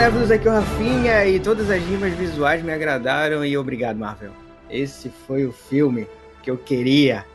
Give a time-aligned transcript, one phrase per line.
[0.00, 4.32] cinéfilos, aqui é o Rafinha e todas as rimas visuais me agradaram e obrigado, Marvel.
[4.70, 6.06] Esse foi o filme
[6.42, 7.26] que eu queria.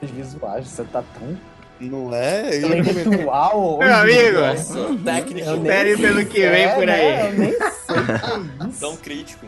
[0.00, 1.36] Os visuais, você tá tão
[1.80, 2.56] Não é?
[2.56, 3.78] Intelectual.
[3.78, 5.50] Meu amigo, Nossa, técnico.
[5.50, 6.94] Espere pelo que vem É, por né?
[6.94, 7.26] aí.
[7.26, 8.80] Eu nem sei o que é isso.
[8.80, 9.46] Tão crítico.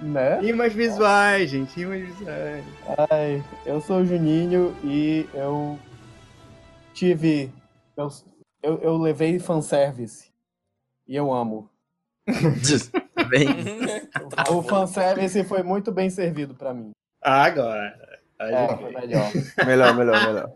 [0.00, 0.40] Né?
[0.40, 2.64] Rimas visuais, gente, rimas visuais.
[3.10, 5.78] Ai, eu sou o Juninho e eu
[6.94, 7.52] tive.
[7.98, 8.08] Eu,
[8.62, 10.29] eu, eu levei fanservice.
[11.10, 11.68] E eu amo.
[13.28, 13.48] Bem,
[14.48, 16.92] O fanservice foi muito bem servido pra mim.
[17.20, 18.20] Agora.
[18.38, 19.30] É, foi melhor.
[19.66, 20.50] Melhor, melhor, melhor.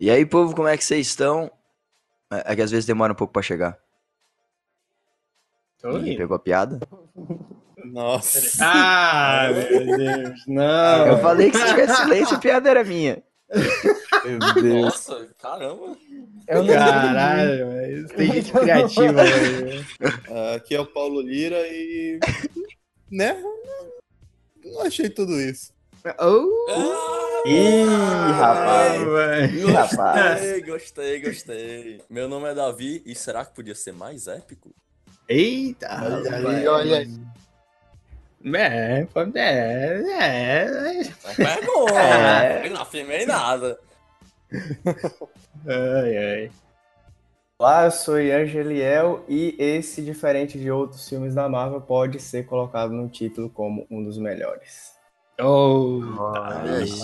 [0.00, 1.50] e aí, povo, como é que vocês estão?
[2.32, 3.76] É é que às vezes demora um pouco pra chegar.
[5.80, 6.16] Tô Ih.
[6.16, 6.78] Pegou a piada?
[7.84, 8.64] Nossa.
[8.64, 11.06] Ah, meu Deus, não.
[11.08, 13.22] Eu falei que se tivesse silêncio, a piada era minha.
[14.24, 14.84] Meu Deus.
[14.84, 15.96] Nossa, caramba.
[16.46, 19.22] Eu não Caralho, tem gente criativa.
[20.30, 22.18] Ah, Aqui é o Paulo Lira e.
[23.10, 23.36] Né?
[24.64, 25.72] Não achei tudo isso.
[26.20, 27.84] Oh, Ah, Ih,
[28.38, 29.54] rapaz.
[29.54, 30.40] Ih, rapaz.
[30.40, 32.00] Gostei, gostei, gostei.
[32.10, 34.74] Meu nome é Davi e será que podia ser mais épico?
[35.28, 37.20] Eita, Olha aí, olha aí.
[38.54, 40.66] É, pode- é, é.
[41.26, 41.98] Não pergunta.
[41.98, 42.68] É.
[42.68, 43.78] Não afirmei nada.
[45.66, 46.50] Ai, ai.
[47.58, 52.44] Olá, eu sou Ian Geliel e esse, diferente de outros filmes da Marvel, pode ser
[52.44, 54.92] colocado no título como um dos melhores.
[55.40, 57.00] Oh, rapaz.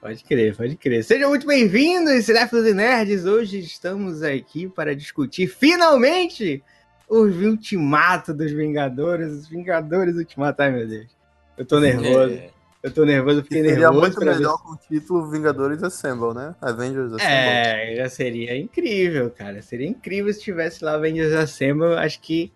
[0.00, 1.04] Pode crer, pode crer.
[1.04, 3.24] Sejam muito bem-vindos, Cinéfilos e Nerds.
[3.24, 6.62] Hoje estamos aqui para discutir, finalmente,
[7.08, 9.32] o Ultimato dos Vingadores.
[9.32, 10.62] Os Vingadores Ultimato.
[10.62, 11.16] Ai, meu Deus.
[11.56, 12.34] Eu tô nervoso.
[12.34, 12.55] É.
[12.86, 14.00] Eu tô nervoso, eu fiquei Seria nervoso.
[14.00, 16.54] muito pra ver melhor com o título Vingadores Assemble, né?
[16.62, 17.26] Avengers Assemble.
[17.26, 19.60] É, já seria incrível, cara.
[19.60, 22.52] Seria incrível se tivesse lá Avengers Assemble, acho que.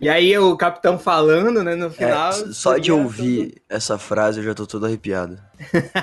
[0.00, 2.32] E aí o capitão falando, né, no É, final.
[2.32, 5.38] só de seria ouvir essa frase eu já tô todo arrepiado.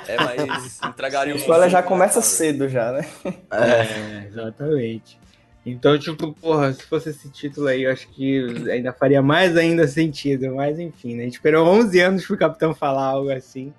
[0.07, 2.35] É, mas entregaria O um spoiler já começa né, cara?
[2.35, 3.05] cedo já, né?
[3.23, 3.35] tudo.
[3.51, 5.17] É, É, exatamente.
[5.65, 9.87] Então, tipo, porra, se fosse esse título aí, eu acho que ainda faria mais ainda
[9.87, 10.53] sentido.
[10.55, 11.21] Mas enfim, né?
[11.21, 13.73] A gente esperou 11 anos pro capitão falar algo assim.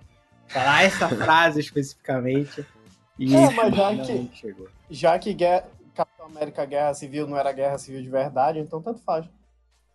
[0.48, 2.64] Falar essa frase especificamente.
[3.19, 4.69] E É, mas já que- chegou.
[4.91, 5.64] Já que guerra,
[5.94, 9.24] Capitão América Guerra Civil não era guerra civil de verdade, então tanto faz.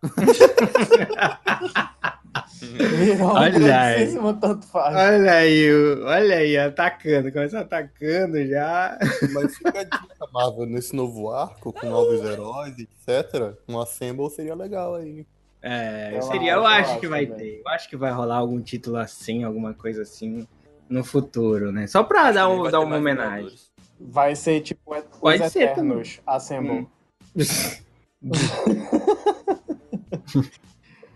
[2.60, 4.14] Virou Olha aí.
[4.40, 4.96] tanto faz.
[4.96, 5.70] Olha aí,
[6.02, 8.98] olha aí, atacando, começa atacando já.
[9.32, 13.54] Mas fica a dica, Marvel, nesse novo arco, com novos heróis, etc.
[13.68, 15.26] Um Assemble seria legal aí.
[15.60, 17.52] É, Eu seria, eu acho, eu acho que vai também.
[17.54, 17.60] ter.
[17.60, 20.46] Eu acho que vai rolar algum título assim, alguma coisa assim
[20.88, 21.86] no futuro, né?
[21.86, 23.52] Só pra dar, um, dar uma homenagem.
[24.00, 26.88] Vai ser tipo os Pode ser Eternos Assemble.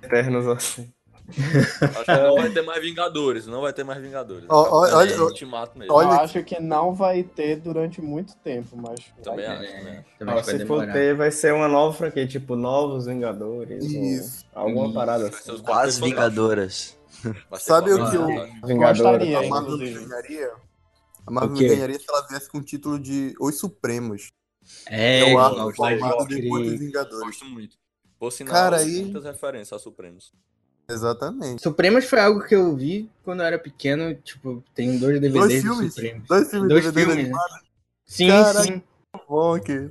[0.03, 0.93] Eternos assim.
[1.28, 4.44] Acho que não vai ter mais Vingadores, não vai ter mais Vingadores.
[4.48, 5.92] Olha- É Ultimato mesmo.
[5.94, 9.00] olha- Eu acho que não vai ter durante muito tempo, mas.
[9.22, 9.84] Também vai acho, ter.
[9.84, 10.04] né?
[10.19, 13.84] Também se for ter, vai ser uma nova franquia, tipo Novos Vingadores.
[13.84, 14.44] Isso.
[14.54, 14.94] Ou alguma Isso.
[14.94, 15.53] parada Vai ser assim.
[15.53, 16.97] os quase Quatro Vingadoras.
[17.58, 18.69] Sabe o que eu- Fantásticos.
[18.69, 18.98] Vingadores.
[19.00, 19.48] Gostaria, A?
[19.48, 20.50] Marvel ganharia?
[21.26, 24.31] A Marvel O ganharia se ela viesse com o título de Os Supremos.
[24.88, 27.26] É, É o dos Vingadores.
[27.26, 27.76] Gosto muito.
[28.19, 30.32] Por sinal, Cara, aí- muitas referências aos Supremos.
[30.88, 31.62] Exatamente.
[31.62, 34.14] Supremos foi algo que eu vi quando eu era pequeno.
[34.14, 35.94] Tipo, tem dois DVDs Dois de filmes?
[35.94, 36.28] Supremos.
[36.28, 37.22] Dois filmes Dois DVD filmes, né?
[37.22, 37.66] animados,
[38.06, 38.62] Sim, Caraca.
[38.62, 38.70] sim.
[38.70, 39.91] muito bom aqui.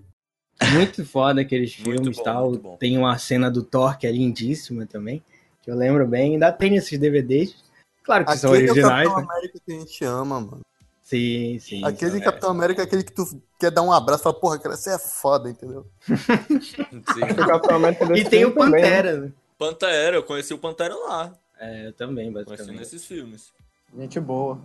[0.74, 2.58] Muito foda aqueles filmes e tal.
[2.80, 5.22] Tem uma cena do Thor que é lindíssima também.
[5.62, 6.34] Que eu lembro bem.
[6.34, 7.56] Ainda tem esses DVDs.
[8.04, 9.08] Claro que são Aquele é o originais.
[9.10, 9.34] Capitão né?
[9.34, 10.62] América que a gente ama, mano.
[11.02, 11.86] Sim, sim.
[11.86, 12.20] Aquele sim.
[12.22, 13.26] Capitão América é aquele que tu
[13.60, 15.86] quer dar um abraço e fala, porra, cara, você é foda, entendeu?
[16.08, 16.86] Sim.
[16.94, 19.32] O Capitão América desse E tem o filme também, né?
[19.58, 21.34] Pantera, eu conheci o Pantera lá.
[21.60, 22.80] É, eu também, Conheci basicamente.
[22.80, 23.54] nesses filmes.
[23.98, 24.60] Gente boa.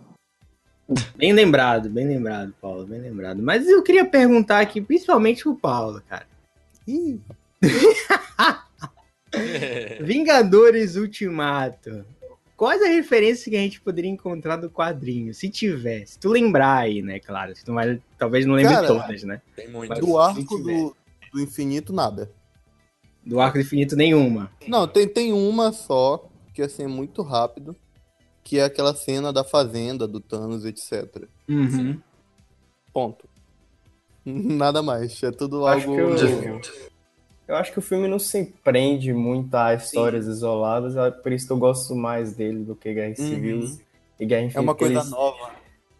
[1.16, 3.40] Bem lembrado, bem lembrado, Paulo, bem lembrado.
[3.40, 6.26] Mas eu queria perguntar aqui, principalmente pro Paulo, cara.
[6.84, 7.20] Ih,
[10.00, 12.04] Vingadores Ultimato.
[12.56, 15.32] Quais as referências que a gente poderia encontrar do quadrinho?
[15.32, 17.20] Se tiver, se tu lembrar aí, né?
[17.20, 19.40] Claro, se tu vai, talvez não lembre Cara, todas, né?
[19.56, 19.98] Tem muito.
[20.00, 20.94] do arco do,
[21.32, 22.30] do infinito, nada.
[23.24, 24.50] Do Arco do Infinito, nenhuma.
[24.66, 27.76] Não, tem, tem uma só, que assim, é muito rápido,
[28.42, 31.24] que é aquela cena da fazenda, do Thanos, etc.
[31.48, 32.00] Uhum.
[32.92, 33.28] Ponto.
[34.24, 36.16] Nada mais, é tudo Acho algo...
[36.16, 36.60] que eu,
[37.48, 41.46] eu acho que o filme não se prende muito a histórias isoladas, é por isso
[41.46, 43.78] que eu gosto mais dele do que Guerra Civil Uhum.
[44.20, 44.58] e Guerra Infinita.
[44.58, 45.50] É uma coisa eles- nova.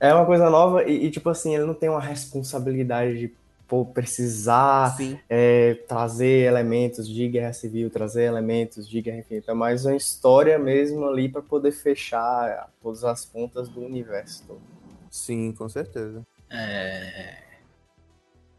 [0.03, 3.29] É uma coisa nova e, e, tipo assim, ele não tem uma responsabilidade de
[3.71, 4.97] pô, precisar
[5.29, 11.07] é, trazer elementos de guerra civil, trazer elementos de guerra infinita, mas uma história mesmo
[11.07, 14.61] ali para poder fechar todas as pontas do universo todo.
[15.09, 16.27] Sim, com certeza.
[16.51, 17.37] É...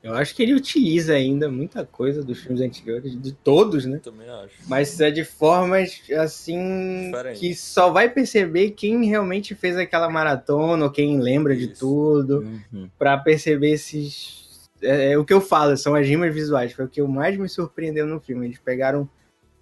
[0.02, 4.00] Eu acho que ele utiliza ainda muita coisa dos filmes anteriores, de todos, né?
[4.02, 4.56] Também acho.
[4.66, 7.40] Mas é de formas assim Diferente.
[7.40, 11.80] que só vai perceber quem realmente fez aquela maratona ou quem lembra de Isso.
[11.82, 12.40] tudo
[12.74, 12.90] Uhum.
[12.98, 14.41] Pra perceber esses
[14.82, 17.48] é, é o que eu falo, são as rimas visuais, foi o que mais me
[17.48, 18.48] surpreendeu no filme.
[18.48, 19.10] Eles pegaram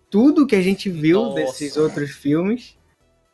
[0.10, 1.36] tudo que a gente viu Nossa.
[1.36, 2.78] desses outros filmes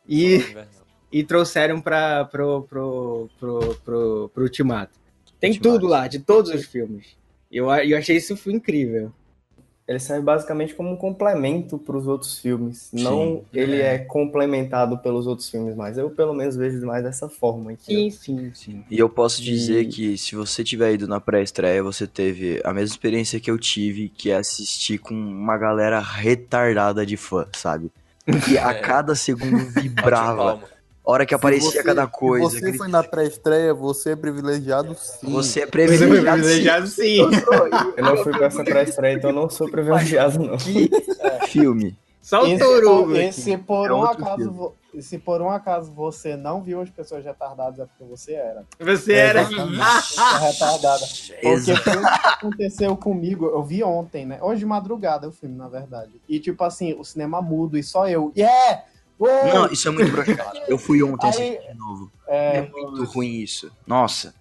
[0.08, 0.40] e,
[1.10, 4.98] e trouxeram para pro, pro, pro, pro, pro Ultimato.
[5.40, 5.78] Tem Ultimato.
[5.78, 7.16] tudo lá, de todos os filmes.
[7.50, 9.12] E eu, eu achei isso incrível.
[9.88, 12.90] Ele serve basicamente como um complemento para os outros filmes.
[12.92, 13.94] Não ele é.
[13.94, 17.72] é complementado pelos outros filmes, mas eu pelo menos vejo mais dessa forma.
[17.78, 18.84] Sim, sim, sim.
[18.90, 22.72] E eu posso dizer E- que se você tiver ido na pré-estreia, você teve a
[22.74, 27.90] mesma experiência que eu tive, que é assistir com uma galera retardada de fã, sabe?
[28.44, 28.80] Que a É.
[28.80, 30.60] cada segundo vibrava.
[31.12, 32.50] Hora que aparecia você- cada coisa.
[32.50, 35.30] Você aquele- foi na pré-estreia, você é privilegiado sim.
[35.32, 36.42] Você é Você foi privilegiado.
[36.42, 36.42] sim.
[36.42, 37.18] privilegiado, sim.
[37.96, 40.56] Eu não fui para essa pré-estreia, então eu não sou privilegiado, não.
[40.58, 40.90] Que
[41.48, 41.96] filme.
[42.20, 43.14] Só o se, Torugo.
[43.16, 46.80] e se por É um acaso vo- e se por um acaso você não viu
[46.80, 48.64] as pessoas retardadas, é porque você era.
[48.80, 49.42] Você É, era.
[49.44, 51.04] retardada.
[51.40, 53.46] Porque foi o que aconteceu comigo.
[53.46, 54.38] Eu vi ontem, né?
[54.42, 56.10] Hoje de madrugada o filme, na verdade.
[56.28, 58.32] E tipo assim, o cinema mudo e só eu.
[58.36, 58.82] Yeah!
[59.18, 59.46] Uou!
[59.54, 60.62] Não, isso é muito broxante.
[60.68, 62.10] Eu fui ontem Aí- de novo.
[62.28, 63.70] É É, muito ruim isso.
[63.86, 64.34] Nossa.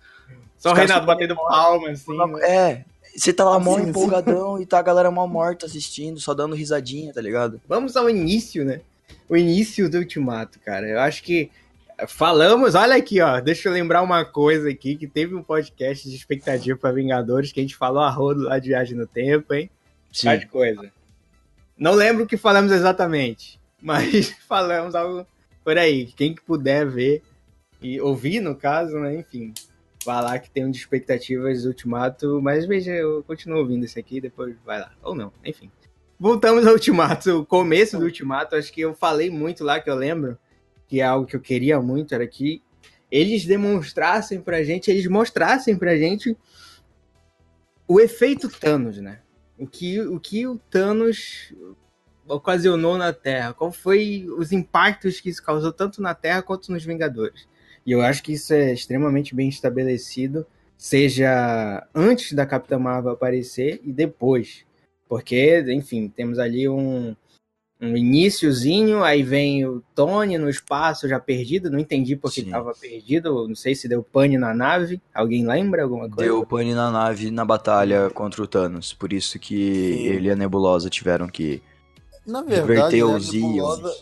[0.57, 2.18] Só o Renato batendo palma, assim.
[2.18, 2.50] né?
[2.50, 2.86] É.
[3.16, 7.13] Você tá lá mó empolgadão e tá a galera mal morta assistindo, só dando risadinha,
[7.13, 7.62] tá ligado?
[7.68, 8.81] Vamos ao início, né?
[9.30, 10.86] O início do Ultimato, cara.
[10.88, 11.50] Eu acho que
[12.10, 13.39] falamos, olha aqui, ó.
[13.39, 17.60] Deixa eu lembrar uma coisa aqui, que teve um podcast de expectativa para Vingadores que
[17.62, 19.69] a gente falou a rodo lá de Viagem no Tempo, hein?
[20.12, 20.27] Sim.
[20.27, 20.92] Tá de coisa.
[21.77, 25.26] Não lembro o que falamos exatamente, mas falamos algo
[25.64, 26.08] por aí.
[26.08, 27.22] Quem que puder ver
[27.80, 29.20] e ouvir, no caso, né?
[29.20, 29.54] Enfim,
[30.04, 34.20] vai lá que tem um de expectativas Ultimato, mas veja, eu continuo ouvindo esse aqui,
[34.20, 34.92] depois vai lá.
[35.04, 35.72] Ou não, enfim.
[36.20, 39.96] Voltamos ao Ultimato, o começo do Ultimato, acho que eu falei muito lá que eu
[39.96, 40.38] lembro,
[40.88, 42.64] que é algo que eu queria muito, era que
[43.12, 46.36] eles demonstrassem pra gente, eles mostrassem pra gente
[47.88, 49.20] o efeito Thanos, né?
[49.58, 51.54] O que o, que o Thanos
[52.27, 56.83] ocasionou na Terra, qual foi os impactos que isso causou tanto na Terra quanto nos
[56.83, 57.48] Vingadores.
[57.86, 60.45] E eu acho que isso é extremamente bem estabelecido,
[60.77, 64.66] seja antes da Capitã Marvel aparecer e depois.
[65.07, 67.16] Porque, enfim, temos ali um,
[67.80, 73.48] um iníciozinho, aí vem o Tony no espaço já perdido, não entendi porque estava perdido,
[73.48, 76.24] não sei se deu pane na nave, alguém lembra alguma coisa?
[76.24, 78.94] Deu pane na nave na batalha contra o Thanos.
[78.94, 80.06] Por isso que Sim.
[80.07, 81.62] ele e a Nebulosa tiveram que.
[82.25, 83.95] Na verdade, né, a os nebulosa,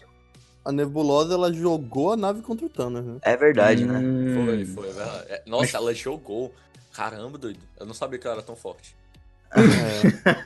[0.66, 3.18] a nebulosa ela jogou a nave contra o Thanos, né?
[3.22, 4.00] É verdade, né?
[4.00, 4.46] Hum.
[4.46, 5.26] Foi, foi, é verdade.
[5.30, 6.54] É, Nossa, ela jogou.
[6.94, 7.60] Caramba, doido.
[7.80, 8.96] Eu não sabia que ela era tão forte.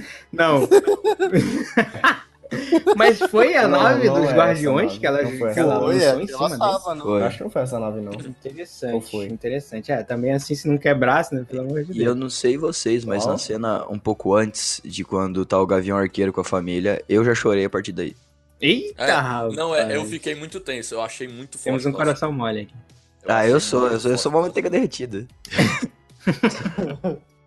[0.00, 0.08] É.
[0.32, 0.60] Não.
[2.96, 4.98] Mas foi a Não, nave não dos é Guardiões nave.
[5.00, 7.04] que ela, foi que ela Foi, lançou é, em cima tava, não.
[7.04, 7.22] Eu Foi.
[7.24, 8.12] acho que não foi essa nave, não.
[8.12, 9.92] Interessante, interessante.
[9.92, 11.44] É, também assim, se não quebrasse, né?
[11.48, 12.16] Pelo amor de E eu Deus.
[12.16, 13.32] não sei vocês, mas Ó.
[13.32, 17.24] na cena um pouco antes de quando tá o Gavião Arqueiro com a família, eu
[17.24, 18.14] já chorei a partir daí.
[18.60, 19.54] Eita, É, rapaz.
[19.54, 20.94] Não, é, eu fiquei muito tenso.
[20.94, 21.64] Eu achei muito forte.
[21.64, 22.04] Temos um nossa.
[22.04, 22.74] coração mole aqui.
[23.26, 25.26] ah, achei eu sou, eu sou, eu sou uma manteiga derretida.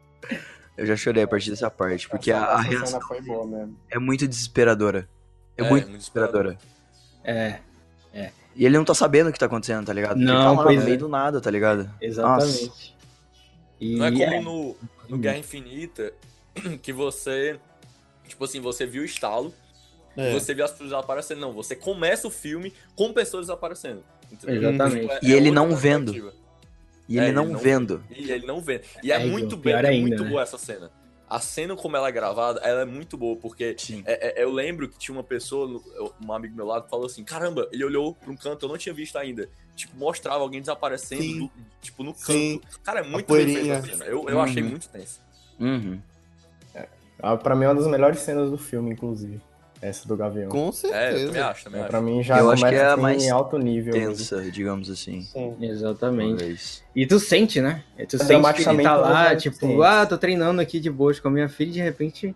[0.77, 3.21] eu já chorei a partir dessa parte, porque a, essa, a essa reação cena foi
[3.21, 3.77] boa mesmo.
[3.89, 5.07] é muito desesperadora.
[5.57, 6.57] É, É, muito muito desesperadora.
[7.23, 7.59] É,
[8.55, 10.13] E ele não tá sabendo o que tá acontecendo, tá ligado?
[10.13, 10.97] Porque Não, ele tá lá no meio é.
[10.97, 11.89] do nada, tá ligado?
[12.01, 12.95] exatamente.
[13.79, 14.75] E Não é como é, no,
[15.09, 16.13] no Guerra Infinita,
[16.81, 17.59] que você.
[18.27, 19.53] Tipo assim, você viu o estalo,
[20.15, 20.31] É.
[20.33, 21.39] você viu as pessoas aparecendo.
[21.41, 24.03] Não, você começa o filme com pessoas aparecendo.
[24.31, 24.69] entendeu?
[24.69, 25.07] Exatamente.
[25.07, 26.33] Tipo, E ele outra não vendo.
[27.09, 28.03] E É, ele ele não não vendo.
[28.09, 28.81] E ele não vê.
[29.03, 30.29] E é, É, muito bem, é ainda, muito né?
[30.29, 30.91] boa essa cena.
[31.29, 34.03] A cena como ela é gravada, ela é muito boa, porque Sim.
[34.05, 35.81] é- é- eu lembro que tinha uma pessoa,
[36.21, 38.93] um amigo meu lado, falou assim: caramba, ele olhou pra um canto, eu não tinha
[38.93, 39.49] visto ainda.
[39.75, 42.33] Tipo, mostrava alguém desaparecendo, do- tipo, no canto.
[42.33, 42.61] Sim.
[42.83, 43.77] Cara, é muito bem feita poeirinha.
[43.77, 44.05] a cena.
[44.05, 44.69] Eu, eu achei Uhum.
[44.69, 45.21] muito tenso.
[45.59, 46.01] Uhum.
[47.23, 49.39] Ah, pra mim é uma das melhores cenas do filme, inclusive.
[49.81, 50.47] Essa do Gavião.
[50.49, 51.25] Com É, eu certeza.
[51.27, 51.89] também acho, também É, acho.
[51.91, 53.93] pra mim já Eu acho começa que é a mais em alto nível.
[53.93, 54.09] mesmo.
[54.15, 55.21] Tensa, digamos assim.
[55.23, 55.55] Sim.
[55.59, 56.37] Exatamente.
[56.37, 56.83] Talvez.
[56.95, 57.83] E tu sente, né?
[57.97, 59.81] E tu É sente que tá lá, mais tipo, potentes.
[59.83, 62.35] ah, tô treinando aqui de boas com a minha filha e de repente.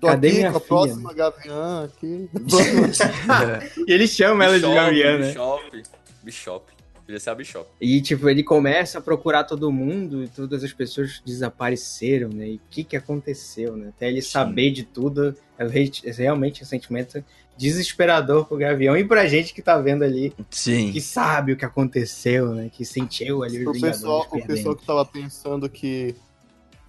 [0.00, 2.30] Tô Cadê aqui minha com a filha, próxima Gavião aqui.
[3.86, 5.26] E ele chama ela de Bishop, Gavião, né?
[5.28, 5.82] Bishop,
[6.22, 6.72] Bishop.
[7.10, 7.68] Podia ser a Bishop.
[7.80, 12.50] E, tipo, ele começa a procurar todo mundo e todas as pessoas desapareceram, né?
[12.50, 13.88] E o que que aconteceu, né?
[13.88, 17.24] Até ele saber de tudo, é é realmente um sentimento
[17.56, 20.92] desesperador pro Gavião e pra gente que tá vendo ali, Sim.
[20.92, 22.70] que sabe o que aconteceu, né?
[22.72, 26.14] Que sentiu ali O pessoal, o pessoal que tava pensando que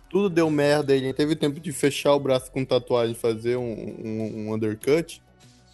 [0.08, 3.64] tudo deu merda, ele teve tempo de fechar o braço com tatuagem e fazer um,
[3.64, 5.20] um, um undercut.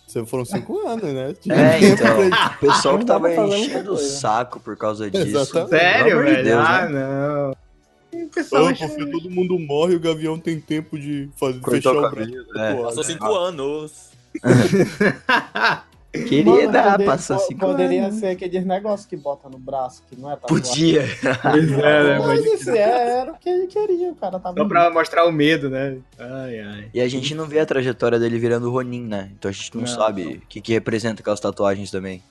[0.08, 1.34] Você foram cinco anos, né?
[1.40, 2.30] Tinha É, então.
[2.30, 5.28] pra O pessoal que tava enchendo o saco por causa disso.
[5.28, 5.70] Exatamente.
[5.70, 6.44] Sério, de velho?
[6.46, 7.08] Deus, ah, né?
[8.14, 8.24] não.
[8.24, 11.98] O pessoal porque todo mundo morre e o Gavião tem tempo de fazer, fechar o
[11.98, 12.22] o braço.
[12.32, 12.34] é.
[12.44, 12.84] tatuagem.
[12.84, 14.10] Passou cinco anos.
[16.26, 18.20] Querida, Mano, passou po- cinco Poderia anos.
[18.20, 20.66] ser aqueles negócios que bota no braço, que não é tatuagem.
[20.72, 21.02] Podia.
[21.42, 22.18] Pois é, né?
[22.18, 24.58] Pode- Pode ser, era o que ele queria, o cara tava...
[24.60, 25.98] Só pra mostrar o medo, né?
[26.20, 26.90] Ai, ai.
[26.94, 29.30] E a gente não vê a trajetória dele virando Ronin, né?
[29.38, 29.88] Então a gente não, Não.
[29.88, 32.22] sabe o que, que representa aquelas tatuagens também.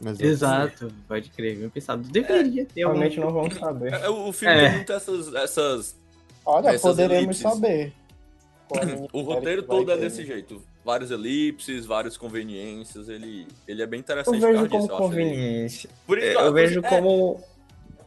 [0.00, 1.56] Mas Exato, pode crer.
[1.56, 2.02] Bem pensado.
[2.08, 2.98] Deveria ter algum...
[2.98, 3.92] Realmente não vamos saber.
[3.94, 4.60] É, O filme É.
[4.68, 5.96] tem muitas essas, essas.
[6.44, 7.42] Olha, Essas poderemos elipses.
[7.42, 7.92] saber.
[9.12, 10.60] O roteiro todo é desse jeito.
[10.84, 13.08] Vários elipses, várias conveniências.
[13.08, 14.38] Ele, ele é bem Eu interessante.
[14.40, 15.90] vejo por causa como disso, eu conveniência.
[16.06, 17.42] Por isso, Eu vejo é, como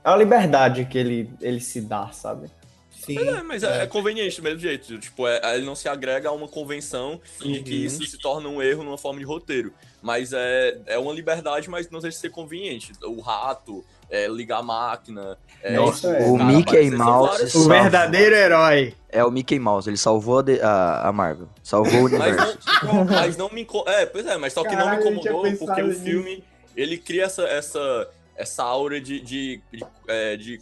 [0.03, 2.49] a liberdade que ele, ele se dá, sabe?
[2.91, 3.17] Sim.
[3.17, 4.97] É, mas é, é conveniente do mesmo jeito.
[4.99, 7.85] Tipo, é- ele não se agrega a uma convenção de que Uhum.
[7.85, 9.73] isso se torna um erro numa forma de roteiro.
[10.01, 12.91] Mas é, é uma liberdade, mas não deixa de ser conveniente.
[13.03, 15.37] O rato, é, ligar a máquina.
[15.63, 16.27] É, Nossa, é.
[16.29, 18.93] O cara, Mickey Mouse O verdadeiro herói.
[19.09, 21.47] É o Mickey Mouse, ele salvou a, de- a, a Marvel.
[21.63, 22.59] Salvou o Mas universo.
[22.85, 25.57] não, mas não me inco- É, pois é, mas só que Caralho, não me incomodou
[25.57, 26.43] porque o filme
[26.75, 30.59] ele cria essa, essa, essa aura de, de, de, é, de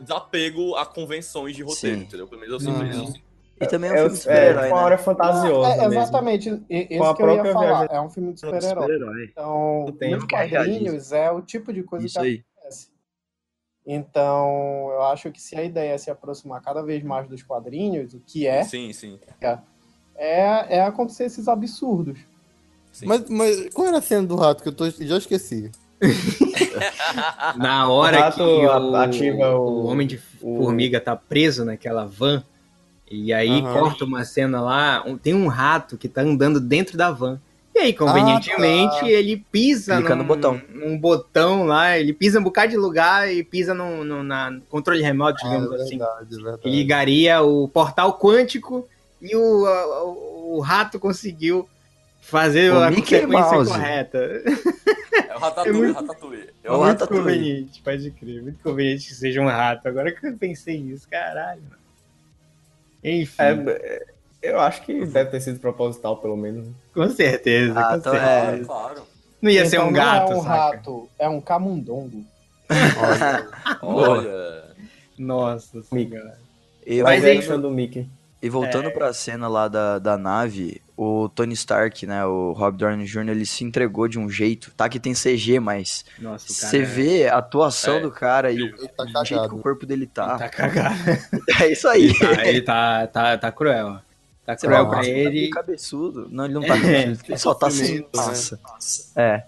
[0.00, 2.02] desapego a convenções de roteiro, Sim.
[2.04, 2.26] entendeu?
[2.26, 2.78] Pelo menos eu Uhum.
[2.80, 3.02] sinto isso.
[3.10, 3.22] assim.
[3.60, 4.82] E também é um É, filme de é super-herói, uma né?
[4.84, 5.92] hora fantasiosa É, mesmo.
[5.94, 7.66] exatamente, Com a esse que eu ia falar.
[7.78, 8.82] viagem- É um filme de super-herói.
[8.82, 9.24] Super-herói.
[9.30, 12.44] Então, nos é quadrinhos é o tipo de coisa Isso que aí.
[13.86, 18.14] Então, eu acho que se a ideia é se aproximar cada vez mais dos quadrinhos,
[18.14, 19.18] o que é, Sim, sim.
[20.16, 22.18] é, é acontecer esses absurdos.
[22.92, 23.06] sim.
[23.06, 25.70] Mas, mas qual era a cena do rato que eu tô, já esqueci?
[27.56, 31.64] Na hora O rato que o, ativa o- o Homem de o- Formiga tá preso
[31.64, 32.42] naquela van,
[33.10, 33.72] e aí Aham.
[33.72, 37.40] corta uma cena lá, tem um rato que tá andando dentro da van.
[37.74, 39.08] E aí, convenientemente, Ah, tá.
[39.10, 40.60] ele pisa Clica num, no botão.
[40.68, 45.02] num botão lá, ele pisa um bocado de lugar e pisa no, no na controle
[45.02, 45.96] remoto, digamos é assim.
[45.98, 46.58] verdade, é verdade.
[46.62, 48.86] Que ligaria o portal quântico
[49.22, 51.66] e o, o, o rato conseguiu
[52.20, 53.70] fazer O a Mickey consequência Mouse.
[53.72, 54.18] correta.
[55.28, 56.48] É o Ratatouille, É muito- Ratatouille.
[56.62, 57.22] É o muito Ratatouille.
[57.24, 58.42] conveniente, pode crer.
[58.42, 59.88] Muito conveniente que seja um rato.
[59.88, 61.62] Agora que eu pensei nisso, caralho.
[61.62, 61.80] mano.
[63.02, 64.04] Enfim, É,
[64.42, 66.68] eu acho que deve ter sido proposital, pelo menos.
[66.92, 67.78] com certeza.
[67.78, 68.62] Ah, com então certeza.
[68.62, 68.64] é.
[68.64, 69.02] Claro.
[69.40, 70.54] Não ia ser Então, um gato, não é um saca?
[70.54, 72.24] rato, é um camundongo.
[73.82, 74.64] Olha.
[75.18, 76.38] Nossa senhora.
[76.86, 78.08] E, Mas aí- é do Mickey.
[78.40, 83.06] e voltando pra cena lá da, da nave, o Tony Stark, né, o Rob Downey
[83.06, 86.04] Jr., ele se entregou de um jeito, tá que tem CG, mas
[86.38, 88.00] você vê a atuação É.
[88.00, 90.38] do cara e o, Ele tá o jeito que o corpo dele tá.
[90.38, 90.94] tá cagado.
[91.60, 92.06] É isso aí.
[92.06, 93.98] Ele tá, ele tá, tá, tá cruel.
[94.44, 95.48] Tá Você cruel pra "Nossa, ele tá ele.
[95.50, 96.28] cabeçudo.
[96.30, 98.22] Não, ele não tá cabeçudo, ele só tá sem sofrimento, né?
[98.24, 98.60] massa.
[99.16, 99.44] É.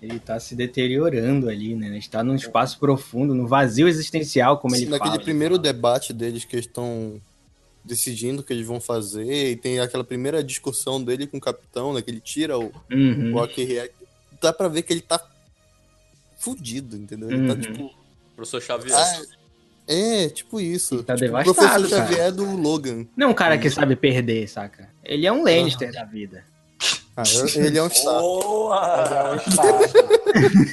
[0.00, 1.88] Ele tá se deteriorando ali, né?
[1.88, 5.22] A gente tá num espaço profundo, no vazio existencial, como ele Naquele fala.
[5.22, 7.20] primeiro debate deles que eles estão
[7.82, 11.92] decidindo o que eles vão fazer, e tem aquela primeira discussão dele com o capitão,
[11.94, 12.00] né?
[12.02, 13.34] Que ele tira o, Uhum.
[13.36, 13.94] o React.
[14.40, 15.18] Dá pra ver que ele tá
[16.38, 17.30] fudido, entendeu?
[17.30, 17.60] Ele tá Uhum.
[17.60, 17.90] tipo.
[18.36, 18.96] Professor Xavier.
[18.96, 19.22] Ah,
[19.86, 20.96] é, tipo isso.
[20.96, 22.06] Ele tá tipo, o devastado, professor cara.
[22.06, 23.06] Xavier do Logan.
[23.16, 24.88] Não é um cara que sabe perder, saca?
[25.04, 26.44] Ele é um Lannister da vida.
[27.16, 27.22] Ah,
[27.54, 28.20] ele é um Stark.
[28.20, 28.76] Boa!
[29.10, 30.64] É um.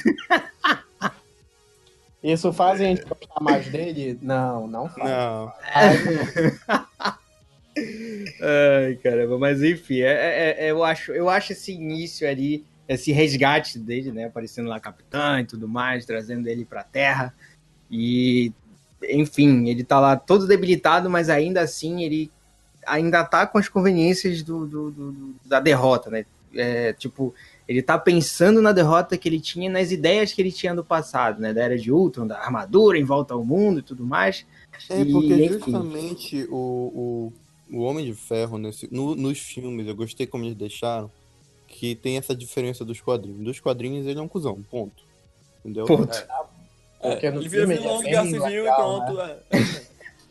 [2.32, 4.16] Isso faz a gente gostar mais dele?
[4.22, 5.10] Não, não faz.
[5.10, 5.52] Não.
[8.40, 13.10] Ai, caramba, mas enfim, é, é- é- eu, acho, eu acho esse início ali, esse
[13.12, 14.26] resgate dele, né?
[14.26, 17.34] Aparecendo lá capitão e tudo mais, trazendo ele pra terra.
[17.90, 18.52] E,
[19.10, 22.30] enfim, ele tá lá todo debilitado, mas ainda assim ele
[22.86, 26.24] ainda tá com as conveniências do, do- do- do- da derrota, né?
[26.54, 27.34] É, tipo,
[27.66, 31.40] ele tá pensando na derrota que ele tinha, nas ideias que ele tinha do passado,
[31.40, 31.52] né?
[31.54, 34.44] Da era de Ultron, da armadura em volta ao mundo e tudo mais.
[34.90, 35.52] É, E, porque enfim.
[35.52, 37.32] justamente o,
[37.70, 41.10] o, o Homem de Ferro, nesse, no- nos filmes, eu gostei como eles deixaram,
[41.68, 43.42] que tem essa diferença dos quadrinhos.
[43.44, 45.02] Dos quadrinhos ele é um cuzão, ponto.
[45.60, 45.86] Entendeu?
[45.86, 46.12] Ponto.
[47.02, 49.12] Porque É, no ele vira filme vilão é de Guerra Civil legal, e pronto.
[49.14, 49.36] né?
[49.50, 49.82] é.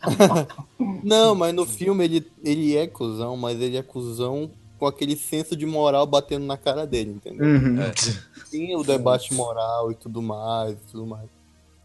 [1.04, 4.50] Não, mas no filme ele, ele é cuzão, mas ele é cuzão
[4.80, 7.46] com aquele senso de moral batendo na cara dele, entendeu?
[7.46, 7.80] Uhum.
[7.82, 7.92] É.
[8.50, 11.26] Tem o debate moral e tudo mais, e tudo mais.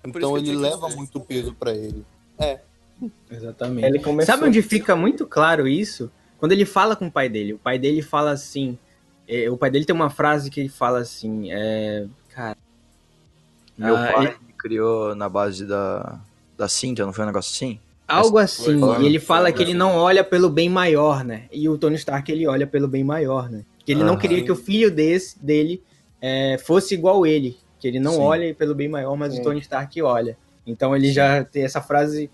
[0.02, 0.96] É Então ele leva dizer.
[0.96, 2.04] muito peso pra ele.
[3.30, 3.86] Exatamente.
[3.86, 4.34] Ele começou...
[4.34, 6.10] Sabe onde fica muito claro isso?
[6.38, 7.52] Quando ele fala com o pai dele.
[7.54, 8.78] O pai dele fala assim.
[9.28, 11.50] é, o pai dele tem uma frase que ele fala assim.
[11.52, 12.56] É, cara.
[13.76, 16.20] Meu Ah, pai ele- criou na base da,
[16.56, 17.78] da cinta, não foi um negócio assim?
[18.08, 18.78] Algo assim.
[18.78, 19.78] foi, e ele fala que ele foi.
[19.78, 21.44] não olha pelo bem maior, né?
[21.52, 23.64] E o Tony Stark ele olha pelo bem maior, né?
[23.84, 24.18] Que ele não Aham.
[24.18, 25.82] queria que o filho desse, dele
[26.20, 27.56] é, fosse igual ele.
[27.80, 28.20] Que ele não Sim.
[28.20, 29.40] olha pelo bem maior, mas Sim.
[29.40, 30.36] o Tony Stark olha.
[30.66, 32.30] Então ele já tem essa frase.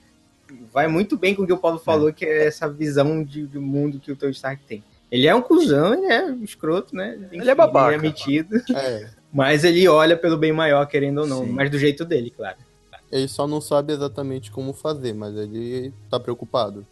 [0.73, 3.59] Vai muito bem com o que o Paulo falou, que é essa visão de, de
[3.59, 4.85] mundo que o Tony Stark tem.
[5.11, 7.19] Ele é um cuzão, ele é escroto, né?
[7.31, 7.95] Ele é babaca.
[7.95, 8.63] Ele é metido.
[8.75, 9.11] É.
[9.33, 11.45] Mas ele olha pelo bem maior, querendo ou não.
[11.45, 11.53] Sim.
[11.53, 12.59] Mas do jeito dele, claro.
[13.11, 16.87] Ele só não sabe exatamente como fazer, mas ele tá preocupado.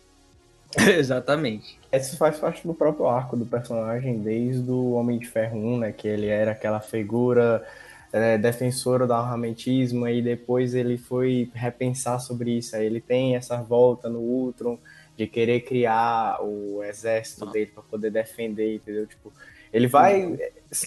[0.77, 1.79] Exatamente.
[1.93, 5.93] Isso faz parte do próprio arco do personagem, desde o Homem de Ferro 1, né?
[5.93, 7.67] Que ele era aquela figura
[8.13, 12.77] é, defensora do armamentismo, e depois ele foi repensar sobre isso.
[12.77, 14.79] Aí ele tem essa volta no Ultron
[15.17, 19.07] de querer criar o exército dele para poder defender, entendeu?
[19.07, 19.33] Tipo,
[19.73, 20.39] ele vai
[20.71, 20.87] se,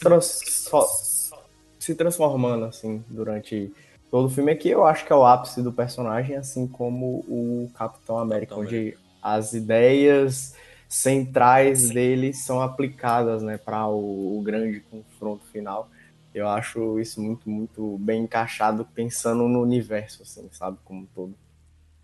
[1.83, 3.71] se transformando assim durante
[4.09, 4.69] todo o filme aqui.
[4.69, 8.97] Eu acho que é o ápice do personagem, assim como o Capitão América, Capitão onde
[9.21, 10.55] as ideias
[10.87, 15.89] centrais dele são aplicadas, né, para o, o grande confronto final.
[16.33, 21.35] Eu acho isso muito, muito bem encaixado, pensando no universo, assim, sabe, como um todo.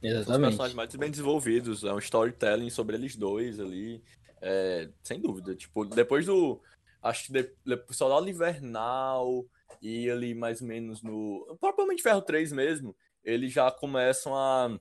[0.02, 0.42] São os Exatamente.
[0.42, 4.02] personagens mais bem desenvolvidos, é um storytelling sobre eles dois ali.
[4.42, 5.56] é, sem dúvida.
[5.56, 6.60] Tipo, depois do.
[7.02, 9.46] Acho que de, de, Soldado Invernal
[9.82, 11.58] e ali mais ou menos no.
[11.60, 14.78] Propriamente Ferro 3 mesmo, eles já começam a,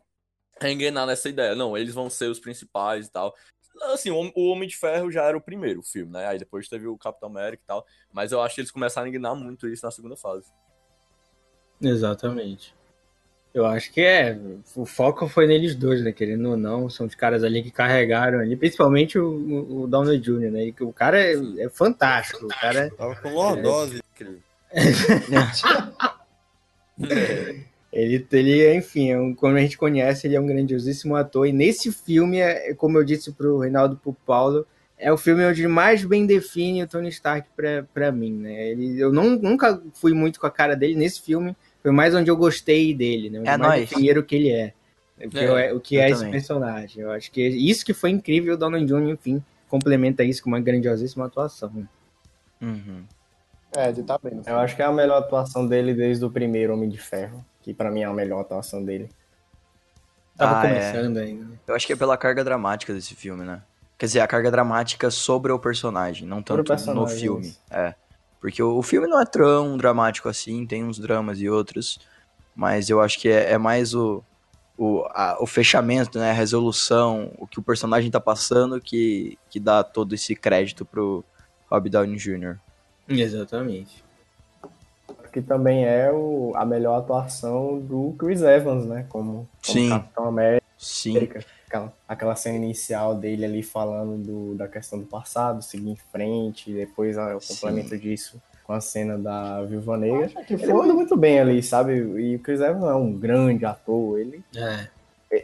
[0.61, 1.55] a engrenar nessa ideia.
[1.55, 3.35] Não, eles vão ser os principais e tal.
[3.93, 6.27] Assim, o, Homem de Ferro já era o primeiro filme, né?
[6.27, 7.87] Aí depois teve o Capitão América e tal.
[8.13, 10.51] Mas eu acho que eles começaram a engrenar muito isso na segunda fase.
[11.81, 12.75] Exatamente.
[13.55, 14.39] Eu acho que é.
[14.77, 16.13] O foco foi neles dois, né?
[16.13, 20.51] Querendo ou não, são os caras ali que carregaram ali, principalmente o, o Downey Jr.,
[20.51, 20.65] né?
[20.67, 22.45] E que o cara é, é fantástico.
[22.45, 24.01] O cara é- Tava com lordose.
[24.15, 24.48] Incrível.
[27.91, 31.47] Ele, ele, enfim, é um, como a gente conhece, ele é um grandiosíssimo ator.
[31.47, 34.67] E nesse filme, é, como eu disse pro Reinaldo e pro Paulo,
[34.99, 38.71] é o filme onde mais bem define o Tony Stark pra, pra mim, né?
[38.71, 42.31] Ele, eu não, nunca fui muito com a cara dele nesse filme, foi mais onde
[42.31, 43.41] eu gostei dele, né?
[43.41, 43.89] Onde É mais nóis.
[43.89, 44.75] definiram o que ele é.
[45.25, 47.03] O que É, é, o que é esse personagem.
[47.03, 50.61] Eu acho que isso que foi incrível, o Donald Jr., enfim, complementa isso com uma
[50.61, 51.73] grandiosíssima atuação.
[51.75, 51.85] né?
[52.61, 53.03] Uhum.
[53.77, 54.35] É, ele tá bem.
[54.35, 54.61] no Eu filme.
[54.61, 57.91] acho que é a melhor atuação dele desde o primeiro Homem de Ferro, que pra
[57.91, 59.09] mim é a melhor atuação dele.
[60.37, 60.69] Tava Ah, é.
[60.93, 61.45] começando ainda.
[61.45, 61.57] né?
[61.67, 63.63] Eu acho que é pela carga dramática desse filme, né?
[63.99, 67.47] Quer dizer, a carga dramática sobre o personagem, não tanto no personagem, filme.
[67.49, 67.61] isso.
[67.71, 67.95] É.
[68.41, 71.99] Porque o, o filme não é tão dramático assim, tem uns dramas e outros,
[72.55, 74.23] mas eu acho que é, é mais o,
[74.77, 76.31] o, a- o fechamento, né?
[76.31, 81.25] A resolução, o que o personagem tá passando que, que dá todo esse crédito pro
[81.69, 82.57] Rob Downey Jr.
[83.09, 84.05] Exatamente.
[85.33, 89.07] Que também é o, a melhor atuação do Chris Evans, né?
[89.09, 89.89] Como, como Sim.
[89.91, 90.67] Capitão América.
[90.79, 91.29] Sim,
[91.67, 96.71] Aquela, aquela cena inicial dele ali falando do, da questão do passado, seguir em frente,
[96.71, 97.55] e depois o Sim.
[97.55, 100.27] complemento disso com a cena da Viúva Negra.
[100.27, 100.73] Acho que Ele foi.
[100.75, 101.95] manda muito bem ali, sabe?
[101.97, 104.87] E o Chris Evans não é um grande ator, ele, É.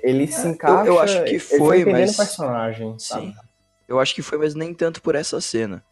[0.03, 0.88] ele se encaixa.
[0.88, 3.27] eu acho que ele foi, entendendo mas- o personagem, sabe?
[3.27, 3.35] Sim.
[3.88, 5.83] Eu acho que foi, mas nem tanto por essa cena.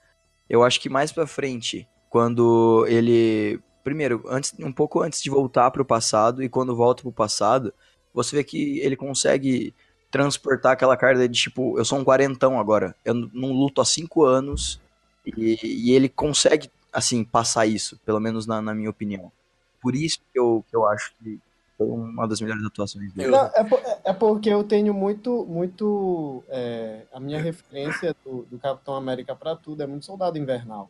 [0.52, 3.58] Eu acho que mais pra frente, quando ele.
[3.82, 7.72] Primeiro, antes, um pouco antes de voltar pro passado, e quando volta pro passado,
[8.12, 9.74] você vê que ele consegue
[10.10, 12.94] transportar aquela carga de tipo, eu sou um quarentão agora.
[13.02, 14.78] Eu não luto há cinco anos.
[15.24, 19.32] E, e ele consegue, assim, passar isso, pelo menos na, na minha opinião.
[19.80, 21.40] Por isso que eu, que eu acho que
[21.76, 23.30] foi uma das melhores atuações dele.
[23.30, 28.58] Não, é, por- é porque eu tenho muito, muito é, a minha referência do, do
[28.58, 30.88] Capitão América pra tudo é muito Soldado Invernal.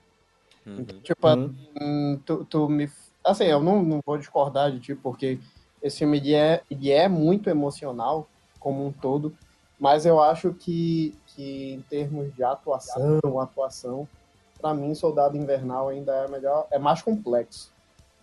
[0.66, 0.76] Uhum.
[0.78, 1.54] Então, tipo, Uhum.
[1.80, 2.88] hum, tu, tu me,
[3.24, 5.38] assim, eu não, não vou discordar de ti porque
[5.82, 9.36] esse filme ele é, ele é muito emocional como um todo,
[9.78, 14.08] mas eu acho que, que em termos de atuação, atuação,
[14.60, 17.72] pra mim Soldado Invernal ainda é melhor, é mais complexo,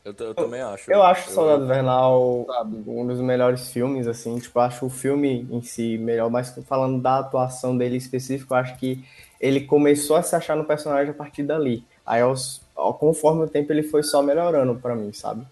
[0.03, 0.89] Eu, eu também acho.
[0.91, 2.83] Eu acho Soldado Invernal sabe?
[2.87, 7.01] um dos melhores filmes, assim, tipo, eu acho o filme em si melhor, mas falando
[7.01, 9.03] da atuação dele específico, eu acho que
[9.39, 11.83] ele começou a se achar no personagem a partir dali.
[12.05, 15.45] Aí, aos, ao- conforme o tempo, ele foi só melhorando pra mim, sabe?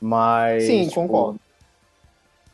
[0.00, 0.64] Mas.
[0.64, 1.40] Sim, tipo, concordo.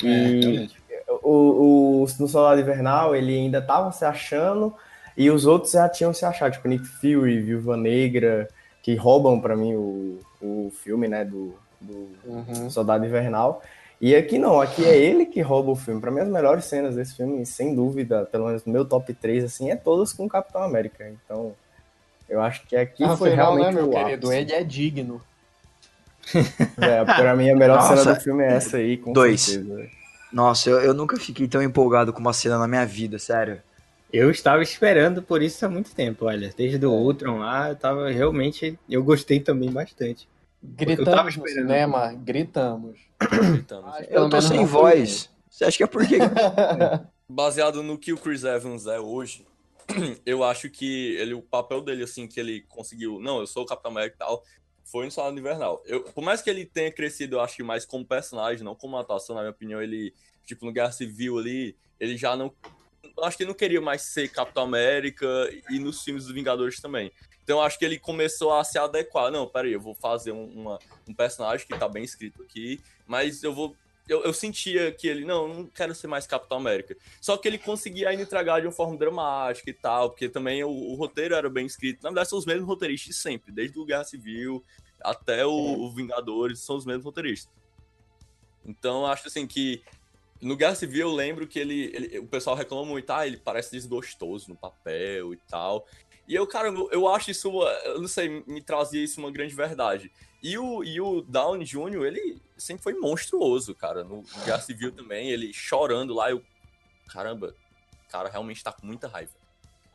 [0.03, 0.81] É, E realmente.
[1.23, 4.75] o, o, no Soldado Invernal, ele ainda tava se achando,
[5.17, 8.49] E os outros já tinham se achado, tipo Nick Fury, Viúva Negra,
[8.83, 12.71] que roubam pra mim o, o filme, né, do, do Uhum.
[12.71, 13.63] Soldado Invernal.
[14.01, 16.01] E aqui não, aqui é ele que rouba o filme.
[16.01, 19.45] Pra mim, as melhores cenas desse filme, sem dúvida, pelo menos no meu top 3,
[19.45, 21.07] assim, é todas com o Capitão América.
[21.25, 21.53] Então,
[22.29, 24.33] eu acho que aqui Afinal, foi realmente né, meu o querido?
[24.33, 25.21] Ele é digno.
[26.81, 27.97] É, pra mim, a melhor Nossa.
[27.97, 29.41] cena do filme é essa aí, com Dois.
[29.41, 29.89] certeza.
[30.33, 33.61] Nossa, eu, eu nunca fiquei tão empolgado com uma cena na minha vida, sério.
[34.13, 36.53] Eu estava esperando por isso há muito tempo, olha.
[36.57, 38.79] Desde o Ultron lá, eu tava realmente.
[38.89, 40.29] Eu gostei também bastante.
[40.63, 41.69] eu tava Gritamos no esperando.
[41.69, 42.99] cinema, gritamos.
[43.53, 43.85] Gritamos.
[43.85, 45.31] Mas Eu tô sem foi voz.
[45.49, 46.17] Você acha que é porque.
[47.29, 49.47] Baseado no que o Chris Evans é hoje,
[50.27, 53.21] eu acho que ele, o papel dele, assim, que ele conseguiu.
[53.21, 54.43] Não, eu sou o Capitão América e tal.
[54.85, 55.81] Foi no Soldado Invernal.
[55.87, 58.97] Eu, por mais que ele tenha crescido, eu acho que mais como personagem, não como
[58.97, 60.13] atuação, na minha opinião, ele,
[60.45, 62.53] tipo, no Guerra Civil ali, ele já não.
[63.23, 65.27] Acho que ele não queria mais ser Capitão América
[65.69, 67.11] e nos filmes dos Vingadores também.
[67.43, 69.31] Então acho que ele começou a se adequar.
[69.31, 70.79] Não, peraí, eu vou fazer um, uma-
[71.09, 73.75] um personagem que tá bem escrito aqui, mas eu vou.
[74.09, 76.97] Eu, eu sentia que ele, não, não quero ser mais Capitão América.
[77.21, 80.69] Só que ele conseguia ainda entregar de uma forma dramática e tal, porque também o,
[80.71, 82.03] o roteiro era bem escrito.
[82.03, 84.65] Na verdade, são os mesmos roteiristas sempre, desde o Guerra Civil
[85.01, 87.53] até o, o Vingadores, são os mesmos roteiristas.
[88.65, 89.83] Então, acho assim que
[90.41, 93.73] no Guerra Civil eu lembro que ele, ele- o pessoal reclama muito, ah, ele parece
[93.73, 95.87] desgostoso no papel e tal.
[96.27, 99.55] E eu, cara, eu, acho isso, uma- eu não sei, me trazia isso uma grande
[99.55, 100.11] verdade.
[100.43, 104.05] E o, e o Downey Jr., ele sempre foi monstruoso, cara.
[104.05, 106.43] No Guerra Civil também, ele chorando lá, eu.
[107.09, 107.55] Caramba,
[108.07, 109.33] o cara realmente tá com muita raiva.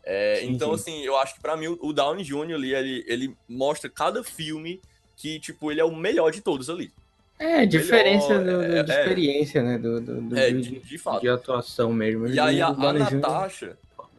[0.03, 0.81] É, Sim, então, sim.
[0.97, 2.53] assim, eu acho que pra mim o- Downey Jr.
[2.53, 4.79] ali, ele, ele mostra cada filme
[5.15, 6.91] que, tipo, ele é o melhor de todos ali.
[7.37, 8.99] É, diferença do- é- de é.
[9.01, 9.77] experiência, né?
[9.77, 11.21] Do, do, do- É, de, de, fato.
[11.21, 12.27] de atuação mesmo.
[12.27, 12.93] E aí a, a.
[12.93, 13.77] Natasha,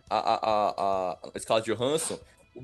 [0.08, 0.38] a, a,
[0.76, 2.18] a, a Scarlett Johansson,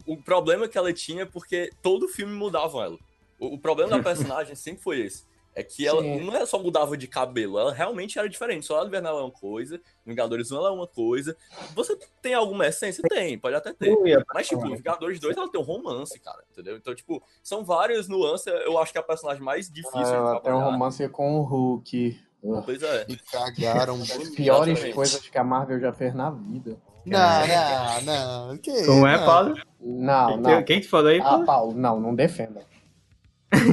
[0.06, 2.98] o, o problema que ela tinha é porque todo filme mudava ela.
[3.38, 5.24] O, o problema da personagem sempre foi esse.
[5.54, 6.20] É que ela Sim.
[6.24, 8.64] não é só mudava de cabelo, ela realmente era diferente.
[8.64, 11.36] Só a Invernal é uma coisa, Vingadores 1 ela é uma coisa.
[11.74, 13.02] Você tem alguma essência?
[13.06, 13.94] Tem, pode até ter.
[14.32, 14.62] Mas, tipo.
[14.62, 16.76] Vingadores 2 ela tem um romance, cara, entendeu?
[16.76, 18.46] Então, tipo, são várias nuances.
[18.46, 21.42] Eu acho que é a personagem mais difícil de Ela tem um romance com o
[21.42, 22.18] Hulk.
[22.64, 23.04] Pois é.
[23.08, 24.94] E cagaram As piores Exatamente.
[24.94, 26.76] coisas que a Marvel já fez na vida.
[27.04, 28.56] Não, não, não.
[28.58, 28.86] Que isso?
[28.86, 29.26] Como é, não.
[29.26, 29.54] Paulo?
[29.80, 30.62] Não, Quem- não.
[30.64, 31.44] Quem te falou aí, Ah, Paulo?
[31.46, 32.62] Paulo, não, não defenda.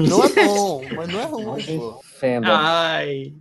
[0.07, 1.99] Não é bom, mas não é Não ruim, pô.
[2.03, 2.47] defenda.
[2.51, 3.33] Ai.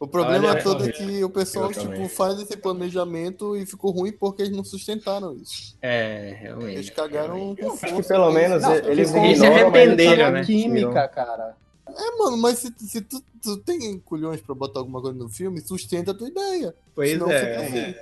[0.00, 2.02] O problema Olha, todo é que o pessoal, eu também.
[2.02, 5.76] tipo, faz esse planejamento e ficou ruim porque eles não sustentaram isso.
[5.80, 6.92] É, Eles realmente.
[6.92, 7.86] cagaram com força.
[7.86, 10.44] Acho que pelo menos Não, eles ficou- Eles se ignoram, arrependeram, eles né?
[10.44, 11.56] química, cara.
[11.88, 15.60] É, mano, mas se, se tu, tu tem culhões pra botar alguma coisa no filme,
[15.60, 16.74] sustenta a tua ideia.
[16.96, 17.14] Pois é.
[17.16, 17.94] fica assim.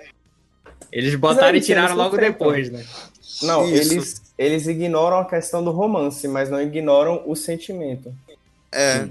[0.91, 2.83] Eles botaram e Eles tiraram logo depois, né?
[3.43, 3.93] Não, Isso.
[3.93, 8.15] eles, eles ignoram a questão do romance, mas não ignoram o sentimento.
[8.73, 9.09] É,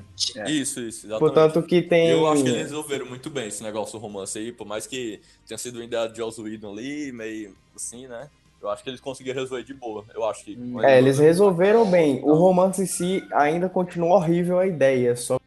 [0.47, 1.19] Isso, isso, exatamente.
[1.19, 2.09] Portanto, que tem.
[2.09, 5.19] Eu acho que eles resolveram muito bem esse negócio do romance aí, por mais que
[5.45, 8.29] tenha sido ideia de Joss Whedon ali, meio assim, né?
[8.61, 10.05] Eu acho que eles conseguiram resolver de boa.
[10.13, 10.57] Eu acho que.
[10.81, 12.21] É, eles resolveram bem.
[12.23, 15.39] O romance em si ainda continua horrível a ideia, só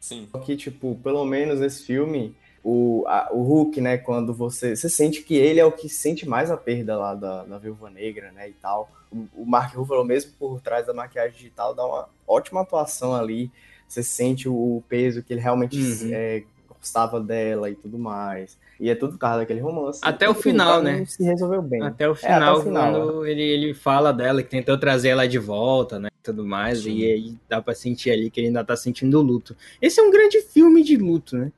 [0.00, 0.28] Sim.
[0.44, 2.34] que, tipo, pelo menos esse filme,
[2.68, 4.74] o, a- o Hulk, né, quando você.
[4.74, 7.88] Você sente que ele é o que sente mais a perda lá da, da Viúva
[7.88, 8.90] Negra, né, e tal.
[9.12, 13.50] O, o Mark Ruffalo, mesmo por trás da maquiagem digital, dá uma ótima atuação ali.
[13.86, 16.10] Você sente o peso que ele realmente Uhum.
[16.12, 18.58] é, gostava dela e tudo mais.
[18.80, 20.00] E é tudo por causa daquele romance.
[20.02, 21.04] Até o Enfim, final, né?
[21.06, 21.80] Se resolveu bem.
[21.82, 25.26] Até o até final, o final, quando ele, ele fala dela, que tentou trazer ela
[25.28, 26.08] de volta, né?
[26.22, 26.96] Tudo mais, Sim.
[26.98, 29.56] e aí dá pra sentir ali que ele ainda tá sentindo luto.
[29.80, 31.52] Esse é um grande filme de luto, né?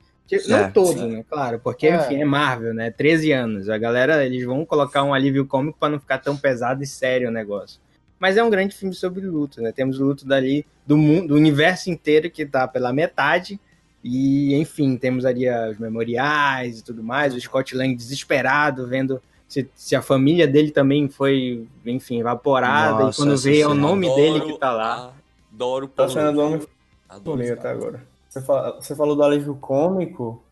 [0.48, 1.08] Não É, todo, sim.
[1.08, 1.24] né?
[1.28, 1.96] Claro, porque, É.
[1.96, 2.90] enfim, é Marvel, né?
[2.90, 3.68] 13 anos.
[3.68, 7.28] A galera, eles vão colocar um alívio cômico pra não ficar tão pesado e sério
[7.28, 7.80] o negócio.
[8.18, 9.72] Mas é um grande filme sobre luto, né?
[9.72, 13.60] Temos luto dali do mundo, do universo inteiro que tá pela metade.
[14.02, 17.34] E, enfim, temos ali os memoriais e tudo mais.
[17.34, 23.04] O Scott Lang desesperado, vendo se, se a família dele também foi, enfim, evaporada.
[23.04, 25.12] Nossa, e quando vê é o nome dele que tá lá.
[25.52, 26.60] Adoro o Tá sendo do homem
[27.08, 28.02] Adoro esse até agora.
[28.38, 30.42] Você, fa- você falou do alívio cômico.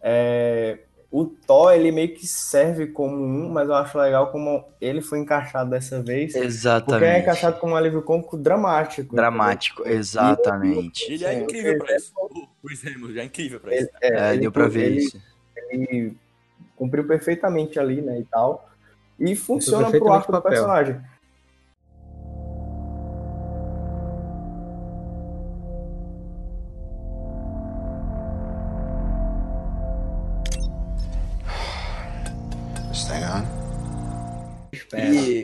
[0.00, 0.78] é,
[1.10, 5.18] o Thor, ele meio que serve como um, mas eu acho legal como ele foi
[5.18, 6.32] encaixado dessa vez.
[6.32, 7.20] Porque é Exatamente.
[7.22, 9.14] encaixado como um alívio cômico dramático.
[9.14, 11.12] Dramático, exatamente.
[11.12, 12.12] Ele é incrível pra isso.
[12.16, 13.90] O Chris Hemsworth é incrível pra isso.
[13.96, 14.18] entendeu?
[14.18, 15.20] É, ele- deu pra ver ele- isso.
[15.68, 16.16] Ele
[16.76, 18.68] cumpriu perfeitamente ali, né, e tal.
[19.20, 20.98] E funciona pro arco do personagem.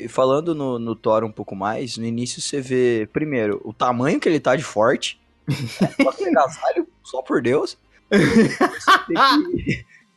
[0.08, 4.28] Falando no, no Thor um pouco mais, no início você vê, primeiro, o tamanho que
[4.28, 5.20] ele tá de forte.
[5.48, 7.76] É, agasalho, só por Deus.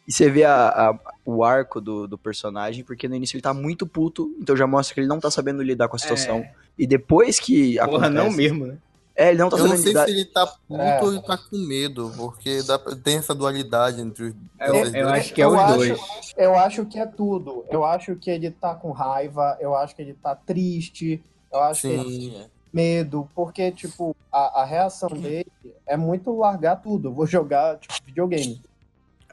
[0.08, 3.54] E você vê a, a- o arco do, do personagem, porque no início ele tá
[3.54, 6.38] muito puto, então já mostra que ele não tá sabendo lidar com a situação.
[6.38, 6.51] É.
[6.77, 8.77] E depois que Porra, não acontece- mesmo, né?
[9.21, 10.05] É, ele não tá Eu não sei lidar.
[10.05, 11.01] se ele tá puto É.
[11.03, 15.01] ou ele tá com medo, porque dá, tem essa dualidade entre os Eu, essas eu
[15.05, 15.99] duas- acho que é Eu os acho- dois.
[16.38, 17.65] Eu acho que é tudo.
[17.69, 21.81] Eu acho que ele tá com raiva, eu acho que ele tá triste, eu acho
[21.81, 22.10] que ele Sim.
[22.31, 22.45] Sim, é.
[22.73, 25.45] medo, porque, tipo, a, a reação dele
[25.86, 27.10] é muito largar tudo.
[27.10, 28.62] Eu vou jogar, tipo, videogame.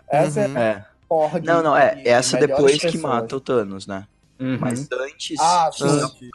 [0.09, 0.57] Essa Uhum.
[0.59, 1.41] é É.
[1.43, 2.03] Não, não, é.
[2.05, 3.03] Essa depois que pessoas.
[3.03, 4.07] mata o Thanos, né?
[4.39, 4.59] Uhum.
[4.61, 5.41] Mas antes.
[5.41, 5.87] Ah, sim.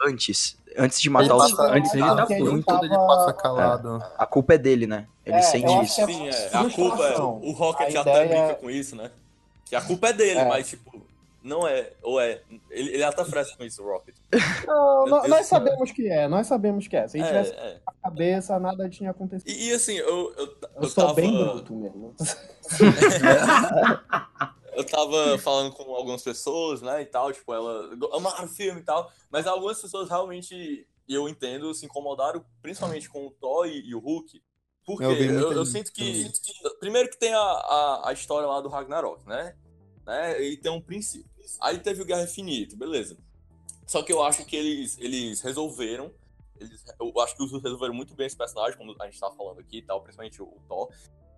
[0.04, 0.84] Antes, Antes.
[0.84, 1.50] Antes de ele matar os.
[1.52, 2.44] passa, antes ele tá puto.
[2.44, 4.04] muito ele tava- passa calado.
[4.18, 5.06] A culpa é dele, né?
[5.24, 6.00] Ele É, sente isso.
[6.00, 6.50] é Sim, é.
[6.52, 7.18] A culpa é.
[7.20, 9.10] O Rocket A até ideia- brinca com isso, né?
[9.64, 10.48] Que a culpa é dele, É.
[10.48, 11.00] mas, tipo,
[11.42, 11.90] não é.
[12.02, 12.40] Ou é.
[12.70, 14.14] Ele, ele até fresca com isso, o Rocket.
[14.66, 17.06] Não, nós, sabemos que é, nós sabemos que é.
[17.06, 17.78] Se ele É, tivesse é.
[17.86, 19.48] na cabeça, nada tinha acontecido.
[19.48, 20.48] E, e assim, eu, eu, Eu,
[20.82, 21.14] eu sou tava.
[21.14, 22.14] bem bruto mesmo.
[24.76, 28.84] Eu tava falando com algumas pessoas, né, e tal, tipo, ela amaram o filme e
[28.84, 33.80] tal, mas algumas pessoas realmente, e eu entendo, se incomodaram, principalmente com o Thor e,
[33.86, 34.42] e o Hulk,
[34.86, 36.30] porque Eu eu, eu sinto que,
[36.78, 39.56] primeiro que tem a, a, a história lá do Ragnarok, né,
[40.04, 41.30] né, e tem um princípio.
[41.60, 43.16] Aí teve o Guerra Infinita, beleza.
[43.86, 46.10] Só que eu acho que eles, eles resolveram,
[46.58, 49.60] eles, eu acho que eles resolveram muito bem esse personagem, como a gente tá falando
[49.60, 50.90] aqui e tal, principalmente o, o Thor,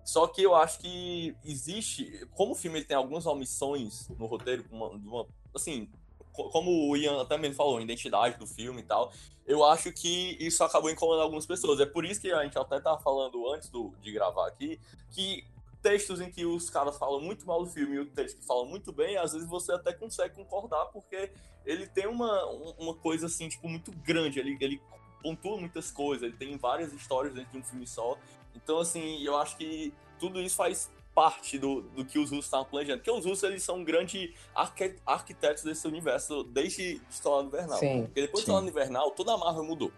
[0.06, 4.64] só que eu acho que existe, como o filme ele tem algumas omissões no roteiro,
[4.70, 5.88] uma, uma- assim,
[6.32, 9.12] co- como o Ian também falou, identidade do filme e tal,
[9.44, 11.80] eu acho que isso acabou incomodando algumas pessoas.
[11.80, 14.78] É por isso que a gente até tava falando antes do, de gravar aqui,
[15.10, 15.44] que
[15.82, 18.64] textos em que os caras falam muito mal do filme e o texto que falam
[18.66, 21.30] muito bem, às vezes você até consegue concordar, porque
[21.64, 24.80] ele tem uma, um- uma coisa assim, tipo, muito grande, ele, ele
[25.22, 28.16] pontua muitas coisas, ele tem várias histórias dentro de um filme só,
[28.56, 32.66] então, assim, eu acho que tudo isso faz parte do, do que os russos estavam
[32.66, 32.98] planejando.
[32.98, 37.78] Porque os russos, eles são grandes arque- arquitetos desse universo desde Soldado Invernal.
[37.78, 38.02] Sim.
[38.04, 38.50] Porque depois Sim.
[38.50, 39.90] do Soldado Invernal, toda a Marvel mudou.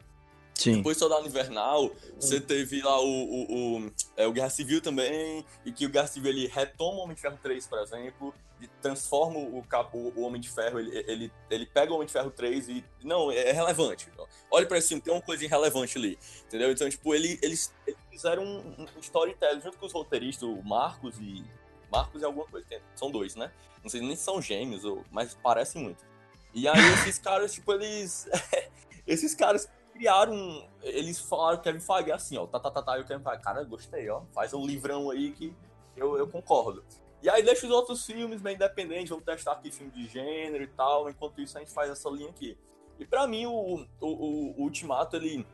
[0.55, 0.77] Sim.
[0.77, 5.45] Depois do Soldado Invernal, você teve lá o, o, o, é, o Guerra Civil também,
[5.65, 8.35] e que o Guerra Civil ele retoma o Homem de Ferro 3, por exemplo,
[8.83, 12.31] transforma o, o, o Homem de Ferro, ele, ele, ele pega o Homem de Ferro
[12.31, 12.85] 3 e.
[13.05, 14.09] Não, é relevante.
[14.51, 16.19] Olha esse filme, tem uma coisa irrelevante ali.
[16.47, 16.71] Entendeu?
[16.73, 21.17] Então, tipo, ele, eles, eles fizeram um, um storytelling junto com os roteiristas, o Marcos
[21.21, 21.45] e.
[21.91, 22.67] Marcos e alguma coisa.
[22.69, 23.53] tem- São dois, né?
[23.83, 26.05] Não sei nem se são gêmeos, ou, mas parecem muito.
[26.53, 28.29] E aí esses caras, tipo, eles.
[29.07, 30.69] esses caras criaram.
[30.83, 32.47] Eles falaram Kevin Feige assim, ó.
[32.47, 32.99] Tá, tá, tá, tá.
[32.99, 34.23] E o Kevin Feige, cara, gostei, ó.
[34.33, 35.55] Faz um livrão aí que
[35.97, 36.85] eu, eu concordo.
[37.23, 40.69] E aí deixa os outros filmes bem independentes, vamos testar aqui filme de gênero e
[40.69, 41.09] tal.
[41.11, 42.57] Enquanto isso, a gente faz essa linha aqui.
[42.99, 45.47] E pra mim, o, o- o Ultimato, ele,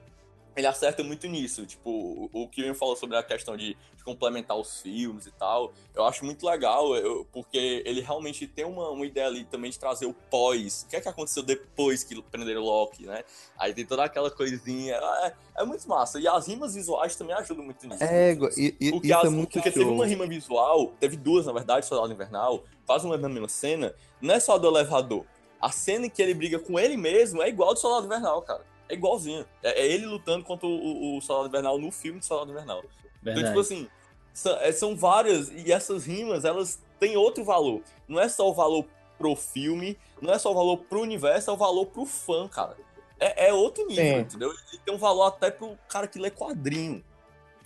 [0.57, 1.65] ele acerta muito nisso.
[1.67, 5.27] Tipo, o, o que o Ian falou sobre a questão de, de complementar os filmes
[5.27, 9.45] e tal, eu acho muito legal, eu- porque ele realmente tem uma, uma ideia ali
[9.45, 10.83] também de trazer o pós.
[10.83, 13.25] O que é que aconteceu depois que prenderam o Loki, né?
[13.59, 14.95] Aí tem toda aquela coisinha.
[14.95, 16.21] É, é muito massa.
[16.21, 18.05] E as rimas visuais também ajudam muito nisso.
[18.05, 21.47] É, e, e- Porque, isso as- é muito porque teve uma rima visual, teve duas,
[21.47, 23.95] na verdade, Soldado Invernal, quase uma na mesma cena.
[24.21, 25.25] Não é só do elevador.
[25.61, 28.63] A cena em que ele briga com ele mesmo é igual do Soldado Invernal, cara.
[28.89, 29.47] É igualzinho.
[29.63, 32.79] É, é ele lutando contra o, o, o Soldado Invernal no filme de Soldado Invernal.
[32.79, 33.59] Então, tipo Verdade.
[33.59, 33.89] assim,
[34.33, 37.83] são, é, são várias, e essas rimas, elas têm outro valor.
[38.07, 41.53] Não é só o valor pro filme, não é só o valor pro universo, é
[41.53, 42.77] o valor pro fã, cara.
[43.19, 44.21] É, é outro nível, Sim.
[44.21, 44.51] entendeu?
[44.51, 47.03] Ele tem um valor até pro cara que lê quadrinho.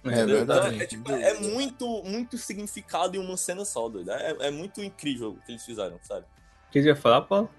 [0.04, 0.37] É Entendeu?
[0.37, 0.74] verdade.
[0.74, 4.12] Então, é, tipo, é muito, muito significado em uma cena só, doido.
[4.12, 6.24] É, é muito incrível o que eles fizeram, sabe?
[6.68, 7.50] O que você ia falar, Paulo?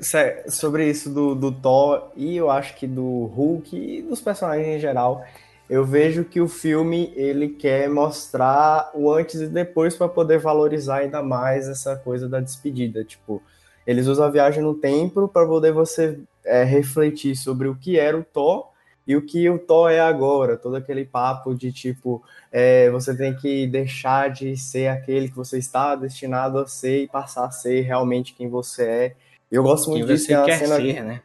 [0.00, 4.66] Sé- sobre isso do, do Thor e eu acho que do Hulk e dos personagens
[4.66, 5.24] em geral,
[5.68, 10.98] eu vejo que o filme ele quer mostrar o antes e depois para poder valorizar
[10.98, 13.04] ainda mais essa coisa da despedida.
[13.04, 13.42] Tipo,
[13.86, 18.16] eles usam a viagem no tempo para poder você é, refletir sobre o que era
[18.16, 18.68] o Thor
[19.06, 20.56] e o que o Thor é agora.
[20.56, 25.58] Todo aquele papo de tipo, é, você tem que deixar de ser aquele que você
[25.58, 29.16] está destinado a ser e passar a ser realmente quem você é.
[29.50, 31.20] Eu gosto Quem muito disso, você tem a quer cena ser, né?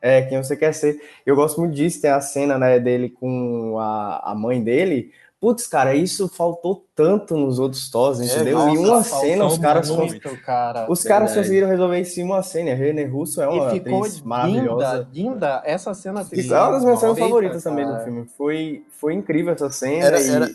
[0.00, 1.00] é, quem você quer ser.
[1.24, 5.12] Eu gosto muito disso, tem a cena, né, dele com a, a mãe dele.
[5.38, 8.56] Putz, cara, isso faltou tanto nos outros Thors, entendeu?
[8.58, 10.90] Nossa, em uma cena, os caras, cons- muito, cara.
[10.90, 12.72] os caras conseguiram resolver em uma cena.
[12.72, 15.08] A René Russo é uma E ficou atriz linda, maravilhosa.
[15.12, 15.62] linda.
[15.66, 18.04] Essa cena Isso é uma das minhas cenas favoritas também do cara.
[18.04, 18.26] filme.
[18.36, 20.06] Foi, foi incrível essa cena.
[20.06, 20.48] Era- e era-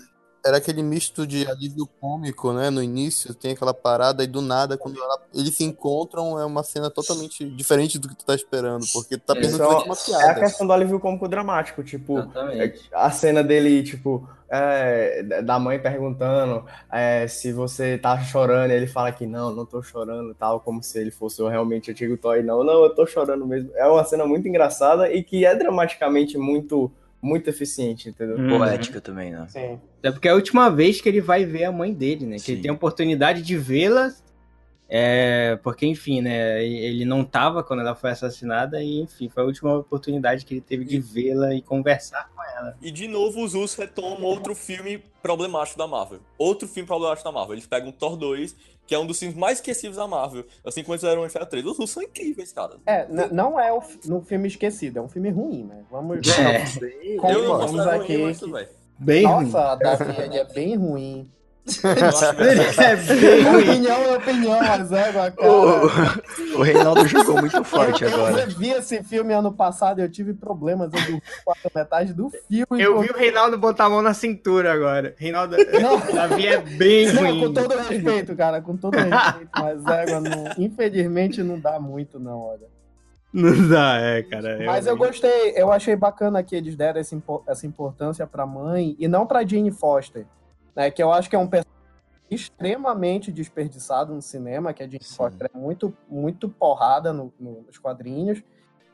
[0.45, 2.69] era aquele misto de alívio cômico, né?
[2.69, 6.63] No início tem aquela parada e do nada, quando ela- eles se encontram, é uma
[6.63, 9.83] cena totalmente diferente do que tu tá esperando, porque tu tá É, pensando que ter
[9.83, 10.39] uma É a piada.
[10.39, 12.89] questão do alívio cômico dramático, tipo, Exatamente.
[12.93, 18.87] a cena dele, tipo, é, da mãe perguntando é, se você tá chorando, e ele
[18.87, 22.43] fala que não, não tô chorando, tal, como se ele fosse realmente antigo Toy.
[22.43, 23.71] Não, não, eu tô chorando mesmo.
[23.75, 28.37] É uma cena muito engraçada e que é dramaticamente muito, muito eficiente, entendeu?
[28.37, 28.57] Hum.
[28.57, 29.45] Poética também, né?
[29.47, 29.79] Sim.
[30.01, 32.35] É porque é a última vez que ele vai ver a mãe dele, né?
[32.37, 32.51] Que Sim.
[32.53, 34.11] ele tem a oportunidade de vê-la.
[34.93, 36.65] É, porque, enfim, né?
[36.65, 40.61] Ele não tava quando ela foi assassinada, e enfim, foi a última oportunidade que ele
[40.61, 42.75] teve de vê-la e conversar com ela.
[42.81, 46.19] E de novo os Usos retomam outro filme problemático da Marvel.
[46.37, 47.53] Outro filme problemático da Marvel.
[47.53, 48.53] Eles pegam Thor 2,
[48.87, 50.45] que é um dos filmes mais esquecíveis da Marvel.
[50.65, 51.65] Assim como eles fizeram o Homem-Ferro 3.
[51.65, 52.77] Os Usos são incríveis, cara.
[52.85, 53.69] É, não é
[54.05, 55.83] no filme esquecido, é um filme ruim, né?
[55.89, 56.19] Vamos.
[56.27, 57.17] É.
[57.17, 58.53] Como eu não vamos aqui ruim, mas que- tudo
[58.99, 59.23] bem.
[59.23, 60.15] Nossa, Davi, ruim.
[60.19, 61.31] Ele que- é bem ruim.
[63.57, 65.33] Opinião é opinião, mas é, cara.
[65.39, 68.41] O, o Reinaldo jogou muito forte eu, agora.
[68.41, 70.91] Eu vi esse filme ano passado e eu tive problemas.
[70.91, 72.83] Eu dormi quase a metade do filme.
[72.83, 75.13] Eu vi o Reinaldo botar a mão na cintura agora.
[75.17, 75.99] Reinaldo, Não.
[76.13, 77.41] Davi é bem Não, ruim.
[77.41, 82.39] com todo respeito, cara, com todo respeito, mas é, não, infelizmente não dá muito, não,
[82.39, 82.71] olha.
[83.33, 84.59] Não dá, é, cara.
[84.65, 87.15] Mas eu gostei, eu achei bacana que eles deram essa,
[87.47, 90.25] essa importância pra mãe e não pra Jane Foster,
[90.75, 90.89] né?
[90.91, 91.71] Que eu acho que é um personagem
[92.29, 94.97] extremamente desperdiçado no cinema, que a Sim.
[95.15, 98.41] Foster é muito, muito porrada no- no- nos quadrinhos.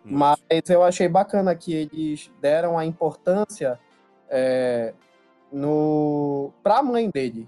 [0.03, 0.37] Mas
[0.69, 3.79] eu achei bacana que eles deram a importância
[4.29, 4.93] é,
[5.51, 7.47] no pra mãe dele,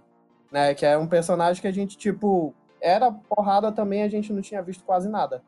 [0.51, 0.73] né?
[0.73, 4.61] Que é um personagem que a gente, tipo, era porrada também, a gente não tinha
[4.61, 5.41] visto quase nada.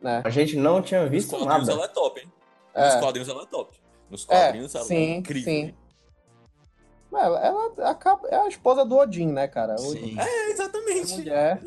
[0.00, 0.20] Né?
[0.24, 1.72] A gente não tinha Nos visto quadrinhos nada.
[1.72, 2.32] ela é top, hein?
[2.74, 3.00] Nos É.
[3.00, 3.78] quadrinhos ela é top.
[4.10, 5.44] Nos É, quadrinhos ela é sim, incrível.
[5.44, 5.74] sim.
[7.18, 9.76] Ela, ela acaba, é a esposa do Odin, né, cara?
[9.78, 10.16] Sim.
[10.18, 11.16] É, exatamente.
[11.16, 11.60] Mulher.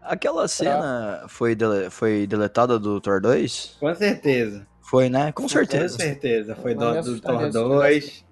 [0.00, 3.76] Aquela cena foi, dele- foi deletada do Thor 2?
[3.78, 4.66] Com certeza.
[4.80, 5.32] Foi, né?
[5.32, 5.96] Com Com certeza.
[5.96, 6.56] certeza.
[6.56, 8.24] Foi do, do Thor se 2.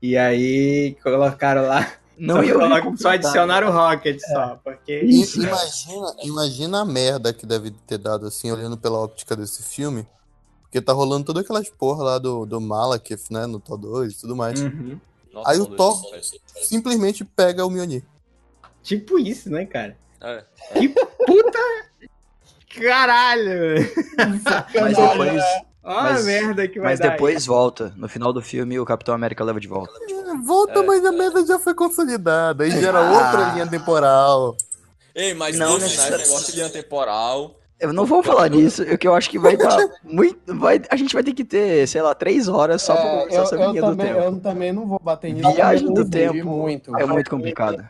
[0.00, 1.86] E aí colocaram lá.
[2.16, 4.58] Não só, ia colo- ouvir só adicionaram o Rocket só.
[4.64, 5.00] Porque.
[5.00, 5.42] Isso.
[5.42, 10.06] Imagina, imagina a merda que deve ter dado, assim, olhando pela óptica desse filme.
[10.62, 13.46] Porque tá rolando todas aquelas porra lá do, do Malekith, né?
[13.46, 14.60] No Thor 2 e tudo mais.
[14.60, 14.98] Uhum.
[15.32, 16.02] Nossa, Aí o Thor-.
[16.62, 18.02] Simplesmente pega o Mjolnir.
[18.82, 19.96] Tipo isso, né, cara?
[20.20, 20.44] É.
[22.80, 23.74] Caralho!
[24.18, 25.42] Mas depois,
[25.84, 27.10] Olha Mas- a merda que vai mas dar.
[27.12, 27.94] depois volta.
[27.96, 29.92] No final do filme, o Capitão América leva de volta.
[30.44, 30.82] Volta, É.
[30.82, 32.64] mas a merda já foi consolidada.
[32.64, 33.10] Aí gera Ah.
[33.10, 34.54] outra linha temporal.
[35.14, 35.86] Ei, mas Não não, né?
[35.86, 36.28] Esse necessariamente.
[36.28, 37.58] negócio de linha temporal.
[37.80, 40.54] Eu não vou falar nisso, que eu acho que vai dar muito.
[40.58, 43.40] Vai, a gente vai ter que ter, sei lá, três horas só pra É, conversar
[43.40, 44.18] eu, sobre linha do também, tempo.
[44.20, 45.52] eu também não vou bater nisso.
[45.52, 46.96] Viagem do tempo muito.
[46.98, 47.86] É muito complicado.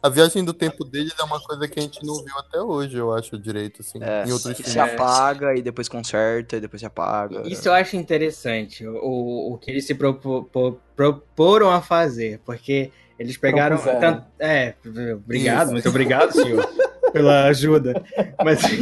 [0.00, 2.96] A viagem do tempo deles é uma coisa que a gente não viu até hoje,
[2.96, 3.98] eu acho, direito, assim.
[4.02, 7.42] É, em outros se apaga e depois conserta e depois se apaga.
[7.46, 12.90] Isso eu acho interessante, o, o que eles se propo- po- proporam a fazer, porque
[13.16, 13.78] eles pegaram.
[13.78, 14.74] Tanto- é,
[15.14, 15.72] obrigado, Isso.
[15.72, 16.68] muito obrigado, senhor,
[17.12, 18.02] pela ajuda.
[18.44, 18.60] Mas.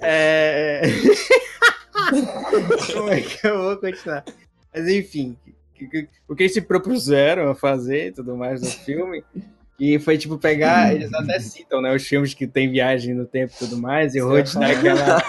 [0.00, 0.82] é.
[2.92, 4.24] Como é que eu vou continuar?
[4.74, 5.36] Mas enfim,
[6.28, 9.24] o que eles se propuseram a fazer e tudo mais no filme.
[9.78, 11.94] E foi tipo pegar, eles até citam, né?
[11.94, 15.20] Os filmes que tem viagem no tempo e tudo mais, e o Rhodes dá aquela.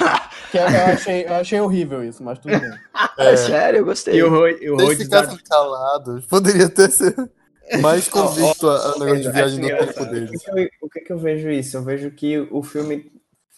[0.49, 2.71] Que eu, achei, eu achei horrível isso, mas tudo bem.
[3.19, 4.15] É sério, eu gostei.
[4.15, 7.29] E o Rhodes, o Rhodes dá calados, poderia ter sido
[7.81, 10.41] mais convicto a, a negócio de viagem ó, tempo O deles.
[10.43, 11.77] que, eu, o que que eu vejo isso?
[11.77, 13.11] Eu vejo que o filme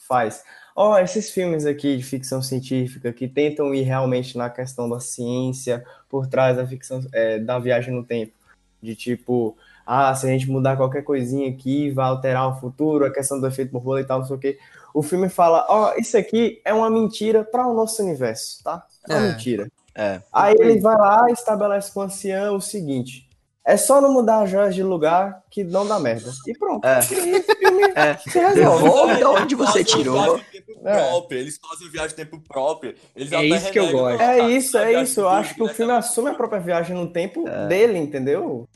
[0.08, 0.44] faz.
[0.76, 5.84] Ó, esses filmes aqui de ficção científica que tentam ir realmente na questão da ciência
[6.10, 8.34] por trás da ficção é, da viagem no tempo.
[8.82, 13.12] De tipo, ah, se a gente mudar qualquer coisinha aqui, vai alterar o futuro, a
[13.14, 14.58] questão do efeito borboleta e tal, não sei o quê.
[14.94, 18.86] O filme fala, ó, isso aqui é uma mentira para o nosso universo, tá?
[19.08, 19.32] É uma É.
[19.32, 19.72] mentira.
[19.94, 20.22] É.
[20.32, 23.28] Aí ele vai lá e estabelece com o ancião o seguinte:
[23.66, 26.32] é só não mudar as joias de lugar que não dá merda.
[26.48, 26.86] E pronto.
[26.86, 27.00] É.
[27.12, 28.18] E aí o filme É.
[28.18, 28.84] se resolve.
[28.84, 30.16] Devolve de onde você Eles fazem tirou.
[30.22, 31.10] viagem de tempo É.
[31.10, 32.96] próprio, Eles fazem viagem tempo próprio.
[33.16, 34.22] Eles É até isso que eu gosto.
[34.22, 35.20] É isso, a é isso.
[35.22, 37.68] Eu acho que o filme assume a própria viagem no tempo É.
[37.68, 38.68] dele, entendeu?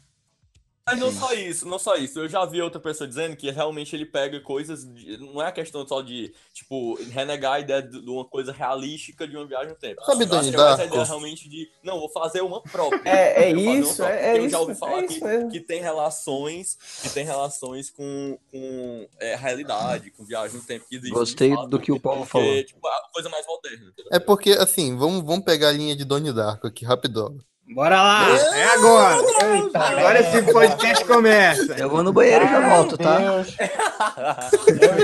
[0.88, 2.19] Mas não só isso, não só isso.
[2.19, 4.86] Eu já vi outra pessoa dizendo que realmente ele pega coisas.
[4.93, 9.27] de- não é a questão só de, tipo, renegar a ideia de uma coisa realística
[9.27, 9.99] de uma viagem no tempo.
[10.05, 10.83] Sabe eu que é a Darko?
[10.83, 11.71] ideia realmente de.
[11.83, 13.01] Não, vou fazer uma própria.
[13.09, 14.15] É, é Eu isso, própria.
[14.15, 14.49] é, é eu isso.
[14.51, 16.77] já ouvi falar É que, isso que tem relações.
[17.01, 21.13] Que tem relações com, com é, realidade, com viagem no tempo que existe.
[21.13, 22.63] Gostei fato, do que o Paulo porque, falou.
[22.63, 23.91] Tipo, é uma coisa mais moderna.
[24.11, 27.39] É porque, assim, vamos, vamos pegar a linha de Donnie Darko aqui, rapidão.
[27.74, 28.28] Bora lá!
[28.55, 29.18] É agora!
[29.55, 31.74] Eita, Agora esse podcast começa!
[31.80, 33.18] Eu vou no banheiro e já volto, tá?
[33.18, 33.55] Deus.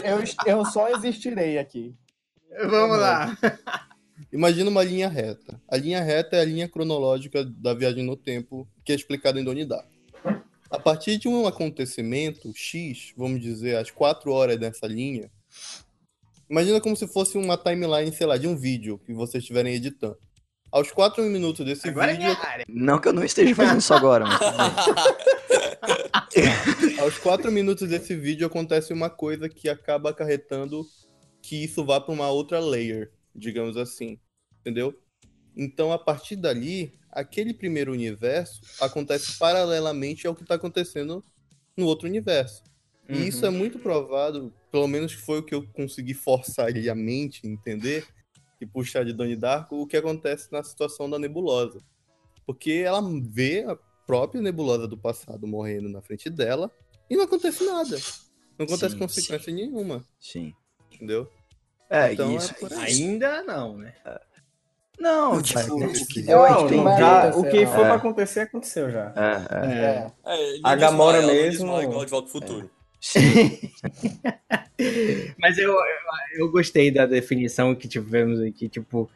[0.03, 1.95] eu, eu, eu só existirei aqui.
[2.67, 3.35] Vamos lá!
[4.31, 5.59] Imagina uma linha reta.
[5.67, 9.43] A linha reta é a linha cronológica da viagem no tempo que é explicada em
[9.43, 9.89] Donnie Darko.
[10.69, 15.31] A partir de um acontecimento X, vamos dizer, às 4 horas dessa linha,
[16.47, 20.17] imagina como se fosse uma timeline, sei lá, de um vídeo que vocês estiverem editando.
[20.71, 22.65] Aos 4 minutos desse Agora é vídeo, área!
[22.69, 24.39] Não que eu não esteja fazendo isso agora, mas
[26.99, 30.87] aos 4 minutos desse vídeo acontece uma coisa que acaba acarretando
[31.41, 34.17] que isso vá para uma outra layer, digamos assim,
[34.61, 34.97] entendeu?
[35.57, 41.21] Então, a partir dali, aquele primeiro universo acontece paralelamente ao que está acontecendo
[41.75, 42.63] no outro universo.
[43.09, 46.95] E isso é muito provado, pelo menos foi o que eu consegui forçar ali a
[46.95, 48.07] mente entender
[48.61, 51.79] e puxar de Donnie Darko, o que acontece na situação da nebulosa.
[52.45, 56.71] Porque ela vê a própria nebulosa do passado morrendo na frente dela
[57.09, 57.97] e não acontece nada.
[58.57, 60.53] Não acontece Sim, consequência nenhuma, Sim.
[60.93, 61.27] entendeu?
[61.89, 62.51] É, Então, isso.
[62.51, 62.83] é por aí.
[62.93, 63.93] Ainda não, né?
[64.99, 65.93] Não, tipo, Não, o
[66.67, 67.71] que vai já, acontecer, o que não.
[67.73, 67.83] for É.
[67.85, 69.13] pra acontecer, aconteceu já.
[69.15, 70.11] É, é.
[70.25, 70.55] É.
[70.55, 72.69] É, A Gamora mesmo- igual de volta ao futuro.
[73.01, 73.59] Sim.
[75.41, 75.79] Mas eu, eu,
[76.37, 79.09] eu gostei da definição que tivemos aqui, tipo,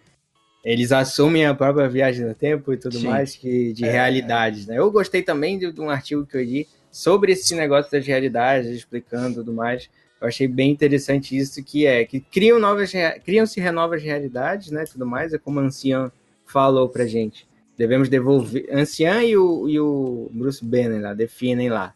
[0.63, 3.07] eles assumem a própria viagem no tempo e tudo Sim.
[3.07, 4.79] mais que de realidades, né?
[4.79, 8.71] Eu gostei também de, de um artigo que eu li sobre esse negócio das realidades,
[8.71, 9.87] explicando tudo mais.
[10.19, 12.91] Eu achei bem interessante isso, que é que criam novas,
[13.23, 14.85] criam-se novas realidades, né?
[14.91, 16.11] Tudo mais, é como a Anciã
[16.47, 17.47] falou pra gente.
[17.77, 18.65] Devemos devolver.
[18.71, 21.93] Anciã e o, e o Bruce Banner lá definem lá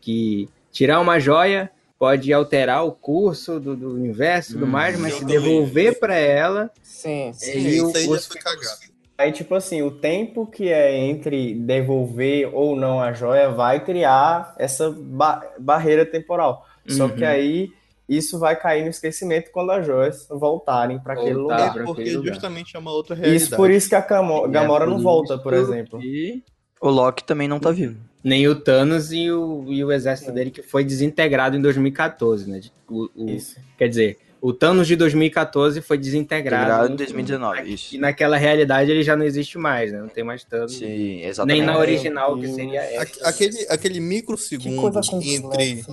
[0.00, 4.98] que tirar uma joia pode alterar o curso do, do universo e tudo Hum, mais,
[4.98, 7.58] mas se devolver pra ela, Sim, sim.
[7.58, 8.90] E isso o- aí o- já foi cagado.
[9.18, 14.54] Aí, tipo assim, o tempo que é entre devolver ou não a joia vai criar
[14.58, 16.64] essa ba- barreira temporal.
[16.88, 17.10] Só Uhum.
[17.16, 17.68] que aí
[18.08, 21.54] isso vai cair no esquecimento quando as joias voltarem para aquele Voltar.
[21.74, 21.80] lugar.
[21.82, 22.32] É porque aquele lugar.
[22.32, 23.42] justamente é uma outra realidade.
[23.44, 26.00] Isso por isso que a Camo- E Gamora é não volta, isso por exemplo.
[26.00, 26.42] que
[26.80, 28.00] O Loki também não tá vivo.
[28.22, 32.60] Nem o Thanos e o, e o exército dele que foi desintegrado em 2014, né?
[32.88, 33.56] O, o- Isso.
[33.78, 36.64] quer dizer, o Thanos de 2014 foi desintegrado.
[36.64, 37.94] Integrado em 2019, isso.
[37.94, 40.00] E naquela realidade ele já não existe mais, né?
[40.00, 40.76] Não tem mais Thanos.
[40.76, 41.58] Sim, exatamente.
[41.58, 43.02] Nem na Meu original, que seria essa.
[43.02, 44.72] Aque- Aquele, aquele Que microsegundo
[45.20, 45.84] entre.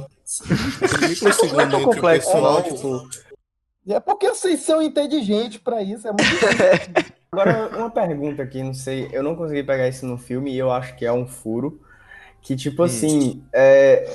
[0.82, 2.62] Aquele microsegundo é entre o complexo, pessoal, não.
[2.64, 3.10] tipo.
[3.90, 6.08] É porque vocês são inteligentes pra isso.
[6.08, 6.24] É muito.
[7.32, 10.72] Agora, uma pergunta aqui, não sei, eu não consegui pegar isso no filme e eu
[10.72, 11.82] acho que é um furo.
[12.48, 14.10] Que, tipo assim, é,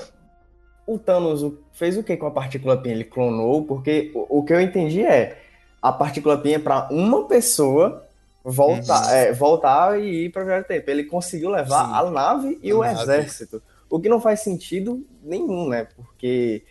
[0.87, 2.91] o Thanos o- fez o que com a partícula PIN?
[2.91, 3.65] Ele clonou?
[3.65, 5.39] Porque o, o que eu entendi é
[5.81, 8.07] a partícula PIN é pra uma pessoa
[8.45, 10.91] voltar, é, voltar e ir pra viagem do tempo.
[10.91, 11.93] Ele conseguiu levar Sim.
[11.95, 13.03] a nave e A o nave.
[13.03, 13.63] exército.
[13.91, 15.87] O que não faz sentido nenhum, né?
[15.95, 16.63] Porque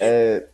[0.00, 0.44] é,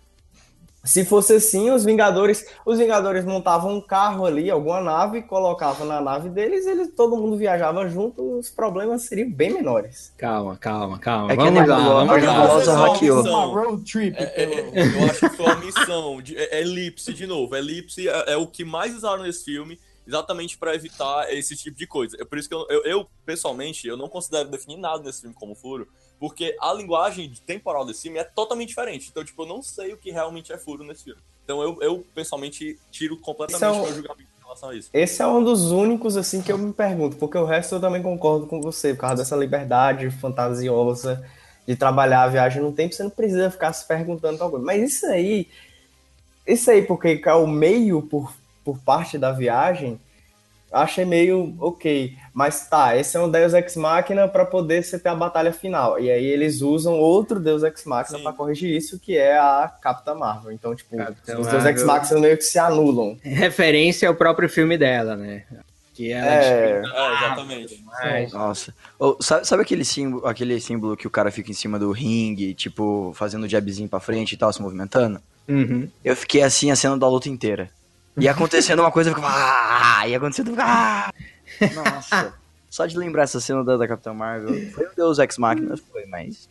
[0.83, 6.01] se fosse assim, os Vingadores, os Vingadores montavam um carro ali, alguma nave, colocavam na
[6.01, 10.15] nave deles, eles todo mundo viajava junto, os problemas seriam bem menores.
[10.17, 11.33] Calma, calma, calma.
[11.33, 12.65] É vamos lá, vamos lá.
[12.65, 13.23] Não, hackeou.
[13.23, 13.51] não.
[13.51, 14.17] Uma road trip.
[14.17, 16.23] É, é, é, eu acho que foi uma missão.
[16.23, 17.55] De, é, é elipse, de novo.
[17.55, 21.87] Elipse é, é o que mais usaram nesse filme, exatamente pra evitar esse tipo de
[21.87, 22.17] coisa.
[22.19, 25.35] É por isso que eu, eu, eu, pessoalmente, eu não considero definir nada desse filme
[25.35, 25.87] como furo,
[26.21, 29.09] porque a linguagem temporal desse filme é totalmente diferente.
[29.11, 31.21] Então, tipo, eu não sei o que realmente é furo nesse filme.
[31.43, 34.91] Então, eu, eu pessoalmente, tiro completamente é um- meu julgamento em relação a isso.
[34.93, 38.03] Esse é um dos únicos, assim, que eu me pergunto, porque o resto eu também
[38.03, 41.27] concordo com você, por causa dessa liberdade fantasiosa
[41.67, 44.65] de trabalhar a viagem no tempo, você não precisa ficar se perguntando tal coisa.
[44.65, 45.49] Mas isso aí,
[46.47, 49.99] isso aí, porque é o meio por, por parte da viagem,
[50.71, 52.17] achei meio ok.
[52.33, 55.99] Mas tá, esse é um Deus Ex Machina para poder você ter a batalha final.
[55.99, 60.15] E aí eles usam outro Deus Ex Machina para corrigir isso, que é a Capitã
[60.15, 60.53] Marvel.
[60.53, 61.85] Então, tipo, Capitã os Deus Ex.
[61.85, 63.19] Machina meio que se anulam.
[63.23, 65.43] Referência ao próprio filme dela, né?
[65.93, 66.83] Que ela É.
[66.83, 67.85] É, exatamente.
[67.85, 68.33] mais.
[68.33, 68.75] Nossa.
[68.99, 72.55] Ô, sabe, sabe aquele, símbolo, aquele símbolo que o cara fica em cima do ringue,
[72.55, 75.21] tipo, fazendo jabzinho pra frente e tal, se movimentando?
[75.49, 75.89] Uhum.
[76.05, 77.69] Eu fiquei assim a cena da luta inteira.
[78.17, 79.33] E acontecendo uma coisa, eu ficava.
[79.35, 80.07] Ah!
[80.07, 80.55] E acontecendo.
[80.59, 81.13] Ah!
[81.75, 82.35] Nossa.
[82.71, 84.71] Só de lembrar essa cena da, da Capitã Marvel.
[84.71, 86.49] Foi um Deus Ex Machina, foi, mas.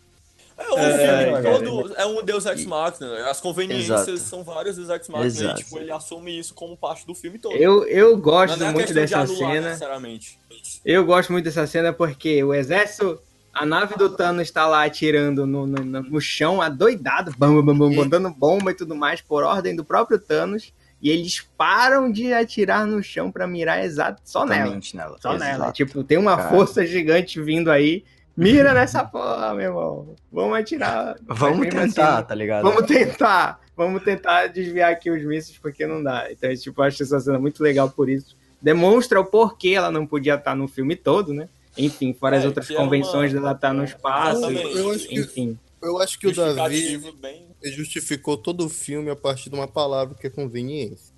[0.58, 1.60] É, o É, filme cara.
[1.62, 3.30] todo é um Deus Ex Machina.
[3.30, 4.18] As conveniências Exato.
[4.18, 5.52] são vários Deus Ex Machina.
[5.52, 7.56] E, tipo, ele assume isso como parte do filme todo.
[7.56, 9.68] Eu, eu gosto é muito questão de dessa anular, cena.
[9.68, 10.40] necessariamente.
[10.84, 13.18] Eu gosto muito dessa cena porque o exército,
[13.54, 17.78] a nave do Thanos está lá atirando no, no, no chão, adoidado, bam, bam,
[18.10, 20.74] bam, bomba e tudo mais, por ordem do próprio Thanos.
[21.02, 24.62] E eles param de atirar no chão pra mirar exato só nela.
[24.62, 25.18] Exatamente nela.
[25.22, 25.52] Só Exato.
[25.60, 25.72] nela.
[25.72, 26.50] Tipo, tem uma Cara.
[26.50, 28.04] força gigante vindo aí.
[28.36, 30.16] Mira nessa porra, meu irmão.
[30.32, 31.16] Vamos atirar.
[31.28, 32.64] Vamos tentar, assim, tá ligado?
[32.64, 33.60] Vamos tentar.
[33.76, 36.32] Vamos tentar desviar aqui os mísseis porque não dá.
[36.32, 38.36] Então, tipo, eu acho essa cena muito legal por isso.
[38.62, 41.48] Demonstra o porquê ela não podia estar no filme todo, né?
[41.78, 44.38] Enfim, fora as É, outras que é uma- convenções dela estar no espaço.
[44.50, 44.78] Exatamente.
[44.78, 45.60] Eu acho que- Enfim.
[45.82, 47.48] Eu acho que o Davi bem.
[47.64, 51.14] justificou todo o filme a partir de uma palavra que é conveniência.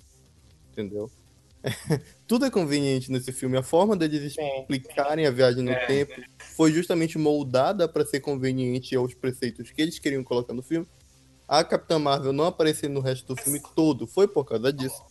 [0.70, 1.10] Entendeu?
[2.26, 3.56] Tudo é conveniente nesse filme.
[3.56, 5.86] A forma deles explicarem a viagem no É.
[5.86, 6.14] tempo
[6.56, 10.86] foi justamente moldada para ser conveniente aos preceitos que eles queriam colocar no filme.
[11.46, 15.02] A Capitã Marvel não aparecer no resto do filme todo foi por causa disso.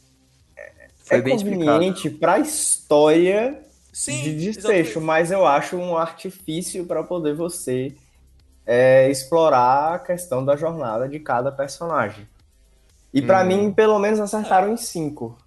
[1.03, 4.99] Foi é bem conveniente pra história Sim, de desfecho, exatamente.
[4.99, 7.93] mas eu acho um artifício para poder você
[8.65, 12.27] é, explorar a questão da jornada de cada personagem.
[13.13, 13.45] E pra Hum.
[13.45, 15.37] mim, pelo menos acertaram em cinco.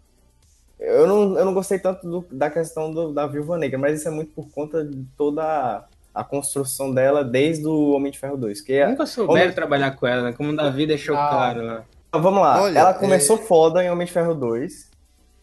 [0.78, 4.08] Eu não, eu não gostei tanto do- da questão do- da Viúva Negra, mas isso
[4.08, 5.84] é muito por conta de toda
[6.14, 8.60] a, construção dela desde o Homem de Ferro 2.
[8.60, 10.32] Que é- Nunca souberam Homem- trabalhar com ela, né?
[10.32, 11.28] Como o Davi deixou Ah.
[11.28, 11.84] claro lá.
[12.08, 12.62] Então, vamos lá.
[12.62, 14.90] Olha, ela começou é- foda em Homem de Ferro 2.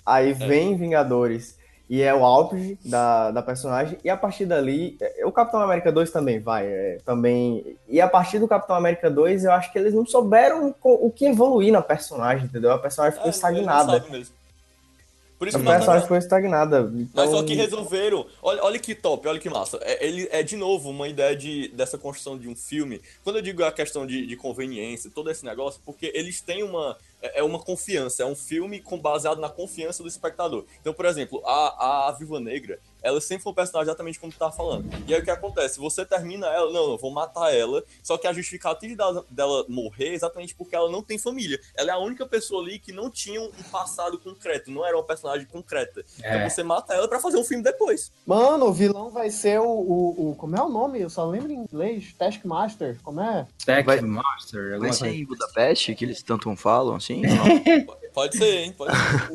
[0.05, 1.57] Aí vem Vingadores.
[1.91, 3.97] E é o auge da, da personagem.
[4.01, 4.95] E a partir dali.
[5.01, 6.65] é, O Capitão América 2 também vai.
[6.65, 7.75] é, também.
[7.85, 11.11] E a partir do Capitão América 2, eu acho que eles não souberam co- o
[11.11, 12.71] que evoluir na personagem, entendeu?
[12.71, 14.05] A personagem ficou É, estagnada.
[15.37, 16.83] Por isso A que personagem ficou estagnada.
[16.83, 18.25] Mas Então, só que resolveram.
[18.41, 19.77] Olha, olha que top, olha que massa.
[19.81, 23.01] É, ele é de novo uma ideia de, dessa construção de um filme.
[23.23, 26.95] Quando eu digo a questão de, de conveniência, todo esse negócio, porque eles têm uma.
[27.21, 30.65] É é uma confiança, é um filme com, baseado na confiança do espectador.
[30.79, 34.37] Então, por exemplo, a, a Viva Negra, ela sempre foi um personagem exatamente como tu
[34.39, 34.85] tava falando.
[35.07, 35.79] E aí o que acontece?
[35.79, 37.83] Você termina ela, não, não, vou matar ela.
[38.03, 41.59] Só que a justificativa dela, dela morrer é exatamente porque ela não tem família.
[41.75, 45.03] Ela é a única pessoa ali que não tinha um passado concreto, não era uma
[45.03, 46.03] personagem concreta.
[46.21, 46.35] É.
[46.37, 48.11] Então você mata ela pra fazer um filme depois.
[48.25, 50.99] Mano, o vilão vai ser o, o, o- Como é o nome?
[51.01, 52.13] Eu só lembro em inglês.
[52.17, 52.97] Taskmaster.
[53.03, 53.47] Como é?
[53.65, 53.99] Tech Vai-
[54.93, 57.21] ser em Budapeste, que eles tanto falam, assim?
[58.13, 58.73] Pode ser, hein?
[58.77, 59.31] Pode ser.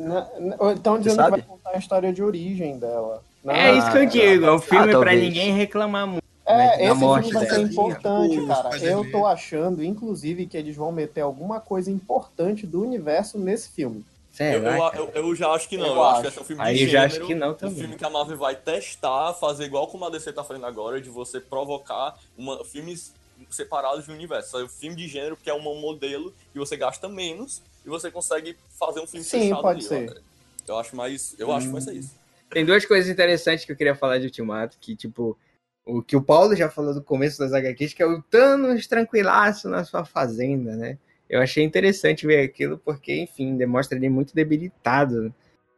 [0.75, 3.23] Então dizendo que vai contar a história de origem dela.
[3.47, 5.21] Não, É isso que eu Ah, digo, é um filme pra talvez.
[5.23, 6.23] ninguém reclamar muito.
[6.45, 8.77] É, né, esse morte filme vai ser importante, cara.
[8.77, 14.05] Eu tô achando, inclusive, que eles vão meter alguma coisa importante do universo nesse filme.
[14.39, 15.87] Eu, eu, eu, eu já acho que não.
[15.87, 16.21] Eu Eu, acho acho.
[16.21, 17.75] que esse é um filme Aí de eu já gênero, acho que não Um também.
[17.75, 21.09] filme que a Marvel vai testar, fazer igual como a DC tá fazendo agora, de
[21.09, 23.13] você provocar uma, filmes
[23.49, 24.51] separados de universo.
[24.51, 24.65] Sabe?
[24.65, 28.55] Um filme de gênero que é um modelo que você gasta menos e você consegue
[28.77, 30.09] fazer um filme Sim, fechado pode ali, ser.
[30.09, 30.21] Eu,
[30.67, 31.35] eu acho mais.
[31.39, 32.11] Eu acho que vai ser isso.
[32.49, 35.37] Tem duas coisas interessantes que eu queria falar de Ultimato, que, tipo,
[35.85, 39.69] o que o Paulo já falou no começo das HQs, que é o Thanos tranquilaço
[39.69, 40.97] na sua fazenda, né?
[41.29, 45.33] Eu achei interessante ver aquilo, porque, enfim, demonstra ele muito debilitado.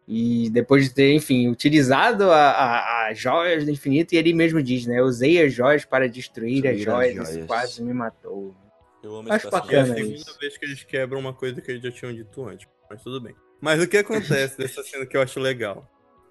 [0.07, 4.61] E depois de ter, enfim, utilizado a, a, a joias do infinito, e ele mesmo
[4.61, 4.99] diz, né?
[4.99, 7.47] Eu usei as joias para destruir as Destruir as joias, isso joias.
[7.47, 8.55] quase me matou.
[9.03, 11.71] Eu amo Acho E é a bacana segunda vez que eles quebram uma coisa que
[11.71, 12.67] eles já tinham dito antes.
[12.89, 13.35] Mas tudo bem.
[13.61, 15.87] Mas o que acontece dessa cena que eu acho legal?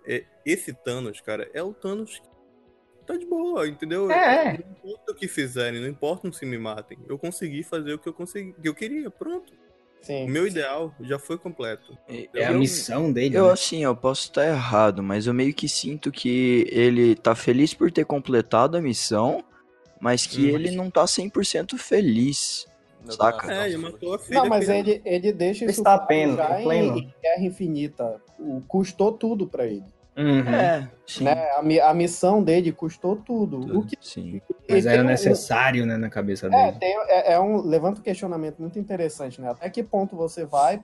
[0.09, 4.11] É, esse Thanos, cara, é o Thanos que tá de boa, entendeu?
[4.11, 4.53] É.
[4.59, 6.99] Não importa o que fizerem, não importa se me matem.
[7.09, 9.53] Eu consegui fazer o que eu consegui, que eu queria, pronto.
[10.01, 10.29] O Sim.
[10.29, 11.99] meu ideal já foi completo.
[12.35, 13.37] É a Eu- missão dele.
[13.37, 13.53] Eu, né?
[13.53, 17.91] assim, eu posso estar errado, mas eu meio que sinto que ele tá feliz por
[17.91, 19.45] ter completado a missão,
[20.01, 20.55] mas que Hum.
[20.55, 22.67] ele não tá 100% feliz.
[23.05, 23.53] Eu Saca?
[23.53, 24.41] É, ele matou a filha.
[24.41, 28.23] Não, mas ele, ele deixa isso Está pleno, em, em Guerra Infinita.
[28.39, 29.85] O, custou tudo pra ele.
[30.19, 30.49] Uhum.
[30.53, 31.25] É, sim.
[31.25, 31.33] Né?
[31.53, 33.79] A, a missão dele custou tudo.
[33.79, 34.41] O que Sim.
[34.69, 36.79] Mas era um- necessário, né, na cabeça É, dele.
[36.81, 39.49] tem, é, é um levanta um questionamento muito interessante, né?
[39.51, 40.81] Até que ponto você vai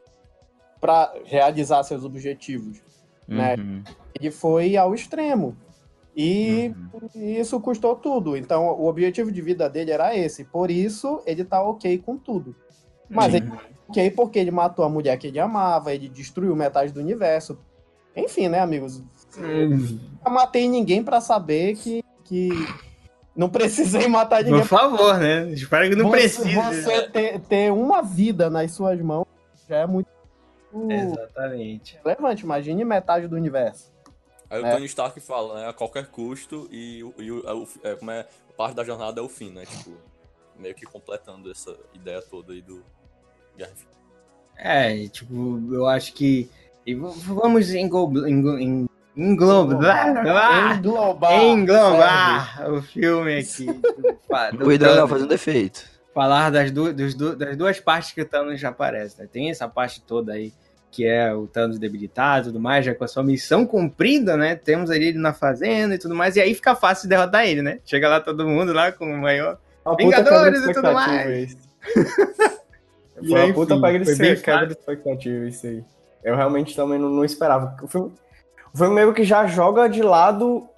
[0.81, 2.81] pra realizar seus objetivos?
[3.27, 3.55] né?
[3.59, 3.83] Uhum,
[4.21, 5.57] Ele foi ao extremo.
[6.17, 6.73] E
[7.03, 7.09] uhum.
[7.15, 8.37] isso custou tudo.
[8.37, 10.45] Então, o objetivo de vida dele era esse.
[10.45, 12.55] Por isso, ele tá ok com tudo.
[13.11, 13.37] Mas Uhum.
[13.39, 17.01] ele tá ok porque ele matou a mulher que ele amava, ele destruiu metade do
[17.01, 17.59] universo.
[18.15, 19.03] Enfim, né, amigos?
[19.41, 22.49] Eu matei ninguém pra saber que, que
[23.37, 24.61] não precisei matar ninguém.
[24.61, 25.51] Por favor, né?
[25.51, 26.55] Espero que não você, precise.
[26.83, 29.27] Você ter, ter uma vida nas suas mãos
[29.69, 30.09] já é muito
[30.91, 31.99] Exatamente.
[32.05, 32.45] relevante.
[32.45, 33.93] Imagine metade do universo.
[34.51, 34.73] Aí o É.
[34.73, 35.69] Tony Stark fala, né?
[35.69, 38.27] A qualquer custo e, e o- é como é,
[38.57, 39.65] parte da jornada é o fim, né?
[39.65, 39.93] Tipo,
[40.59, 42.83] meio que completando essa ideia toda aí do
[43.57, 43.95] Guerra Infinita.
[44.57, 46.49] É, tipo, eu acho que.
[47.27, 48.29] vamos englobar.
[49.17, 50.09] Englobar.
[50.09, 51.43] Englobar, Englobar.
[51.43, 53.67] englobar o filme aqui.
[54.29, 55.11] Fa- do Cuidado, não, Thanos.
[55.11, 55.85] fazendo defeito.
[56.13, 59.21] Falar das, du- dos du- das duas partes que o Thanos já aparece.
[59.21, 59.29] Né?
[59.33, 60.53] Tem essa parte toda aí
[60.91, 64.55] que é o Thanos debilitado e tudo mais, já com a sua missão cumprida, né?
[64.55, 67.63] Temos ali ele na fazenda e tudo mais, e aí fica fácil de derrotar ele,
[67.63, 67.81] né?
[67.85, 69.59] Chega lá todo mundo lá com o maior.
[69.83, 71.51] Puta Vingadores e tudo mais.
[71.51, 71.59] isso.
[73.23, 75.85] E Foi aí, uma puta enfim, de ser quebra de expectativa isso aí.
[76.25, 77.77] Eu realmente também não, não esperava.
[77.81, 78.13] O filme,
[78.75, 80.69] o filme meio que já joga de lado.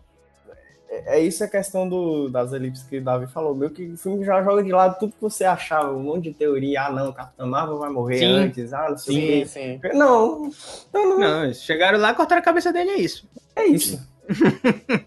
[0.89, 3.55] É é isso a questão do, das elipses que o Davi falou.
[3.55, 6.35] Meio que o filme já joga de lado tudo que você achava, um monte de
[6.35, 6.83] teoria.
[6.83, 8.25] Ah, não, Capitão Marvel vai morrer Sim.
[8.27, 8.73] antes.
[8.73, 9.47] Ah, não sei o Sim, quê.
[9.47, 9.97] sim.
[9.97, 10.51] Não,
[10.93, 13.29] não, não, Não, chegaram lá, cortaram a cabeça dele, é isso.
[13.57, 14.01] é isso.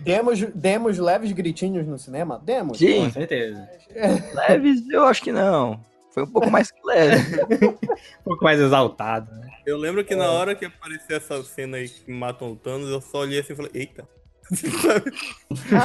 [0.00, 2.40] Demos, demos leves gritinhos no cinema?
[2.44, 2.72] Demos.
[2.72, 3.68] Com Sim, certeza.
[4.48, 5.78] leves eu acho que não.
[6.10, 7.40] Foi um pouco mais que leve.
[8.20, 9.49] Um pouco mais exaltado, né?
[9.70, 13.00] Eu lembro que na hora que apareceu essa cena aí que matam o Thanos, eu
[13.00, 14.08] só olhei assim e falei, eita.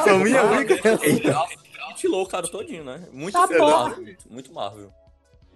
[0.03, 0.75] Foi a minha única.
[1.89, 3.07] Mutilou o cara todinho, né?
[3.11, 3.47] Muito Tá.
[3.47, 4.91] Marvel, muito, Marvel.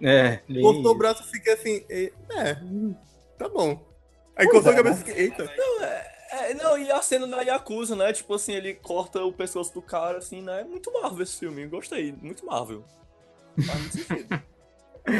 [0.00, 2.54] É, Cortou o braço e fiquei assim, e- é,
[3.38, 3.84] tá bom.
[4.34, 5.44] Aí cortou a cabeça e fiquei, eita.
[6.32, 8.12] É, não, e a cena da Yakuza, né?
[8.12, 10.62] Tipo assim, ele corta o pescoço do cara, assim, né?
[10.64, 12.84] Muito Marvel esse filme, gostei, muito Marvel.
[13.66, 14.42] Faz muito sentido.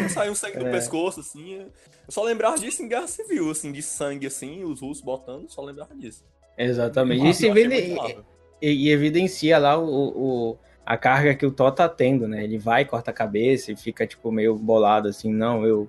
[0.09, 0.71] Saiu um sangue do É.
[0.71, 1.55] pescoço, assim.
[1.55, 1.71] Eu
[2.09, 5.95] só lembrava disso em Guerra Civil, assim, de sangue, assim, os russos botando, só lembrava
[5.95, 6.25] disso.
[6.59, 7.29] Exatamente.
[7.29, 12.27] Isso eu e, e evidencia lá o, o- a carga que o Thor tá tendo,
[12.29, 12.43] né?
[12.45, 15.89] Ele vai, corta a cabeça e fica, tipo, meio bolado, assim, não, eu...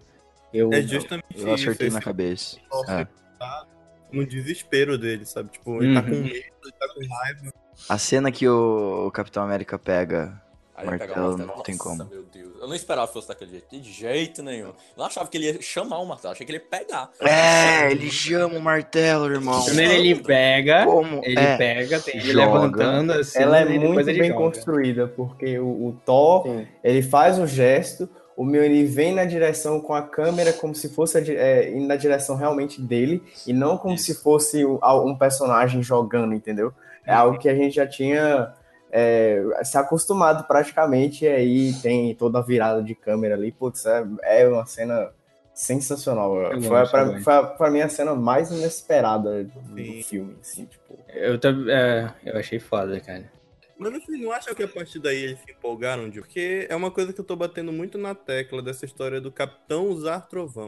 [0.54, 1.96] eu É justamente Eu acertei isso.
[1.98, 2.58] na cabeça.
[2.88, 3.06] É.
[3.40, 3.66] tá
[4.12, 5.50] no desespero dele, sabe?
[5.52, 6.22] Tipo, ele tá com Uhum.
[6.24, 7.54] medo, ele tá com raiva.
[7.90, 10.40] A cena que o, o Capitão América pega.
[10.82, 12.10] Aí Martelo, o martelo, não tem nossa, como.
[12.10, 12.52] meu Deus.
[12.60, 14.68] Eu não esperava que fosse daquele jeito, de jeito nenhum.
[14.68, 17.10] Eu não achava que ele ia chamar o martelo, achei que ele ia pegar.
[17.20, 19.64] É, ele chama o martelo, irmão.
[19.64, 21.22] Primeiro ele pega, Como?
[21.24, 21.58] ele é.
[21.58, 22.46] pega, tem ele Joga.
[22.60, 24.34] levantando, assim, Ela é muito bem joga.
[24.34, 26.68] construída, porque o, o Thor, Sim.
[26.84, 30.90] ele faz o gesto, o meu ele vem na direção com a câmera como se
[30.90, 34.06] fosse é, indo na direção realmente dele, e não como Isso.
[34.06, 36.74] se fosse um, um personagem jogando, entendeu?
[37.06, 38.54] É algo que a gente já tinha
[38.92, 44.06] é, se acostumado praticamente, e aí tem toda a virada de câmera ali, putz, é,
[44.24, 45.12] é uma cena
[45.54, 46.36] sensacional.
[46.38, 50.04] Eu foi, gosto pra, foi a- pra mim a cena mais inesperada do Sim.
[50.04, 50.98] filme, assim, tipo.
[51.10, 51.36] Eu,
[51.70, 53.32] é, eu achei foda, cara.
[53.78, 56.92] Mas vocês não acham que a partir daí eles se empolgaram, de Porque é uma
[56.92, 60.68] coisa que eu tô batendo muito na tecla dessa história do Capitão usar trovão.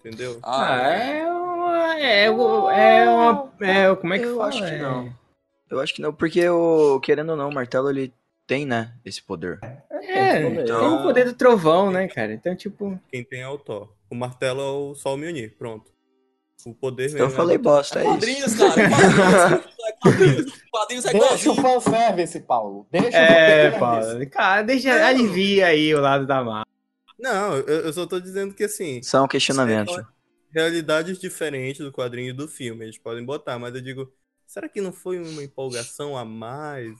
[0.00, 0.38] Entendeu?
[0.42, 2.00] Ah, é uma...
[2.00, 3.52] É, uma- é uma...
[3.60, 4.48] É, como é que Eu fala?
[4.48, 5.19] acho que É- não.
[5.70, 8.12] Eu acho que não, porque o, querendo ou não, o martelo ele
[8.46, 9.58] tem, né, esse poder.
[10.02, 12.32] É, Então- tem o poder do trovão, né, cara?
[12.32, 12.98] Então, tipo...
[13.08, 13.88] Quem tem é o Thor.
[14.10, 15.92] O martelo é o Sol Mjolnir, pronto.
[16.66, 17.18] O poder mesmo.
[17.20, 18.10] Eu é falei bosta, é isso.
[18.10, 19.64] Quadrinhos, cara, quadrinhos,
[20.02, 22.86] quadrinhos, quadrinhos é Deixa o fanservice, Paulo.
[22.90, 23.70] Deixa É.
[23.78, 26.66] Paulo, cara, deixa, alivia aí o lado da massa.
[27.18, 29.96] Não, eu, eu só tô dizendo que assim, São questionamentos.
[30.52, 34.12] realidades diferentes do quadrinho e do filme, eles podem botar, mas eu digo,
[34.50, 36.98] será que não foi uma empolgação a mais?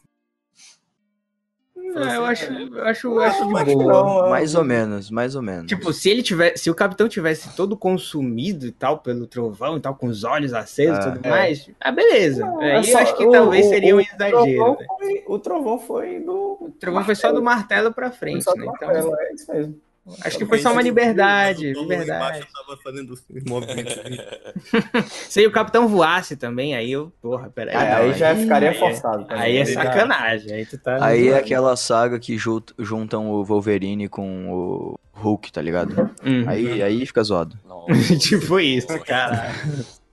[1.76, 3.92] É, eu acho, eu acho, eu Não, acho de boa.
[4.22, 5.66] não, Mais ou menos, mais ou menos.
[5.66, 9.80] Tipo, se ele tivesse, se o capitão tivesse todo consumido e tal pelo trovão e
[9.80, 11.30] tal, com os olhos acesos e Ah, tudo é.
[11.30, 12.44] mais, ah, beleza.
[12.44, 14.30] Não, Aí é eu só- acho que o- talvez o- seria um o exagero.
[14.55, 14.86] trovão né?
[14.98, 16.59] foi- o trovão foi do.
[16.61, 18.66] O trovão foi só do martelo pra frente, só né?
[18.66, 19.80] Então, martelo, é isso mesmo.
[20.24, 22.11] Acho que foi só uma liberdade, liberdade.
[22.11, 23.94] embaixo tava fazendo os movimentos.
[25.28, 27.74] Se o capitão voasse também, aí eu, porra, peraí.
[27.76, 29.24] Aí, não, aí já ficaria aí é- forçado.
[29.24, 29.42] também.
[29.42, 29.86] Aí é Verdade.
[29.88, 30.52] sacanagem.
[30.54, 30.98] Aí tu tá.
[31.04, 36.11] Aí é aquela saga que jun- juntam o Wolverine com o Hulk, tá ligado?
[36.24, 36.44] Uhum.
[36.48, 37.56] Aí, aí fica zoado.
[37.66, 39.04] Nossa, tipo isso, nossa.
[39.04, 39.52] cara.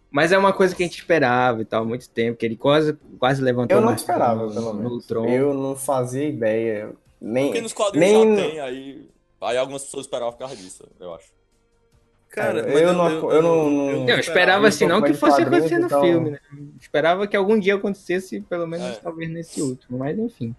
[0.10, 2.56] Mas é uma coisa que a gente esperava e tal, há muito tempo, que ele
[2.56, 5.06] quase, quase levantou Eu não esperava, no- pelo no menos.
[5.06, 5.30] tronco.
[5.30, 6.90] Eu não fazia ideia.
[7.20, 9.10] Nem, Porque nos quadrinhos nem, já tem, aí.
[9.42, 11.28] Aí algumas pessoas esperavam por causa disso, eu acho.
[12.30, 15.80] Cara, Eu mas não- eu não- Não, eu esperava eu assim, não que fosse acontecer
[15.80, 16.40] no então- filme, né?
[16.80, 19.00] Esperava que algum dia acontecesse, pelo menos É.
[19.02, 20.54] talvez nesse último, mas enfim.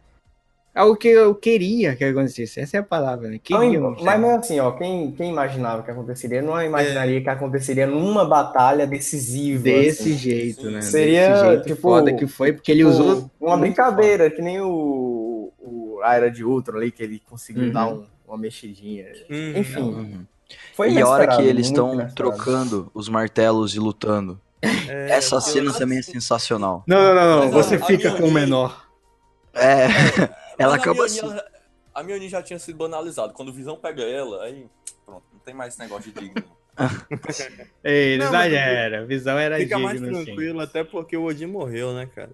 [0.74, 3.41] Algo que eu queria que acontecesse, essa é a palavra, né?
[3.51, 4.01] Não, Queríamos.
[4.03, 9.64] mas assim, ó, quem, quem imaginava que aconteceria, não imaginaria que aconteceria numa batalha decisiva.
[9.64, 10.16] Desse assim.
[10.18, 10.81] jeito, né?
[10.81, 13.31] Seria, Desse jeito tipo, foda que foi, porque ele Tipo, usou.
[13.41, 17.72] uma brincadeira, que nem o, o a Era de Ultron ali, que ele conseguiu Uhum.
[17.72, 19.07] dar um- uma mexidinha.
[19.31, 20.26] Hum, Enfim, Uhum.
[20.74, 24.41] foi e a hora que eles estão trocando os martelos e lutando.
[24.62, 26.85] é, Essa eu- cena também é sensacional.
[26.87, 27.39] Não, não, não, não.
[27.45, 28.87] Mas Você a- a fica com o menor.
[29.55, 29.87] É,
[30.59, 31.20] ela Mas a acaba assim.
[31.95, 33.33] A Mjolnir já tinha sido banalizada.
[33.33, 34.66] Quando o Visão pega ela, aí.
[35.05, 36.45] Pronto, não tem mais esse negócio de digno.
[37.83, 39.01] Ei, Não, exagera.
[39.03, 40.24] A visão era Fica mais digno, sim.
[40.26, 42.31] tranquilo, até porque o Odin morreu, né, cara?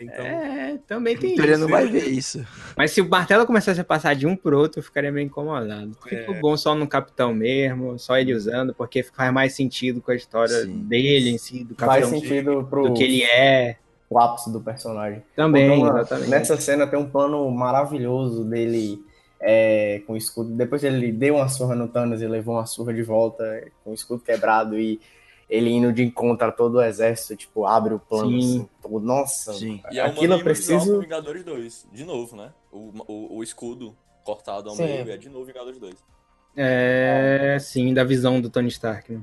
[0.00, 1.60] Então, É, também tem Ele isso.
[1.60, 2.46] não vai ver isso.
[2.76, 5.92] Mas se o martelo começasse a passar de um pro outro, eu ficaria meio incomodado.
[6.06, 6.40] Ficou É.
[6.40, 10.62] bom só no Capitão mesmo, só ele usando, porque faz mais sentido com a história
[10.62, 10.84] Sim.
[10.84, 13.76] dele em si, do Faz Capitão, sentido pro do que ele é.
[14.08, 15.22] o ápice do personagem.
[15.34, 16.30] Também, Então, exatamente.
[16.30, 19.02] Nessa cena tem um plano maravilhoso dele
[19.40, 20.50] é, com o escudo.
[20.54, 23.44] Depois ele deu uma surra no Thanos e levou uma surra de volta
[23.84, 25.00] com o escudo quebrado e
[25.48, 28.68] ele indo de encontro a todo o exército, tipo, abre o plano Sim.
[28.84, 29.82] assim, Nossa, Sim.
[29.90, 31.00] E é aquilo eu preciso.
[31.00, 32.52] Vingadores 2, de novo, né?
[32.70, 34.84] O, o, o escudo cortado ao Sim.
[34.84, 35.94] meio é de novo Vingadores 2.
[36.56, 39.12] É, sim, da visão do Tony Stark.
[39.12, 39.22] Né?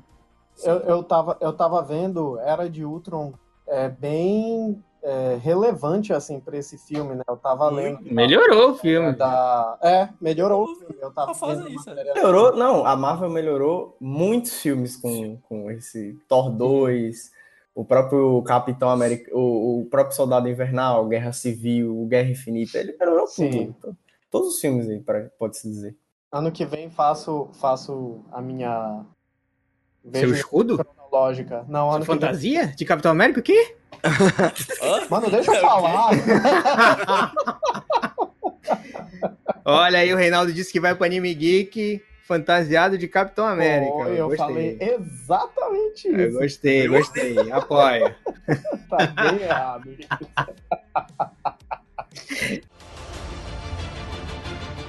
[0.64, 3.34] Eu, eu, tava, eu tava vendo Era de Ultron
[3.68, 7.22] é, bem é, relevante, assim, pra esse filme, né?
[7.28, 8.02] Eu tava lendo.
[8.12, 9.14] Melhorou o filme.
[9.14, 9.78] Da...
[9.84, 10.96] É, melhorou o filme.
[11.00, 15.70] Eu tava Só faz vendo isso, Melhorou, não, a Marvel melhorou muitos filmes com, com
[15.70, 17.32] esse Thor 2,
[17.76, 23.28] o próprio Capitão América, o, o próprio Soldado Invernal, Guerra Civil, Guerra Infinita, ele melhorou
[23.28, 23.74] Sim.
[23.82, 23.98] tudo.
[24.32, 25.04] Todos os filmes aí,
[25.38, 25.96] pode-se dizer.
[26.32, 29.06] Ano que vem faço, faço a minha.
[30.02, 30.86] Seu Vejo escudo?
[31.16, 31.66] Cronológica.
[31.68, 32.16] Não, ano vem.
[32.16, 32.68] Fantasia?
[32.68, 33.40] De Capitão América?
[33.40, 33.76] O quê?
[35.10, 36.12] Mano, deixa eu falar.
[39.64, 43.92] Olha aí, o Reinaldo disse que vai pro Anime Geek fantasiado de Capitão América.
[43.92, 44.46] Pô, eu gostei.
[44.46, 46.40] falei exatamente Eu isso.
[46.40, 47.52] gostei, gostei.
[47.52, 48.16] Apoia.
[48.88, 49.90] Tá bem errado.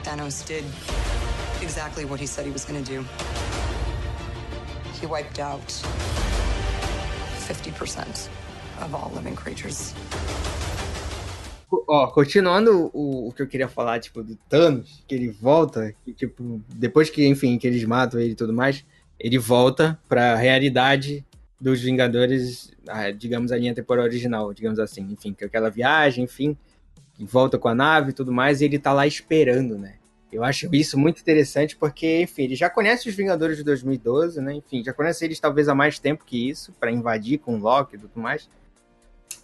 [0.05, 0.65] Thanos did
[1.63, 3.05] exactly what he said he was going to do.
[5.01, 5.67] He wiped out
[7.47, 8.29] 50%
[8.83, 9.95] of all living creatures.
[11.89, 16.13] Ó, continuando o, o que eu queria falar, tipo, do Thanos, que ele volta, que,
[16.13, 18.85] tipo, depois que, enfim, que eles matam ele e tudo mais,
[19.19, 21.25] ele volta pra realidade
[21.61, 26.25] dos Vingadores, ah, digamos, a linha temporal original, digamos assim, enfim, que é aquela viagem,
[26.25, 26.57] enfim,
[27.19, 29.95] volta com a nave e tudo mais, e ele tá lá esperando, né?
[30.33, 34.55] Eu acho isso muito interessante porque, enfim, ele já conhece os Vingadores de 2012, né?
[34.55, 37.99] Enfim, já conhece eles talvez há mais tempo que isso, pra invadir com Loki e
[37.99, 38.49] tudo mais.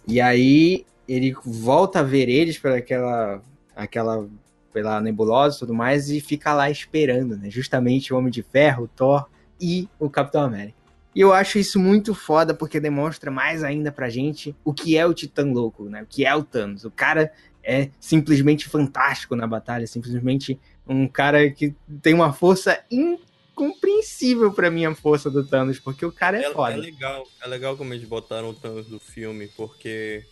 [0.07, 3.41] E aí ele volta a ver eles pela aquela,
[3.75, 4.27] aquela
[4.73, 7.49] pela nebulosa e tudo mais e fica lá esperando, né?
[7.49, 9.29] Justamente o Homem de Ferro, o Thor
[9.61, 10.83] e o Capitão América.
[11.15, 15.05] E eu acho isso muito foda porque demonstra mais ainda pra gente o que é
[15.05, 16.01] o Titã Louco, né?
[16.01, 16.83] O que é o Thanos.
[16.83, 17.31] O cara
[17.63, 24.85] é simplesmente fantástico na batalha, simplesmente um cara que tem uma força incompreensível pra mim
[24.85, 26.75] a força do Thanos, porque o cara é, É, é foda.
[26.75, 30.25] legal, é legal como eles botaram o Thanos do filme, porque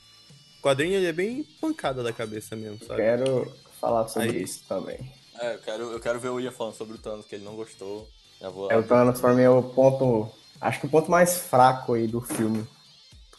[0.59, 3.01] o quadrinho ele é bem pancada da cabeça mesmo, sabe?
[3.01, 4.43] Quero falar sobre Aí.
[4.43, 4.99] isso também.
[5.39, 7.55] É, eu quero, eu quero ver o Ian falando sobre o Thanos, que ele não
[7.55, 8.07] gostou.
[8.53, 10.29] Vou É, o Thanos pra mim é o ponto,
[10.59, 12.65] acho que o ponto mais fraco aí do filme,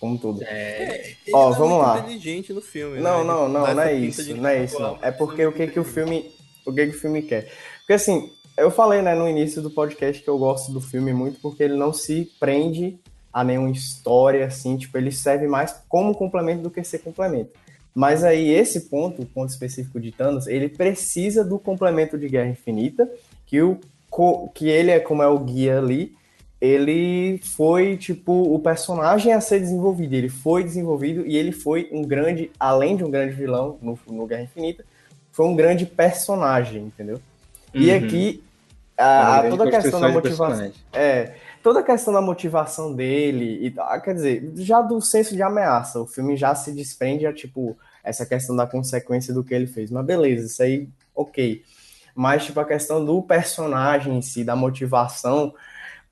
[0.02, 0.42] como tudo.
[0.42, 1.98] É, Ele Ó, não é vamos lá.
[2.00, 3.24] inteligente no filme, Não, né?
[3.24, 4.98] não, não, não essa é pinta isso, não é isso, não.
[5.00, 6.28] É porque o que que o filme,
[6.66, 7.52] o que que o filme quer?
[7.78, 8.28] Porque assim,
[8.58, 11.76] eu falei, né, no início do podcast que eu gosto do filme muito porque ele
[11.76, 12.98] não se prende
[13.32, 17.52] a nenhuma história, assim, tipo, ele serve mais como complemento do que ser complemento.
[17.94, 22.48] Mas aí, esse ponto, o ponto específico de Thanos, ele precisa do complemento de Guerra
[22.50, 23.08] Infinita,
[23.46, 23.78] que, o,
[24.52, 26.12] que ele é como é o guia ali,
[26.62, 30.14] ele foi, tipo, o personagem a ser desenvolvido.
[30.14, 34.26] Ele foi desenvolvido e ele foi um grande, além de um grande vilão no, no
[34.28, 34.84] Guerra Infinita,
[35.32, 37.20] foi um grande personagem, entendeu?
[37.74, 37.96] E Uhum.
[37.96, 38.44] aqui,
[38.96, 40.72] Uma a, a- toda a questão da motivação.
[40.92, 41.34] É,
[41.64, 46.00] toda a questão da motivação dele, e, tal, quer dizer, já do senso de ameaça,
[46.00, 49.90] o filme já se desprende a, tipo, essa questão da consequência do que ele fez.
[49.90, 51.60] Mas beleza, isso aí, ok.
[52.14, 55.52] Mas, tipo, a questão do personagem em si, da motivação,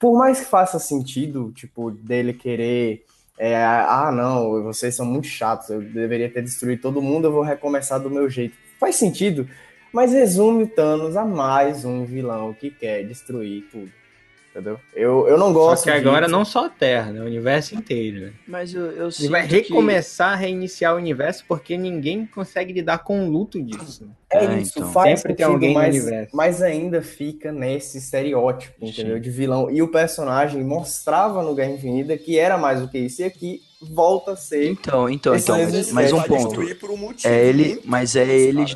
[0.01, 3.05] por mais que faça sentido, tipo, dele querer.
[3.39, 7.43] é, ah, não, vocês são muito chatos, eu deveria ter destruído todo mundo, eu vou
[7.43, 8.57] recomeçar do meu jeito.
[8.81, 9.47] Faz sentido,
[9.93, 14.00] mas resume o Thanos a mais um vilão que quer destruir tudo.
[14.51, 14.81] Entendeu?
[14.95, 16.33] Eu, eu não Só gosto que agora disso.
[16.37, 17.21] não só a Terra, né?
[17.21, 18.21] O universo inteiro.
[18.27, 18.33] né?
[18.49, 23.25] Mas eu, eu Ele vai que- recomeçar, reiniciar o universo porque ninguém consegue lidar com
[23.25, 24.05] o luto disso.
[24.05, 24.11] né?
[24.33, 24.93] É É, isso, então.
[24.93, 26.37] faz Sempre tem alguém no mas, universo.
[26.37, 29.17] mas ainda fica nesse estereótipo, entendeu?
[29.17, 29.23] Sim.
[29.23, 29.71] De vilão.
[29.71, 33.61] E o personagem mostrava no Guerra Infinita que era mais do que isso, e aqui
[33.81, 34.69] volta a ser.
[34.69, 36.61] Então, então, então, mas, mas é um vai ponto.
[36.93, 38.67] um motivo É ele, mas é bom, ele cara.
[38.67, 38.75] de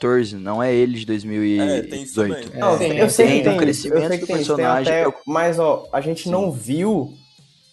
[0.00, 2.44] 2014, não é ele de É, tem isso 2018.
[2.46, 2.60] também.
[2.60, 4.26] Não, É, tem- eu sei tem que tem o isso, crescimento eu sei que do
[4.26, 6.30] tem tem personagem, até- mas ó, a gente Sim.
[6.30, 7.12] não viu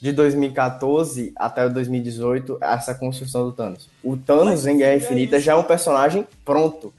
[0.02, 3.90] de 2014 até o 2018 essa construção do Thanos.
[4.04, 5.46] O Thanos Mas em Guerra é Infinita isso.
[5.46, 6.94] já é um personagem pronto.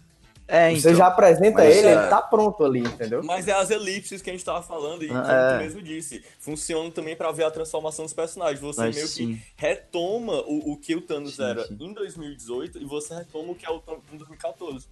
[0.51, 0.95] É, Você então.
[0.95, 3.22] já apresenta ele, é- ele tá pronto ali, entendeu?
[3.22, 5.59] Mas é as elipses que a gente tava falando e que Ah, é.
[5.59, 6.24] tu mesmo disse.
[6.41, 8.59] Funciona também pra ver a transformação dos personagens.
[8.59, 9.41] Você Mas meio que sim.
[9.57, 11.76] retoma o, o que o Thanos Sim, era sim.
[11.79, 14.87] em 2018 e você retoma o que é o Thanos em 2014.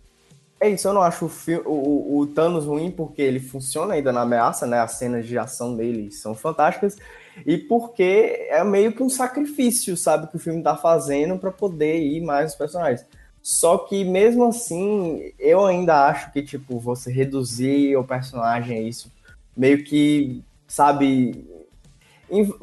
[0.59, 4.11] É isso, eu não acho o, fi- o, o- Thanos ruim porque ele funciona ainda
[4.12, 4.80] na ameaça, né?
[4.80, 6.96] As cenas de ação dele são fantásticas.
[7.44, 12.00] E porque é meio que um sacrifício, sabe, que o filme tá fazendo pra poder
[12.00, 13.04] ir mais os personagens.
[13.42, 19.12] Só que mesmo assim, eu ainda acho que, tipo, você reduzir o personagem a isso,
[19.54, 21.44] meio que, sabe.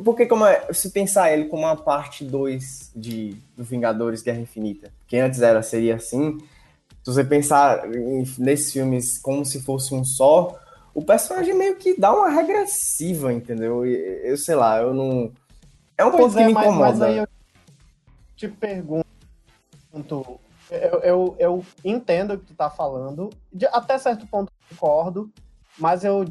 [0.04, 4.92] Porque como é- se pensar ele como uma parte 2 de do Vingadores Guerra Infinita,
[5.08, 6.38] que antes era seria assim,
[7.04, 10.58] se você pensar em- nesses filmes como se fosse um só,
[10.94, 13.86] o personagem meio que dá uma regressiva, entendeu?
[13.86, 15.32] E- Eu sei lá, eu não.
[15.98, 16.90] É um Pois ponto que é, me mas, incomoda.
[16.92, 17.28] mas aí eu
[18.36, 19.04] te pergunto.
[20.72, 23.30] Eu, eu, eu entendo o que tu tá falando.
[23.52, 25.30] de- até certo ponto eu concordo.
[25.78, 26.26] Mas eu,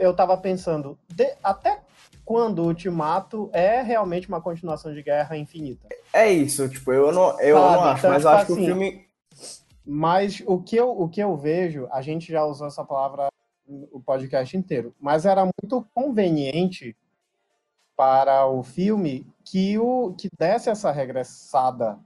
[0.00, 1.78] eu tava pensando, de- até
[2.24, 5.88] quando o Ultimato é realmente uma continuação de Guerra Infinita?
[6.12, 8.52] É isso, tipo, eu não, eu Sabe, não acho, então, mas eu tipo acho que
[8.52, 9.09] o assim, filme.
[9.84, 13.28] Mas o que, eu, o que eu vejo, a gente já usou essa palavra
[13.92, 16.96] o podcast inteiro, mas era muito conveniente
[17.96, 21.98] para o filme que o que desse essa regressada,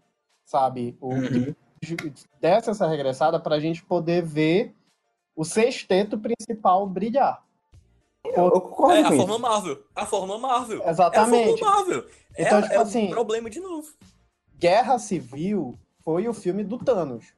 [0.44, 0.96] sabe?
[1.00, 1.54] O, Uhum.
[1.80, 4.74] que desse essa regressada para a gente poder ver
[5.36, 7.42] o sexteto principal brilhar.
[8.24, 9.38] Eu, eu concordo É a forma.
[9.38, 9.82] Marvel.
[9.94, 10.82] A forma Marvel.
[10.88, 11.48] Exatamente.
[11.50, 12.06] É a forma Marvel.
[12.38, 13.88] Então, é, tipo é assim- problema de novo.
[14.58, 17.32] Guerra Civil foi o filme do Thanos.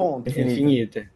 [0.00, 0.28] Ponto.
[0.28, 1.10] Infinita.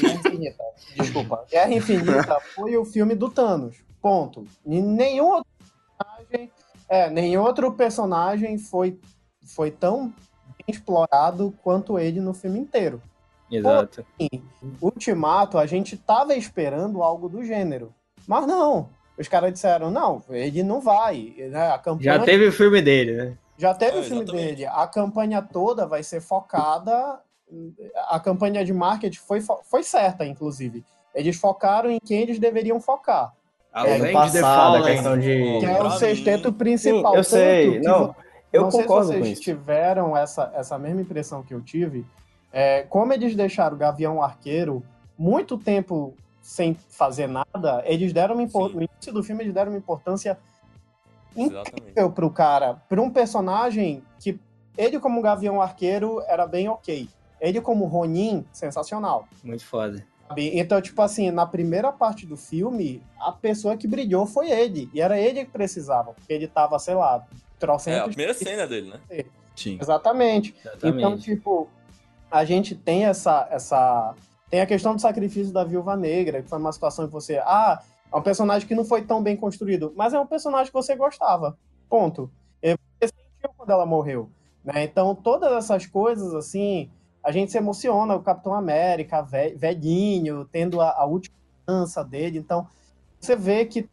[0.00, 0.64] Guerra Infinita.
[0.96, 1.44] Desculpa.
[1.50, 3.76] Guerra Infinita foi o filme do Thanos.
[4.00, 4.44] Ponto.
[4.66, 5.46] E nenhum outro
[5.98, 6.50] personagem,
[6.88, 8.98] é, nenhum outro personagem foi,
[9.44, 13.00] foi tão bem explorado quanto ele no filme inteiro.
[13.50, 14.04] Exato.
[14.80, 17.92] Ultimato, a gente tava esperando algo do gênero.
[18.26, 18.88] Mas não.
[19.18, 21.34] Os caras disseram, não, ele não vai.
[21.36, 23.38] né, A campanha Já teve o filme dele, né?
[23.58, 24.48] já teve É, o filme exatamente.
[24.56, 24.66] dele.
[24.66, 27.20] A campanha toda vai ser focada.
[28.08, 30.84] A campanha de marketing foi, fo- foi certa, inclusive.
[31.14, 33.32] Eles focaram em quem eles deveriam focar,
[33.72, 34.84] Além de The passado, Fallen.
[34.94, 35.58] questão de.
[35.60, 37.12] que é o sexteto principal.
[37.12, 38.16] Sim, eu sei, que não, vo-
[38.52, 42.04] Eu não sei se concordo vocês tiveram essa, essa mesma impressão que eu tive.
[42.52, 44.82] É, como eles deixaram o Gavião Arqueiro
[45.18, 49.78] muito tempo sem fazer nada, eles deram uma no início do filme eles deram uma
[49.78, 50.36] importância
[51.36, 54.38] incrível pro cara, pra um personagem que
[54.76, 57.08] ele como Gavião Arqueiro era bem ok.
[57.40, 59.26] Ele como Ronin, sensacional.
[59.42, 60.04] Muito foda.
[60.36, 64.88] Então, tipo assim, na primeira parte do filme, a pessoa que brilhou foi ele.
[64.94, 67.26] E era ele que precisava, porque ele tava, sei lá,
[67.96, 69.24] É a primeira cena dele, né?
[69.56, 69.78] Sim.
[69.80, 70.54] Exatamente.
[70.60, 71.22] Então, Exatamente.
[71.24, 71.68] tipo,
[72.30, 74.14] a gente tem essa, essa.
[74.48, 77.38] Tem a questão do sacrifício da viúva negra, que foi uma situação que você.
[77.38, 77.82] Ah,
[78.12, 80.96] é um personagem que não foi tão bem construído, mas é um personagem que você
[80.96, 81.58] gostava.
[81.88, 82.30] Ponto.
[82.62, 84.30] E Você sentiu quando ela morreu.
[84.64, 84.84] Né?
[84.84, 86.90] Então, todas essas coisas, assim,
[87.22, 88.14] a gente se emociona.
[88.14, 92.38] O Capitão América, ve- velhinho, tendo a, a última dança dele.
[92.38, 92.66] Então,
[93.20, 93.88] você vê que.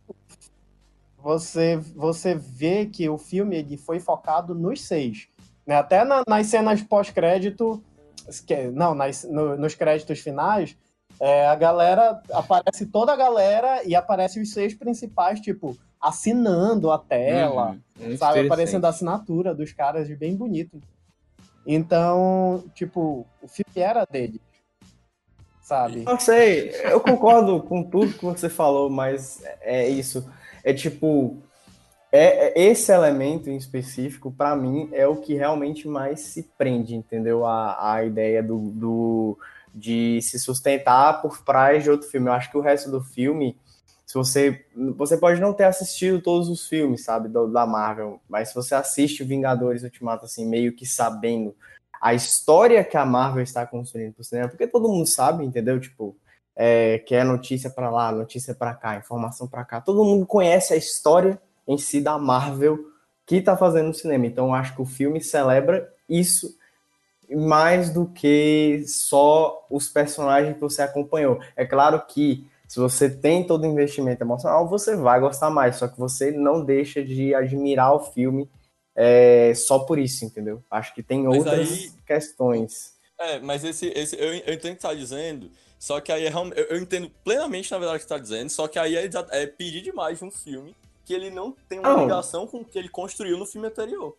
[1.17, 5.27] Você, você vê que o filme ele foi focado nos seis
[5.65, 5.75] né?
[5.75, 7.83] Até na- nas cenas pós-crédito,
[8.73, 10.77] não, nas- no- nos créditos finais,
[11.19, 16.97] é, a galera aparece toda a galera e aparece os seis principais, tipo, assinando a
[16.97, 17.79] tela, Uhum.
[18.05, 18.39] Muito sabe?
[18.45, 20.79] Aparecendo a assinatura dos caras de bem bonito.
[21.69, 24.39] Então, tipo, o filme era dele.
[25.61, 26.03] Sabe?
[26.03, 30.25] Não sei, eu concordo com tudo que você falou, mas é isso.
[30.63, 31.35] É tipo,
[32.09, 36.95] é, é- esse elemento em específico, pra mim, é o que realmente mais se prende,
[36.95, 37.45] entendeu?
[37.45, 39.37] A, a ideia do, do-
[39.75, 42.27] de se sustentar por trás de outro filme.
[42.29, 43.57] Eu acho que o resto do filme,
[44.07, 44.65] se você.
[44.95, 49.21] Você pode não ter assistido todos os filmes, sabe, da Marvel, mas se você assiste
[49.21, 51.53] o Vingadores Ultimato, assim, meio que sabendo
[52.01, 55.77] a história que a Marvel está construindo pro cinema, porque todo mundo sabe, entendeu?
[55.77, 56.15] Tipo,
[56.55, 59.81] é, que é notícia pra lá, notícia pra cá, informação pra cá.
[59.81, 62.79] Todo mundo conhece a história em si da Marvel
[63.25, 64.25] que tá fazendo no cinema.
[64.25, 66.55] Então, eu acho que o filme celebra isso
[67.29, 71.39] mais do que só os personagens que você acompanhou.
[71.57, 75.87] É claro que se você tem todo o investimento emocional, você vai gostar mais, só
[75.87, 78.49] que você não deixa de admirar o filme
[78.95, 80.63] é, só por isso, entendeu?
[80.69, 82.95] Acho que tem Mas outras aí- questões.
[83.19, 85.49] É, mas esse, esse eu, eu entendo o que você tá dizendo,
[85.79, 88.49] só que aí é eu, eu entendo plenamente, na verdade, o que você tá dizendo,
[88.49, 91.93] só que aí é, é pedir demais de um filme que ele não tem uma
[91.93, 92.01] Não.
[92.03, 94.15] ligação com o que ele construiu no filme anterior.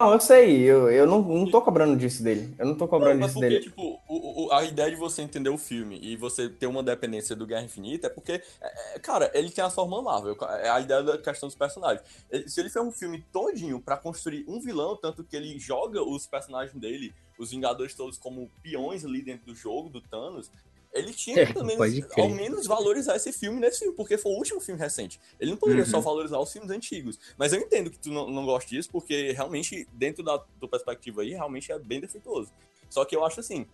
[0.00, 2.54] Não, eu sei, eu, eu não, não tô cobrando disso dele.
[2.56, 3.64] Eu não tô cobrando Não, disso porque, dele.
[3.64, 7.34] tipo, o- o- a ideia de você entender o filme e você ter uma dependência
[7.34, 10.80] do Guerra Infinita é porque, é, é, cara, ele tem a fórmula Marvel, é a
[10.80, 12.00] ideia da questão dos personagens.
[12.30, 16.00] Ele- se ele fez um filme todinho pra construir um vilão, tanto que ele joga
[16.00, 20.48] os personagens dele, os Vingadores todos como peões ali dentro do jogo, do Thanos,
[20.92, 24.36] ele tinha que, pelo menos, ao menos valorizar esse filme nesse filme, porque foi o
[24.36, 25.20] último filme recente.
[25.38, 25.90] Ele não poderia Uhum.
[25.90, 27.18] só valorizar os filmes antigos.
[27.36, 31.22] Mas eu entendo que tu não, não gosta disso, porque realmente, dentro da tua perspectiva
[31.22, 32.50] aí, realmente é bem defeituoso.
[32.88, 33.66] Só que eu acho assim,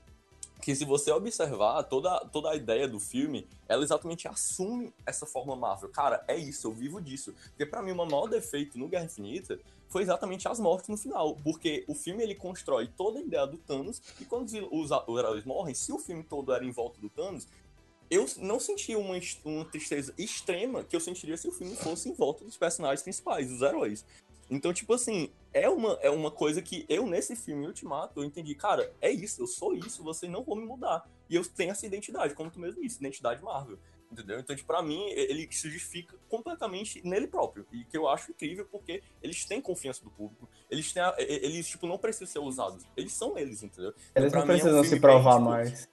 [0.61, 5.55] que se você observar toda, toda a ideia do filme, ela exatamente assume essa forma
[5.55, 5.91] Marvel.
[5.91, 7.35] Cara, é isso, eu vivo disso.
[7.51, 9.59] Porque pra mim o maior defeito no Guerra Infinita
[9.95, 11.37] foi exatamente as mortes no final.
[11.37, 15.73] Porque o filme ele constrói toda a ideia do Thanos, e quando os, heróis morrem,
[15.73, 17.47] se o filme todo era em volta do Thanos,
[18.11, 19.15] eu não senti uma,
[19.45, 23.49] uma tristeza extrema que eu sentiria se o filme fosse em volta dos personagens principais,
[23.49, 24.05] dos heróis.
[24.51, 28.53] Então, tipo assim, é uma, é uma coisa que eu, nesse filme Ultimato, eu entendi,
[28.57, 31.09] cara, é isso, eu sou isso, vocês não vão me mudar.
[31.31, 33.79] E eu tenho essa identidade, como tu mesmo disse, identidade Marvel.
[34.15, 34.39] Entendeu?
[34.39, 37.67] Então, tipo, pra mim, ele se justifica completamente nele próprio.
[37.73, 40.49] E que eu acho incrível, porque eles têm confiança do público.
[40.71, 41.03] Eles têm.
[41.03, 42.85] a- eles, tipo, não precisam ser usados.
[42.97, 43.91] Eles são eles, entendeu?
[44.11, 45.89] Então, Eles pra não mim, é um precisam se provar bem, tipo, mais.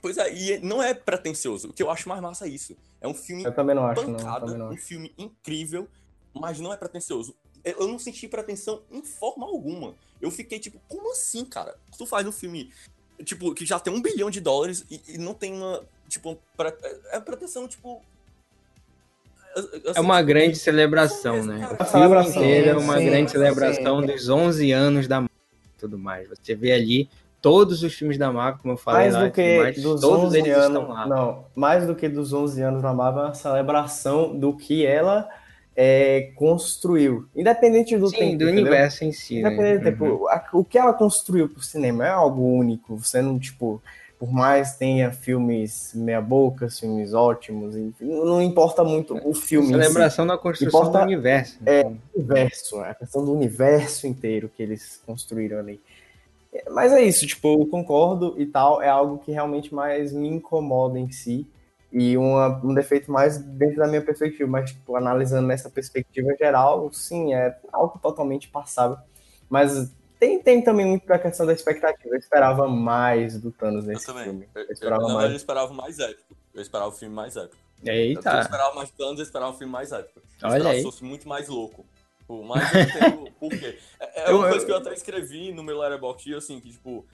[0.00, 1.68] Pois é, e não é pretencioso.
[1.70, 2.76] O que eu acho mais massa é isso.
[3.00, 4.16] É um filme Eu também não acho, não.
[4.18, 5.88] pancada, não um filme incrível,
[6.34, 7.34] mas não é pretencioso.
[7.64, 9.94] Eu eu não senti pretensão em forma alguma.
[10.20, 11.76] Eu fiquei tipo, como assim, cara?
[11.96, 12.72] Tu faz um filme,
[13.24, 16.74] tipo, que já tem um bilhão de dólares e, e não tem uma, tipo, pre-
[17.10, 18.00] é pretensão, tipo...
[19.94, 21.56] É uma grande celebração, né?
[21.56, 23.36] O filme Celebração, inteiro é uma sim, grande sim.
[23.38, 25.36] celebração dos 11 anos da Marvel
[25.76, 26.26] e tudo mais.
[26.28, 27.08] Você vê ali
[27.42, 30.24] todos os filmes da Marvel, como eu falei Mais lá, do que mais, dos todos
[30.26, 30.66] 11 eles anos.
[30.68, 31.06] estão lá.
[31.06, 35.28] Não, mais do que dos 11 anos da Marvel, é uma celebração do que ela
[35.76, 37.26] é, construiu.
[37.36, 38.38] Independente do Sim, tempo.
[38.38, 38.62] do entendeu?
[38.62, 39.48] universo em si, né?
[39.52, 40.04] Independente do tempo.
[40.06, 40.28] Uhum.
[40.30, 42.96] a- O que ela construiu pro cinema é algo único.
[42.96, 43.82] Você não, tipo,
[44.22, 49.66] por mais tenha filmes meia-boca, filmes ótimos, enfim, não importa muito o filme.
[49.66, 49.72] si.
[49.72, 51.58] Celebração da construção Importa- do universo.
[51.66, 51.98] é, então.
[52.14, 55.80] universo, a questão do universo inteiro que eles construíram ali.
[56.54, 60.28] É, Mas é isso, tipo, eu concordo e tal, é algo que realmente mais me
[60.28, 61.44] incomoda em si
[61.90, 66.88] e uma- um defeito mais dentro da minha perspectiva, mas, tipo, analisando nessa perspectiva geral,
[66.92, 68.98] sim, é algo totalmente passável,
[69.50, 69.90] mas
[70.22, 74.06] tem, tem também muito da questão da expectativa, eu esperava mais do Thanos Eu nesse
[74.06, 74.24] também.
[74.24, 75.16] filme, Eu, eu eu, esperava na mais.
[75.16, 76.36] verdade, eu esperava mais épico.
[76.54, 77.56] Eu esperava o filme mais épico.
[77.84, 80.20] Eu Eita, esperava mais planos, eu esperava um filme mais épico.
[80.20, 80.82] Eu Olha esperava aí.
[80.84, 81.84] fosse muito mais louco.
[82.18, 83.78] Tipo, Mas eu entendo por quê.
[83.98, 86.70] É, é Eu- uma coisa eu- que eu até escrevi no meu Letterboxd, assim, que,
[86.70, 87.04] tipo,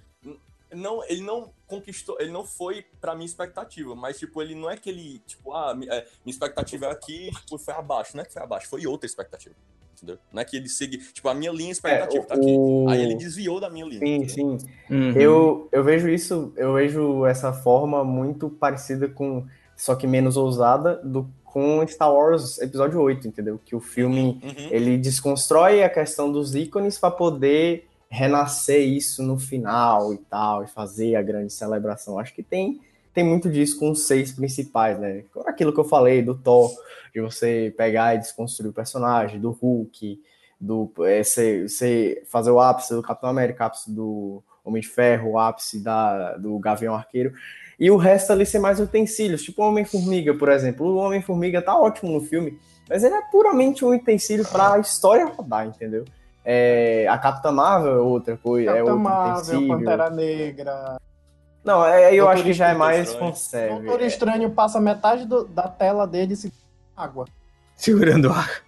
[0.71, 4.77] não, ele não conquistou, ele não foi pra minha expectativa, mas, tipo, ele não é
[4.77, 8.15] que ele, tipo, ah, mi- é, minha expectativa é aqui, tipo, foi abaixo.
[8.15, 9.55] Não é que foi abaixo, foi outra expectativa.
[9.99, 10.19] Entendeu?
[10.33, 12.51] Não é que ele segue, tipo, a minha linha expectativa tá aqui.
[12.51, 13.99] É, o- Aí ele desviou da minha linha.
[14.01, 14.59] Sim, entendeu?
[14.59, 14.67] sim.
[14.91, 15.13] Uhum.
[15.13, 19.45] Eu, eu vejo isso, eu vejo essa forma muito parecida com,
[19.77, 23.59] só que menos ousada, do, com Star Wars Episódio 8, entendeu?
[23.65, 24.69] Que o filme, Uhum.
[24.71, 30.67] ele desconstrói a questão dos ícones para poder renascer isso no final e tal, e
[30.67, 32.19] fazer a grande celebração.
[32.19, 32.81] Acho que tem,
[33.13, 35.25] tem muito disso com os seis principais, né?
[35.47, 36.71] Aquilo que eu falei do Thor,
[37.15, 40.21] de você pegar e desconstruir o personagem, do Hulk,
[40.61, 44.89] do é, você, você fazer o ápice do Capitão América, o ápice do Homem de
[44.89, 47.33] Ferro, o ápice da, do Gavião Arqueiro,
[47.79, 50.87] e o resto ali ser mais utensílios, tipo o Homem-Formiga, por exemplo.
[50.87, 55.27] O Homem-Formiga tá ótimo no filme, mas ele é puramente um utensílio para a história
[55.27, 56.05] rodar, entendeu?
[56.45, 59.69] É, a Capitã Marvel é outra coisa, é Capitão outro Marvel, utensílio.
[59.69, 60.99] Pantera Negra.
[61.69, 62.79] Não, é, eu Doutor acho que já é Estranho.
[62.79, 63.87] mais Doutor conserve.
[63.87, 66.53] Doutor Estranho passa metade do- da tela dele se
[66.97, 67.27] água.
[67.77, 68.63] Segurando o ar.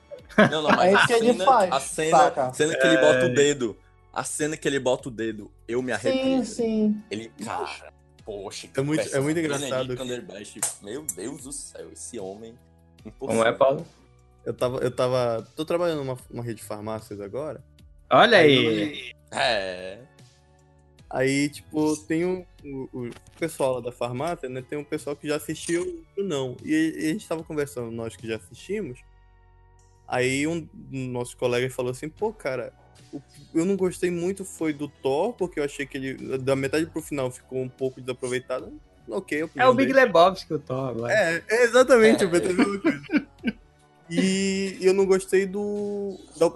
[0.51, 2.53] Não, não, mas É a isso que ele cena, faz, a cena, saca?
[2.53, 3.77] cena que ele bota o dedo,
[4.13, 6.23] a cena que ele bota o dedo, eu me arrepio.
[6.23, 7.03] Sim, sim.
[7.11, 7.93] Ele, cara,
[8.25, 9.97] poxa, que É muito- é muito engraçado.
[9.97, 12.55] Cumberbatch, meu Deus do céu, esse homem.
[13.19, 13.85] Como é, Paulo?
[14.45, 15.47] Eu tava, eu tava.
[15.57, 17.63] Tô trabalhando numa, numa rede de farmácias agora.
[18.11, 19.13] Olha aí.
[19.33, 19.99] É.
[21.11, 24.63] Aí, tipo, tem um, o, o pessoal lá da farmácia, né?
[24.63, 26.57] Tem um pessoal que já assistiu o não.
[26.65, 29.01] E, e a gente tava conversando, nós que já assistimos.
[30.07, 32.73] Aí um dos nossos colegas falou assim, pô, cara,
[33.13, 33.21] o-
[33.55, 37.03] eu não gostei muito foi do Thor, porque eu achei que ele, da metade pro
[37.03, 38.73] final, ficou um pouco desaproveitado.
[39.09, 40.07] Ok, É o Big dele.
[40.07, 41.13] Lebowski que eu tô agora.
[41.13, 42.27] É, é exatamente, É.
[42.27, 43.03] eu pensei a mesma coisa.
[44.09, 46.17] E eu não gostei do.
[46.37, 46.47] Da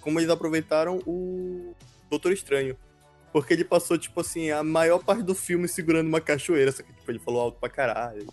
[0.00, 1.74] como eles aproveitaram o
[2.10, 2.76] Doutor Estranho.
[3.32, 6.92] Porque ele passou, tipo assim, a maior parte do filme segurando uma cachoeira, só que
[6.92, 8.26] tipo, ele falou alto pra caralho.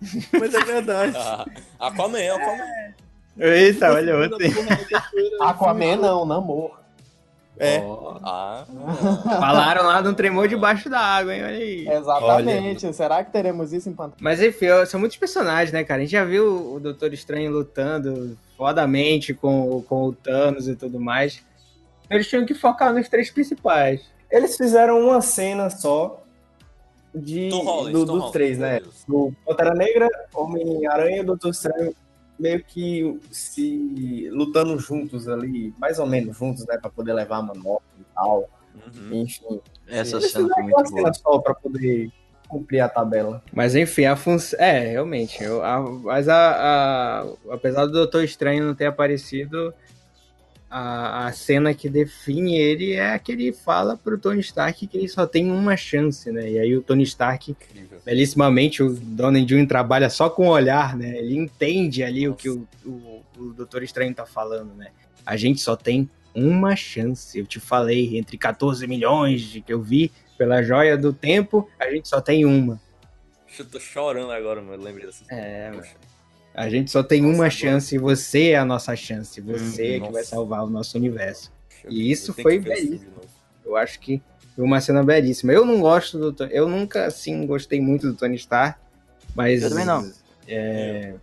[0.38, 1.16] Mas é verdade.
[1.16, 1.44] Ah,
[1.78, 2.94] Aquaman, Aquaman.
[3.38, 4.38] Eita, olha outro.
[5.40, 6.80] Aquaman não, Namor.
[7.58, 7.78] É.
[7.80, 8.64] Ó, Ah,
[9.38, 11.42] falaram lá de um tremor debaixo da água, hein?
[11.44, 11.88] Olha aí.
[11.88, 12.92] Exatamente.
[12.94, 14.16] Será que teremos isso em Pantera?
[14.18, 16.00] Mas enfim, são muitos personagens, né, cara?
[16.00, 20.98] A gente já viu o Doutor Estranho lutando fodamente com, com o Thanos e tudo
[20.98, 21.42] mais.
[22.10, 24.02] Eles tinham que focar nos três principais.
[24.30, 26.22] Eles fizeram uma cena só
[27.14, 28.80] de, Tom Holland, do- Tom dos Holland, três, né?
[29.08, 31.94] Do Pantera Negra, Homem-Aranha e Doutor Estranho
[32.38, 36.78] meio que se lutando juntos ali, mais ou menos juntos, né?
[36.78, 38.48] Pra poder levar a manobra e tal.
[38.74, 39.12] Uhum.
[39.22, 39.60] Enfim.
[39.88, 40.86] Essa Eles cena foi muito boa.
[40.86, 42.10] cena só pra poder
[42.48, 43.42] cumprir a tabela.
[43.52, 44.58] Mas enfim, a função.
[44.58, 45.42] É, realmente.
[45.42, 46.36] eu- a- mas a,
[47.20, 49.74] a- apesar do Doutor Estranho não ter aparecido,
[50.70, 54.96] a, a cena que define ele é a que ele fala pro Tony Stark que
[54.96, 56.48] ele só tem uma chance, né?
[56.48, 58.00] E aí o Tony Stark, Incrível.
[58.04, 59.66] belíssimamente, o Donald Jr.
[59.66, 61.18] trabalha só com o olhar, né?
[61.18, 64.88] Ele entende ali o que o, o, o Doutor Estranho tá falando, né?
[65.26, 67.36] A gente só tem uma chance.
[67.38, 71.90] Eu te falei, entre 14 milhões de que eu vi pela joia do tempo, a
[71.90, 72.80] gente só tem uma.
[73.58, 74.82] Eu tô chorando agora, mano.
[74.82, 75.96] Lembrei dessa É, Poxa.
[76.54, 79.40] A gente só tem Nossa, uma chance e você é a nossa chance.
[79.40, 80.24] Você Hum, é que vai nossa.
[80.24, 81.52] salvar o nosso universo.
[81.84, 83.12] Eu- E isso foi belíssimo.
[83.64, 84.20] Eu acho que
[84.54, 85.52] foi uma cena belíssima.
[85.52, 86.50] Eu não gosto do Tony.
[86.52, 88.78] Eu nunca, assim, gostei muito do Tony Stark.
[89.34, 89.62] Mas.
[89.62, 90.10] Eu também não.
[90.48, 91.14] é,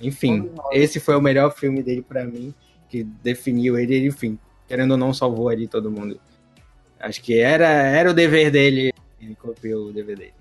[0.00, 2.52] Enfim, esse foi o melhor filme dele pra mim.
[2.88, 4.38] Que definiu ele, ele, enfim.
[4.68, 6.20] Querendo ou não, salvou ali todo mundo.
[7.00, 8.92] Acho que era, era o dever dele.
[9.20, 10.34] Ele copiou o dever dele.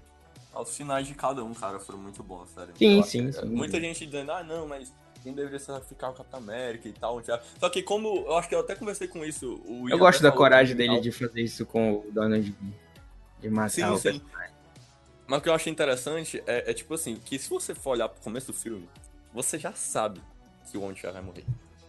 [0.55, 2.73] Os finais de cada um, cara, foram muito bons, sério.
[2.77, 3.45] Sim, Eu acho sim, que- sim.
[3.47, 4.93] Muita gente dizendo, ah, não, mas
[5.23, 7.23] quem deveria sacrificar o Capitão América e tal.
[7.23, 7.41] já.
[7.59, 9.61] Só que como, eu acho que eu até conversei com isso.
[9.65, 12.55] O Eu gosto da coragem dele de fazer isso com o Donald.
[13.39, 14.21] De matar Sim, o sim.
[15.25, 18.09] Mas o que eu achei interessante é, é, tipo assim, que se você for olhar
[18.09, 18.87] pro começo do filme,
[19.33, 20.21] você já sabe
[20.69, 21.45] que o Homem de Ferro vai morrer.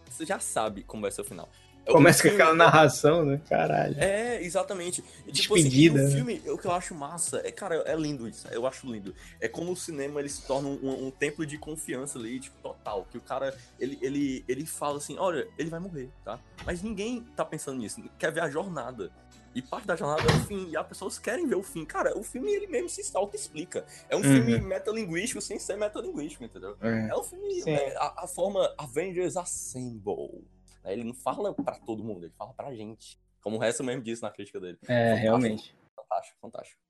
[0.08, 1.48] Você já sabe como vai ser o final.
[1.86, 3.40] É Começa com aquela narração, né?
[3.48, 3.94] Caralho.
[3.98, 5.04] É, exatamente.
[5.26, 6.22] E, tipo Despedida, assim, né?
[6.22, 9.14] o filme, o que eu acho massa, é, cara, é lindo isso, eu acho lindo.
[9.38, 13.06] É como o cinema, ele se torna um, um templo de confiança ali, tipo, total.
[13.10, 16.40] Que o cara, ele, ele, ele fala assim, olha, ele vai morrer, tá?
[16.64, 19.12] Mas ninguém tá pensando nisso, quer ver a jornada.
[19.54, 21.84] E parte da jornada é o fim, e as pessoas querem ver o fim.
[21.84, 23.84] Cara, o filme, ele mesmo se auto-explica.
[24.08, 24.24] É um Uhum.
[24.24, 26.76] filme metalinguístico sem ser metalinguístico, entendeu?
[26.80, 27.08] É.
[27.10, 30.44] É um filme, é, a, a forma Avengers Assemble.
[30.84, 30.92] Né?
[30.92, 33.18] Ele não fala pra todo mundo, ele fala pra gente.
[33.40, 34.78] Como o resto mesmo disse na crítica dele.
[34.82, 35.22] É, Fantástico.
[35.22, 35.76] realmente.
[35.96, 36.80] Fantástico, fantástico.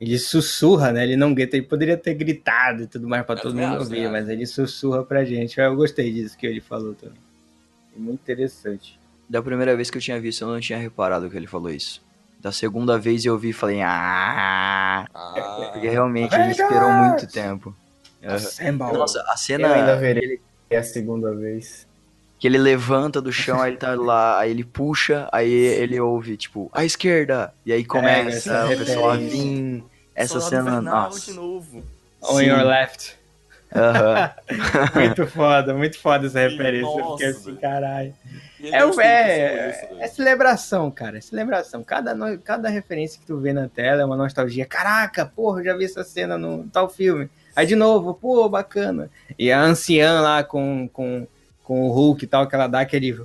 [0.00, 1.02] Ele sussurra, né?
[1.02, 3.78] Ele não grita, ele poderia ter gritado e tudo mais pra Eu todo mundo acho,
[3.84, 4.08] ouvir, né?
[4.08, 5.60] mas ele sussurra pra gente.
[5.60, 7.18] Eu gostei disso que ele falou também.
[7.94, 8.98] Muito interessante.
[9.28, 12.02] Da primeira vez que eu tinha visto, eu não tinha reparado que ele falou isso.
[12.38, 17.76] Da segunda vez eu vi e falei, ah, Ah, porque realmente ele esperou muito tempo.
[18.22, 18.92] Assemble.
[18.92, 20.40] Nossa, a Eu cena ainda verei
[20.72, 21.86] a segunda vez.
[22.40, 26.36] Que ele levanta do chão, aí ele tá lá, aí ele puxa, aí ele ouve,
[26.36, 29.84] tipo, à esquerda, e aí começa essa o pessoal a vir.
[30.14, 31.30] Essa cena, nossa.
[31.30, 31.82] de novo.
[32.22, 32.46] On Sim.
[32.46, 33.16] your left.
[33.74, 34.30] Aham.
[34.98, 36.82] Muito foda, muito foda essa referência.
[36.82, 38.14] Nossa, fiquei assim, caralho.
[38.64, 40.00] É, o- é, velho.
[40.02, 41.18] é celebração, cara.
[41.18, 41.84] É celebração.
[41.84, 44.66] Cada, no- cada referência que tu vê na tela é uma nostalgia.
[44.66, 47.30] Caraca, porra, eu já vi essa cena no tal filme.
[47.54, 49.08] Aí de novo, pô, bacana.
[49.38, 51.26] E a anciã lá com, com,
[51.70, 53.16] com o Hulk e tal, que ela dá aquele.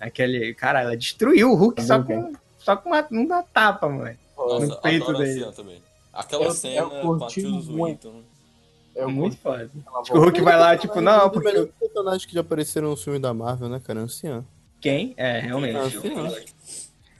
[0.00, 4.16] aquele cara, ela destruiu o Hulk só com, só com uma, uma tapa, mano.
[4.36, 5.38] Nossa, no peito adoro a dele.
[5.38, 5.82] anciã também.
[6.12, 8.24] Aquela Eu- cena eu muito.
[8.92, 9.70] Eu muito foda.
[9.86, 11.46] ela Acho que o Hulk vai lá, tipo, não, porque.
[11.48, 14.00] melhores personagens que já apareceram no filme da Marvel, né, cara?
[14.00, 14.44] Anciã.
[14.80, 15.14] Quem?
[15.16, 15.76] É, realmente.
[15.76, 16.32] Anciã.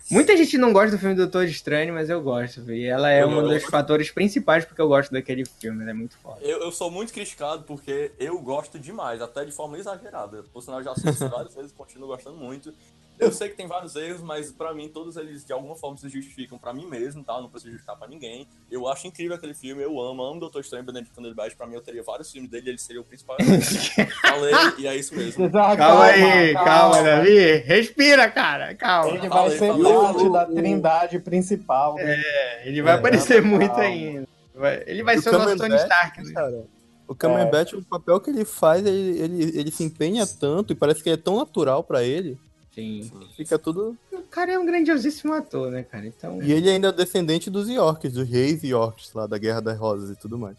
[0.09, 2.71] Muita gente não gosta do filme do Doutor Estranho, mas eu gosto.
[2.73, 3.71] E ela é Eu um dos gosto.
[3.71, 5.83] fatores principais porque eu gosto daquele filme.
[5.83, 6.41] Ela é muito foda.
[6.43, 10.45] Eu, eu sou muito criticado porque eu gosto demais, até de forma exagerada.
[10.53, 12.73] Por sinal, eu já assisti várias vezes e continuo gostando muito.
[13.19, 16.09] Eu sei que tem vários erros, mas pra mim todos eles de alguma forma se
[16.09, 17.41] justificam pra mim mesmo, tá?
[17.41, 18.47] Não preciso justificar pra ninguém.
[18.71, 21.55] Eu acho incrível aquele filme, eu amo, amo Doutor Estranho Benedict Cumberbatch.
[21.57, 23.37] Pra mim eu teria vários filmes dele, ele seria o principal.
[24.21, 25.51] Falei, e é isso mesmo.
[25.51, 27.57] Calma aí, calma, Davi.
[27.59, 28.75] Respira, cara.
[28.75, 29.11] Calma.
[29.17, 29.93] Ele vai Falei, ser falei.
[29.95, 31.97] parte da trindade principal.
[31.99, 33.59] É, ele vai É, aparecer calma.
[33.59, 34.29] muito ainda.
[34.87, 36.23] Ele vai O ser o nosso Tony Stark.
[36.23, 36.33] né?
[36.33, 36.65] Cara,
[37.09, 41.03] o Cumberbatch, o papel que ele faz, ele, ele, ele se empenha tanto e parece
[41.03, 42.39] que é tão natural pra ele.
[42.77, 43.11] Sim.
[43.35, 43.97] Fica tudo.
[44.13, 46.07] O cara é um grandiosíssimo ator, né, cara?
[46.07, 49.79] Então, E ele ainda é descendente dos Yorks, dos reis Yorks lá da Guerra das
[49.79, 50.57] Rosas e tudo mais.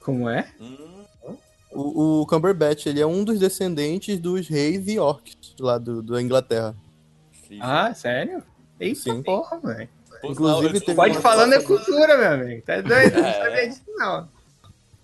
[0.00, 0.48] como é?
[0.58, 1.04] Hum,
[1.70, 6.74] O, o Cumberbatch, ele é um dos descendentes dos reis Yorks lá do, da Inglaterra.
[7.42, 7.66] incrível.
[7.66, 8.42] Ah, sério?
[8.80, 9.22] Eita Sim.
[9.22, 9.88] porra, velho.
[10.24, 12.62] Inclusive, teve Pode uma falando é cultura, meu amigo.
[12.62, 13.16] Tá doido?
[13.16, 13.32] Eu Não É.
[13.34, 14.28] sabia disso, não.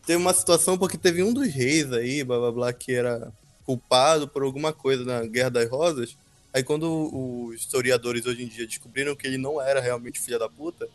[0.07, 3.31] Teve uma situação porque teve um dos reis aí, blá blá blá, que era
[3.67, 6.17] culpado por alguma coisa na Guerra das Rosas.
[6.53, 10.49] Aí quando os historiadores hoje em dia descobriram que ele não era realmente filho da
[10.49, 10.89] puta,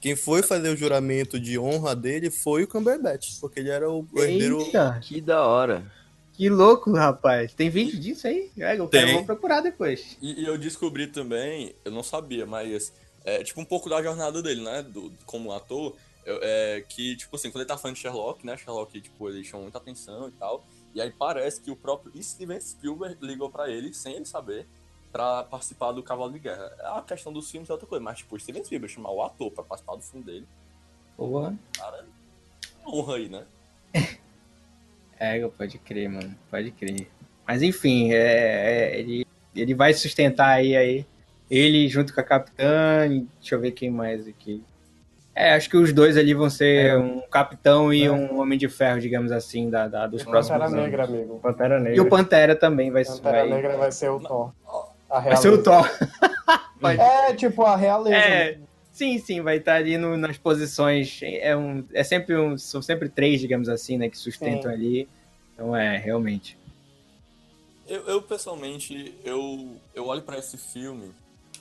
[0.00, 4.06] quem foi fazer o juramento de honra dele foi o Cumberbatch, porque ele era o
[4.16, 4.60] herdeiro.
[4.60, 5.90] Eita, Que da hora.
[6.34, 7.54] que louco, rapaz.
[7.54, 8.50] Tem vídeo disso aí?
[8.58, 9.14] É, eu quero- Tem.
[9.16, 10.16] vou procurar depois.
[10.20, 12.92] E, e eu descobri também, eu não sabia, mas
[13.24, 14.82] é tipo um pouco da jornada dele, né?
[14.82, 15.94] Do, como ator.
[16.26, 18.56] eu- é, que, tipo assim, quando ele tá falando de Sherlock, né?
[18.56, 20.64] Sherlock, tipo, ele chama muita atenção e tal.
[20.94, 24.64] E aí parece que o próprio Steven Spielberg ligou pra ele, sem ele saber,
[25.12, 26.72] pra participar do Cavalo de Guerra.
[26.96, 29.50] A questão dos filmes é outra coisa, mas, tipo, o Steven Spielberg chamar o ator
[29.50, 30.46] pra participar do filme dele,
[31.16, 31.54] Porra.
[31.76, 32.04] cara,
[32.86, 33.44] honra aí, né?
[35.18, 36.34] É, pode crer, mano.
[36.50, 37.06] Pode crer.
[37.46, 38.16] Mas enfim, é,
[38.94, 39.24] é, ele,
[39.54, 41.06] ele vai sustentar aí, aí.
[41.48, 43.06] Ele junto com a capitã.
[43.06, 44.64] e Deixa eu ver quem mais aqui.
[45.34, 49.00] É, acho que os dois ali vão ser um capitão e um homem de ferro,
[49.00, 50.84] digamos assim, da, da- dos próximos Pantera anos.
[50.84, 51.38] Negra, amigo.
[51.38, 51.96] Pantera Negra.
[51.96, 54.52] E o Pantera também vai, Pantera vai, Negra vai ser o Thor.
[55.12, 55.62] A vai ser o.
[55.62, 55.84] Thor.
[56.98, 58.16] É, tipo, a realeza.
[58.16, 58.58] É,
[58.92, 61.20] sim, sim, vai estar ali no- nas posições.
[61.22, 64.76] É, um, é sempre um, são sempre três, digamos assim, né, que sustentam Sim.
[64.76, 65.08] ali.
[65.54, 66.58] Então é, realmente.
[67.86, 71.12] Eu, eu, pessoalmente, eu, eu olho pra esse filme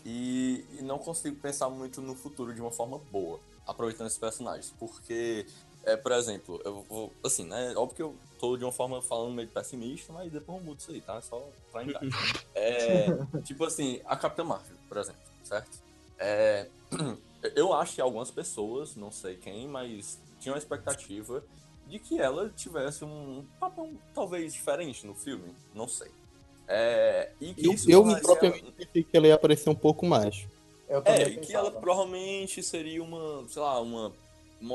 [0.04, 4.74] e, e não consigo pensar muito no futuro de uma forma boa, aproveitando esses personagens.
[4.80, 5.46] Porque,
[5.84, 7.12] é, por exemplo, eu vou.
[7.24, 7.74] Assim, né?
[7.76, 10.92] Óbvio que eu tô de uma forma falando meio pessimista, mas depois eu mudo isso
[10.92, 11.22] aí, tá?
[11.22, 12.02] Só pra entrar.
[12.54, 13.08] É,
[13.44, 15.80] tipo assim, a Capitã Marvel, por exemplo, certo?
[16.20, 16.68] É,
[17.56, 21.44] eu acho que algumas pessoas, não sei quem, mas tinham a expectativa
[21.88, 26.12] de que ela tivesse um papel talvez diferente no filme, não sei.
[26.68, 30.48] É, e que Eu, isso eu propriamente pensei que ela ia aparecer um pouco mais.
[31.06, 34.14] É, e que ela provavelmente seria uma, sei lá, uma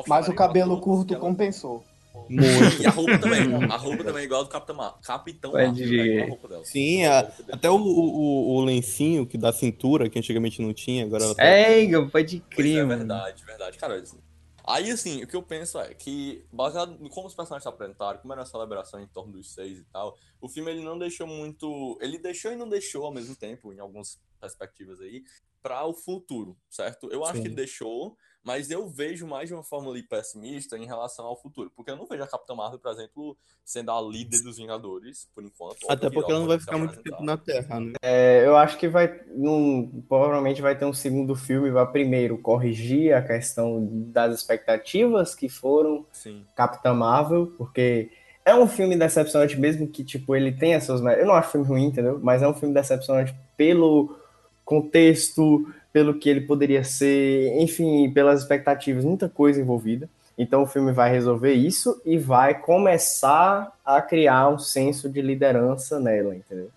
[0.06, 1.84] Mas o cabelo curto que ela- compensou.
[2.28, 2.82] Muito.
[2.82, 3.40] E a roupa também,
[3.70, 6.00] a roupa também é igual a do Capitão Mar Capitão Marvel, ir.
[6.00, 6.64] é igual a roupa dela.
[6.64, 7.20] Sim, A
[7.52, 11.44] até o, o, o lencinho que da cintura, que antigamente não tinha, agora ela tá.
[11.44, 13.78] É, pode Pois crer, é, verdade, verdade.
[13.78, 14.18] Cara, assim,
[14.66, 18.18] aí assim, o que eu penso é que, baseado em como os personagens se apresentaram,
[18.18, 21.26] como era a celebração em torno dos seis e tal, o filme ele não deixou
[21.26, 21.96] muito.
[22.00, 25.22] Ele deixou e não deixou ao mesmo tempo, em algumas perspectivas aí,
[25.62, 27.08] para o futuro, certo?
[27.12, 27.42] Eu acho Sim.
[27.42, 28.16] que ele deixou,
[28.46, 31.68] mas eu vejo mais de uma forma ali pessimista em relação ao futuro.
[31.74, 35.44] Porque eu não vejo a Capitã Marvel, por exemplo, sendo a líder dos Vingadores, por
[35.44, 35.78] enquanto.
[35.90, 37.94] Até porque ela não vai ficar muito tempo na Terra, né?
[38.00, 39.20] É, eu acho que vai.
[39.34, 45.48] num- provavelmente vai ter um segundo filme, vai primeiro corrigir a questão das expectativas que
[45.48, 46.46] foram Sim.
[46.54, 48.12] Capitã Marvel, porque
[48.44, 51.00] é um filme decepcionante, mesmo que, tipo, ele tenha seus.
[51.00, 51.24] méritos.
[51.24, 52.20] Eu não acho filme ruim, entendeu?
[52.22, 54.16] Mas é um filme decepcionante pelo
[54.64, 55.66] contexto,
[55.96, 60.10] pelo que ele poderia ser, enfim, pelas expectativas, muita coisa envolvida.
[60.36, 65.98] Então o filme vai resolver isso e vai começar a criar um senso de liderança
[65.98, 66.70] nela, entendeu?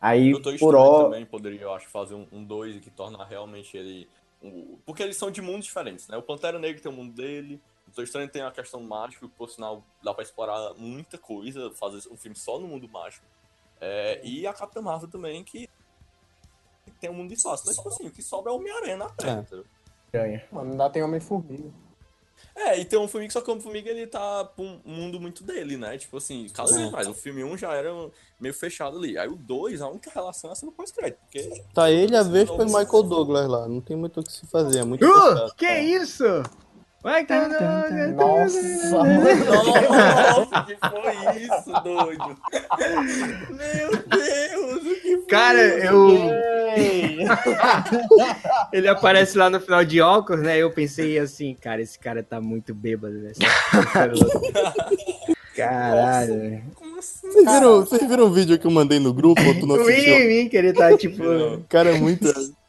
[0.00, 4.08] Aí, Doutor por ó, também poderia, eu acho, fazer um 2 que torna realmente ele.
[4.42, 6.16] um- Porque eles são de mundos diferentes, né?
[6.16, 9.32] O Pantera Negra tem o mundo dele, o Doutor Estranho tem a questão mágica, que
[9.38, 13.24] por sinal dá pra explorar muita coisa, fazer um filme só no mundo mágico.
[13.80, 15.68] É, e a Capitã Marvel também, que
[17.04, 17.64] tem um mundo de espaço.
[17.66, 19.46] Mas, tipo assim, o que sobra é o Homem-Aranha na Terra,
[20.12, 20.42] É.
[20.50, 21.70] Mano, ainda tem Homem-Formiga.
[22.56, 25.76] É, e tem um Formiga, só que o Formiga ele tá um mundo muito dele,
[25.76, 25.98] né?
[25.98, 27.08] Tipo assim, cada vez mais.
[27.08, 27.90] O filme 1 já era
[28.40, 29.18] meio fechado ali.
[29.18, 32.64] Aí o 2, a única relação é sendo pós-crédito, porque Tá ele, a vez foi
[32.64, 33.68] Michael Douglas lá.
[33.68, 35.54] Não tem muito o que se fazer, é muito Uh, fechado.
[35.56, 36.24] que isso?
[37.02, 38.62] Vai, tá, tá, tá, Nossa,
[38.92, 39.20] mano.
[39.44, 42.38] Nossa, que foi isso, doido?
[43.50, 46.08] Meu Deus, o que foi Cara, isso?
[48.72, 50.58] Ele aparece lá no final de óculos, né?
[50.58, 53.32] Eu pensei assim, cara, esse cara tá muito bêbado, né?
[55.56, 56.62] Caralho, velho.
[56.74, 57.30] Como assim?
[57.30, 59.40] Vocês viram, vocês viram o vídeo que eu mandei no grupo?
[59.42, 60.14] Ou tu não Eu vi assistiu?
[60.14, 61.22] em mim que ele tá tipo.
[61.68, 62.26] Cara é muito.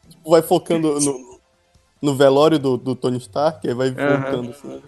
[0.07, 1.40] Tipo, vai focando no,
[2.02, 4.22] no velório do, do Tony Stark, aí vai Aham.
[4.22, 4.82] voltando assim.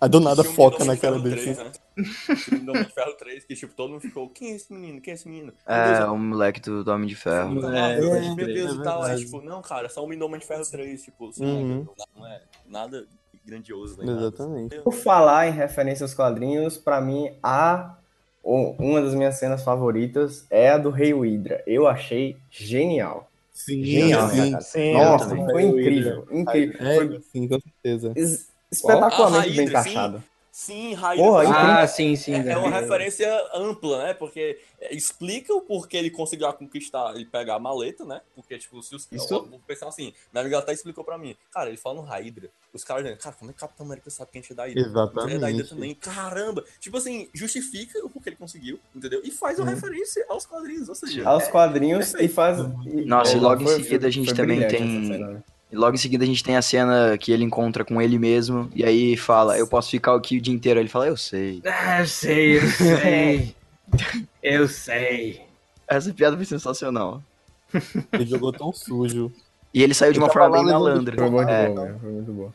[0.00, 1.36] Aí do nada foca na cara dele.
[1.36, 1.64] 3, assim.
[1.64, 1.70] né?
[1.96, 5.00] Do Homem de Ferro 3, que tipo, todo mundo ficou, quem é esse menino?
[5.00, 5.52] Quem é esse menino?
[5.66, 7.50] É, o moleque do, do Homem de Ferro.
[7.52, 9.02] Meu É, pode meu Deus é e tal.
[9.02, 9.24] Aí, verdade.
[9.26, 11.86] tipo, não, cara, só o Homem de Ferro 3, tipo, assim, Uhum.
[12.16, 13.06] não é nada
[13.44, 14.20] grandioso, nada.
[14.20, 14.76] Exatamente.
[14.80, 17.96] Por falar em referência aos quadrinhos, pra mim, a
[18.42, 21.62] uma das minhas cenas favoritas é a do Rei Hydra.
[21.66, 23.30] Eu achei genial.
[23.52, 24.50] Sim, Genial, sim.
[24.50, 24.62] cara.
[24.64, 26.26] Sim, Nossa, foi incrível.
[26.30, 26.76] Incrível.
[26.80, 28.12] É, Foi sim, com certeza.
[28.16, 29.70] es- espetacularmente A bem sim.
[29.70, 30.24] encaixado.
[30.56, 30.94] Sim.
[31.16, 32.32] Porra, porque Ah, sim, sim.
[32.32, 34.14] é, é uma referência ampla, né?
[34.14, 38.20] Porque é, explica o porquê ele conseguiu conquistar e pegar a maleta, né?
[38.36, 39.08] Porque, tipo, se os.
[39.10, 39.34] Isso.
[39.34, 41.34] Eu vou pensar assim, Navigator até explicou pra mim.
[41.50, 42.50] Cara, ele fala no Hydra.
[42.72, 44.64] Os caras dizem, cara, como é que Capitão América sabe que a gente é da
[44.66, 44.80] Hydra?
[44.80, 45.02] A gente é da
[45.48, 45.68] Hydra Exatamente.
[45.70, 45.94] também.
[45.96, 46.64] Caramba!
[46.78, 49.22] Tipo assim, justifica o porquê ele conseguiu, entendeu?
[49.24, 51.28] E faz uma referência aos quadrinhos, ou seja.
[51.28, 52.58] Aos é- quadrinhos e faz.
[53.04, 54.84] Nossa, e logo em foi- seguida a gente também tem-
[55.18, 55.42] né?
[55.74, 58.70] E logo em seguida a gente tem a cena que ele encontra com ele mesmo,
[58.76, 60.78] e aí fala, eu posso ficar aqui o dia inteiro.
[60.78, 61.60] Ele fala, eu sei.
[61.66, 63.54] Ah, eu sei, eu sei.
[64.40, 65.40] eu sei.
[65.88, 67.20] Essa piada foi sensacional.
[68.12, 69.32] Ele jogou tão sujo.
[69.74, 71.16] E ele saiu de uma Ele forma bem malandra.
[71.16, 71.96] Foi muito É, bom, né?
[72.00, 72.52] Foi muito bom.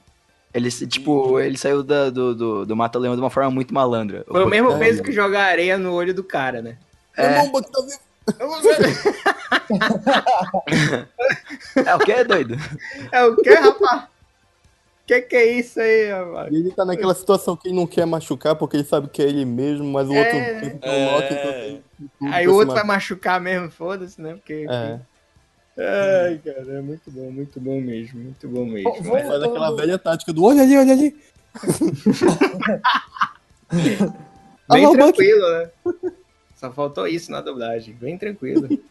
[0.53, 4.23] ele, tipo, ele saiu da- do, do, do Mata-Leão de uma forma muito malandra.
[4.25, 6.77] Foi o mesmo peso que jogar areia no olho do cara, né?
[7.17, 7.25] É.
[7.25, 7.99] Irmão, tá vivo.
[11.85, 12.55] É o que, doido?
[13.11, 14.03] É o que, rapaz?
[15.05, 16.53] Que que é isso aí, rapaz?
[16.53, 19.45] Ele tá naquela situação que ele não quer machucar porque ele sabe que é ele
[19.45, 20.19] mesmo, mas o É.
[20.19, 21.79] outro é então É.
[22.19, 24.33] tudo Aí o outro vai machucar mesmo, foda-se, né?
[24.35, 24.65] Porque.
[24.69, 24.99] É.
[25.81, 28.91] Ai, cara, é muito bom, muito bom mesmo, muito bom mesmo.
[29.01, 31.15] Vou- Faz aquela velha tática do olha ali, olha ali.
[33.71, 34.97] Bem Alô, Bucky.
[34.97, 35.69] tranquilo, né?
[36.59, 38.67] Só faltou isso na dublagem, bem tranquilo.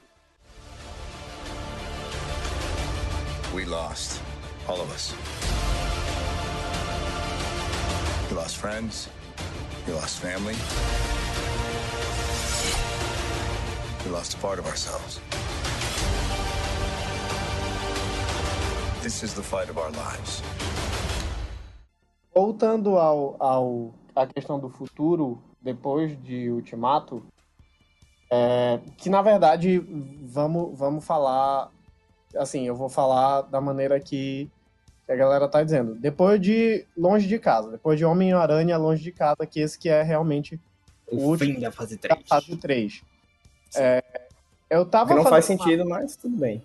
[3.54, 4.22] We lost.
[4.66, 5.12] All of us.
[8.30, 9.10] We lost friends.
[9.86, 10.54] We lost family.
[14.02, 15.20] We lost a part of ourselves.
[19.02, 20.42] This is the fight of our lives.
[22.34, 27.22] Voltando ao, ao a questão do futuro depois de Ultimato,
[28.30, 29.78] é, que na verdade
[30.22, 31.70] vamos vamos falar
[32.36, 34.48] assim, eu vou falar da maneira que
[35.08, 35.94] a galera tá dizendo.
[35.94, 40.02] Depois de Longe de Casa, depois de Homem-Aranha Longe de Casa, que esse que é
[40.02, 40.60] realmente
[41.10, 42.22] O O último- fim da fase a 3.
[42.28, 43.02] fase 3.
[43.74, 44.02] É,
[44.68, 46.62] eu tava Que não faz fazendo uma- sentido, mas tudo bem.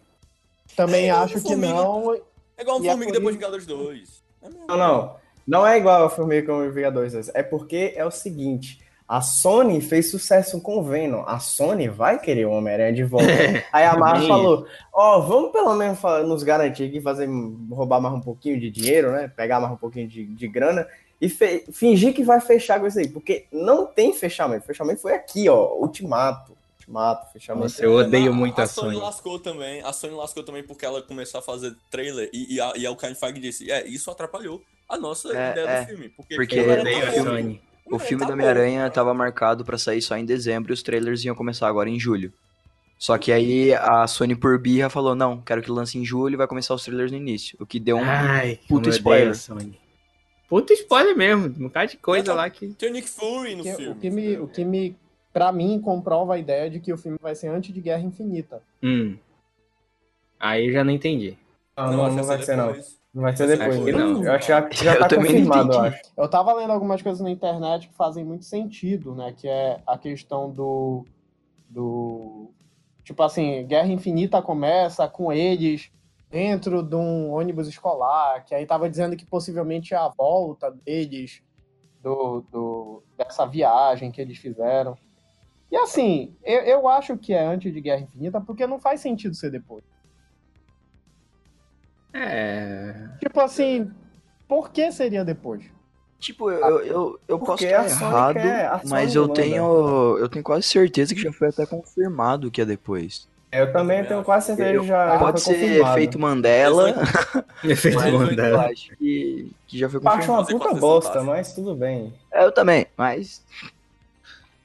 [0.76, 2.14] Também É, acho que não.
[2.57, 4.22] É igual um E a Formiga depois de Vingadores 2.
[4.41, 4.49] É.
[4.68, 5.15] Não, não.
[5.48, 7.14] Não é igual a Formiga como o Vingadores.
[7.34, 8.82] É porque é o seguinte.
[9.14, 11.23] A Sony fez sucesso com o Venom.
[11.27, 13.27] A Sony vai querer o Homem-Aranha de volta.
[13.72, 17.30] Aí a Marvel falou: Ó, vamos pelo menos nos garantir aqui, fazer,
[17.69, 19.27] roubar mais um pouquinho de dinheiro, né?
[19.27, 20.88] Pegar mais um pouquinho de, de grana
[21.22, 23.07] e fingir que vai fechar com isso aí.
[23.07, 24.64] Porque não tem fechamento.
[24.64, 25.76] O fechamento foi aqui, ó.
[25.76, 26.57] Ultimato.
[26.80, 27.65] Ultimato, fechamento.
[27.65, 28.94] Nossa, eu odeio muito a, a Sony.
[28.95, 29.06] Sony.
[29.06, 29.81] lascou também.
[29.84, 32.91] A Sony lascou também porque ela começou a fazer trailer e, e, a, e a-
[32.91, 34.60] o Kevin Feige disse: É, isso atrapalhou
[34.90, 35.81] a nossa É, ideia é.
[35.81, 36.10] do filme.
[36.10, 37.11] Porque, Porque Eu odeio a.
[37.23, 37.61] Sony.
[37.85, 38.34] O filme tá do.
[38.34, 41.99] Homem-Aranha tava marcado pra sair só em dezembro e os trailers iam começar agora em
[41.99, 42.34] julho.
[42.97, 46.38] Só que aí a Sony por birra falou, não, quero que lance em julho e
[46.38, 47.57] vai começar os trailers no início.
[47.60, 48.03] O que deu um...
[48.03, 49.31] Ai, odeio spoiler.
[49.31, 49.77] a Sony.
[50.47, 52.68] Puta spoiler mesmo, um bocado de coisa Então, lá que...
[52.76, 53.91] Tem o Nick Fury no que- filme.
[53.91, 54.95] o que me, o que me,
[55.34, 58.61] pra mim, comprova a ideia de que o filme vai ser antes de Guerra Infinita.
[58.81, 59.18] Hum.
[60.39, 61.38] Aí eu já não entendi.
[61.76, 62.68] Não, não, não que vai ser, não.
[62.68, 62.97] depois.
[63.14, 63.84] Não vai ser Acho depois.
[63.84, 64.23] que não.
[64.23, 66.02] Eu acho que já, tá confirmado, eu acho.
[66.18, 69.34] Eu tava lendo algumas coisas na internet que fazem muito sentido, né?
[69.38, 71.06] Que é a questão do.
[71.69, 72.49] do
[73.03, 75.91] tipo assim, Guerra Infinita começa com eles
[76.31, 81.44] dentro de um ônibus escolar, que aí tava dizendo que possivelmente é a volta deles
[82.02, 84.98] do, do, dessa viagem que eles fizeram.
[85.72, 89.35] E assim, eu, eu acho que é antes de Guerra Infinita, porque não faz sentido
[89.35, 89.84] ser depois.
[92.14, 92.94] É...
[93.19, 93.91] Tipo assim,
[94.48, 95.64] por que seria depois?
[96.19, 100.44] Tipo, eu, eu, eu posso Porque estar errado, quer- a mas eu tenho, eu tenho
[100.44, 103.27] quase certeza que já foi até confirmado que é depois.
[103.52, 105.91] Eu também tenho quase certeza que já, já Pode ser confirmado.
[105.98, 106.95] efeito Mandela,
[107.64, 108.65] Efeito Mandela.
[108.68, 110.65] acho que, que já foi Eu acho uma confirmado.
[110.69, 112.14] Puta bosta, mas tudo bem.
[112.31, 113.44] É, Eu também, mas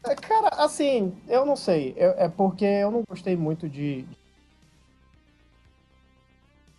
[0.07, 1.93] É, Cara, assim, eu não sei.
[1.97, 4.07] Eu- é porque eu não gostei muito de.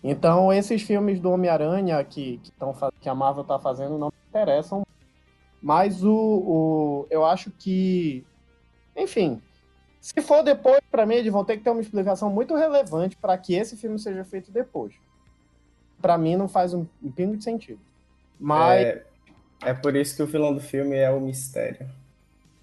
[0.03, 4.29] Então, esses filmes do Homem-Aranha que, que, tão que a Marvel tá fazendo não me
[4.29, 4.85] interessam.
[5.61, 7.07] Mas o, o.
[7.09, 8.25] Eu acho que.
[8.95, 9.41] Enfim.
[9.99, 13.37] Se for depois, pra mim, eles vão ter que ter uma explicação muito relevante para
[13.37, 14.93] que esse filme seja feito depois.
[16.01, 17.81] Pra mim, não faz um, um pingo de sentido.
[18.39, 18.85] Mas.
[18.85, 19.05] É,
[19.65, 21.89] é por isso que o vilão do filme é o mistério.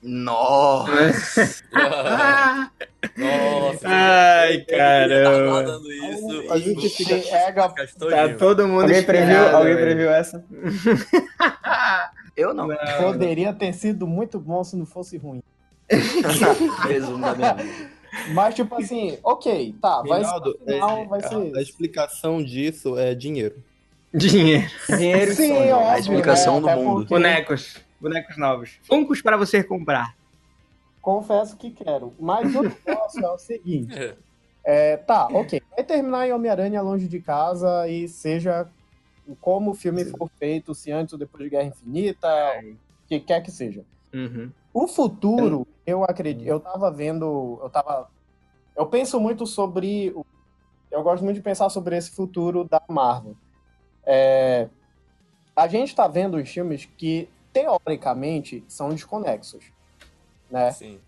[0.02, 1.62] nossa.
[3.16, 5.80] Nossa, Ai, caramba.
[5.88, 10.44] isso A gente e- pega- Tá todo mundo Alguém previu, alguém previu essa?
[12.36, 12.68] Eu não.
[13.01, 15.43] Poderia ter sido muito bom se não fosse ruim.
[16.86, 17.90] Resumo da minha vida.
[18.32, 22.43] Mas, tipo assim, ok, tá, vai Reinaldo, ser, final, é, vai a, ser a explicação
[22.43, 23.62] disso é dinheiro.
[24.12, 24.66] Dinheiro.
[24.88, 25.74] Dinheiro e Sim, sonho.
[25.74, 26.60] óbvio, A explicação né?
[26.60, 26.94] do Até mundo.
[27.01, 27.76] porque- Bonecos.
[28.01, 28.70] bonecos novos.
[28.86, 30.14] Funcos para você comprar.
[31.07, 32.12] Confesso que quero.
[32.19, 33.97] Mas o negócio é o seguinte.
[33.97, 34.16] É.
[34.65, 35.62] É, tá, ok.
[35.70, 38.69] Vai terminar em Homem-Aranha longe de casa e seja
[39.41, 42.28] como o filme for feito, se antes ou depois de Guerra Infinita,
[42.65, 43.85] o que quer que seja.
[44.12, 44.51] Uhum.
[44.74, 48.09] O futuro, eu acredito, eu tava vendo, eu tava,
[48.77, 50.27] eu penso muito sobre, o-
[50.91, 53.37] eu gosto muito de pensar sobre esse futuro da Marvel.
[54.05, 54.69] É,
[55.55, 59.70] a gente tá vendo os filmes que teoricamente são desconexos,
[60.57, 60.73] né?
[60.73, 60.99] Sim.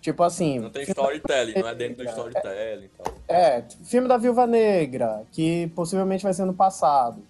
[0.00, 3.14] Tipo assim, Não tem storytelling, não é dentro do storytelling e tal.
[3.28, 7.22] É, filme da Viúva Negra, que possivelmente vai ser no passado.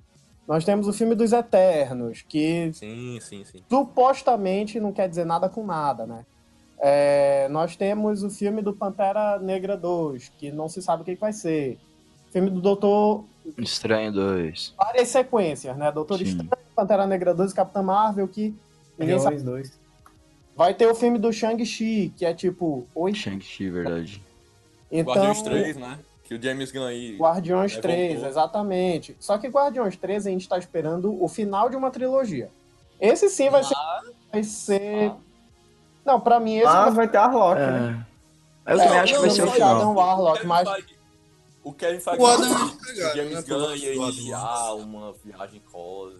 [0.47, 3.63] Nós temos o filme dos Eternos, que Sim, sim, sim.
[3.69, 6.25] supostamente não quer dizer nada com nada, né?
[6.79, 11.15] É, nós temos o filme do Pantera Negra 2, que não se sabe o que
[11.15, 11.79] que vai ser.
[12.33, 13.25] Filme do Doutor.
[13.59, 14.75] Estranho 2.
[14.77, 15.91] Várias sequências, né?
[15.93, 16.25] Doutor Sim.
[16.25, 18.55] Estranho, Pantera Negra 2 e Capitã Marvel, que
[18.97, 19.37] ninguém sabe.
[19.37, 19.80] Guardiões 2.
[20.57, 22.87] Vai ter o filme do Shang-Chi, que é tipo.
[22.95, 23.15] Oi?
[23.15, 24.23] Shang-Chi, verdade.
[24.91, 25.99] Então, Guardiões 3, né?
[26.25, 27.17] Que o James Gunn aí.
[27.17, 28.29] Guardiões É, 3, voltou.
[28.29, 29.17] exatamente.
[29.19, 32.51] Só que Guardiões 3 a gente tá esperando o final de uma trilogia.
[33.01, 33.75] Esse sim vai ser.
[34.31, 35.13] Vai ser.
[36.05, 38.07] Não, pra mim esse Ah, vai vai ter a Loki, né?
[38.67, 38.73] É.
[38.73, 39.77] Eu também acho que vai ser o final.
[39.77, 40.69] Adam Warlock, mas.
[41.65, 42.21] O Kevin Feige.
[42.21, 46.20] O Adam o James né, Gunn ia iniciar uma viagem cósmica.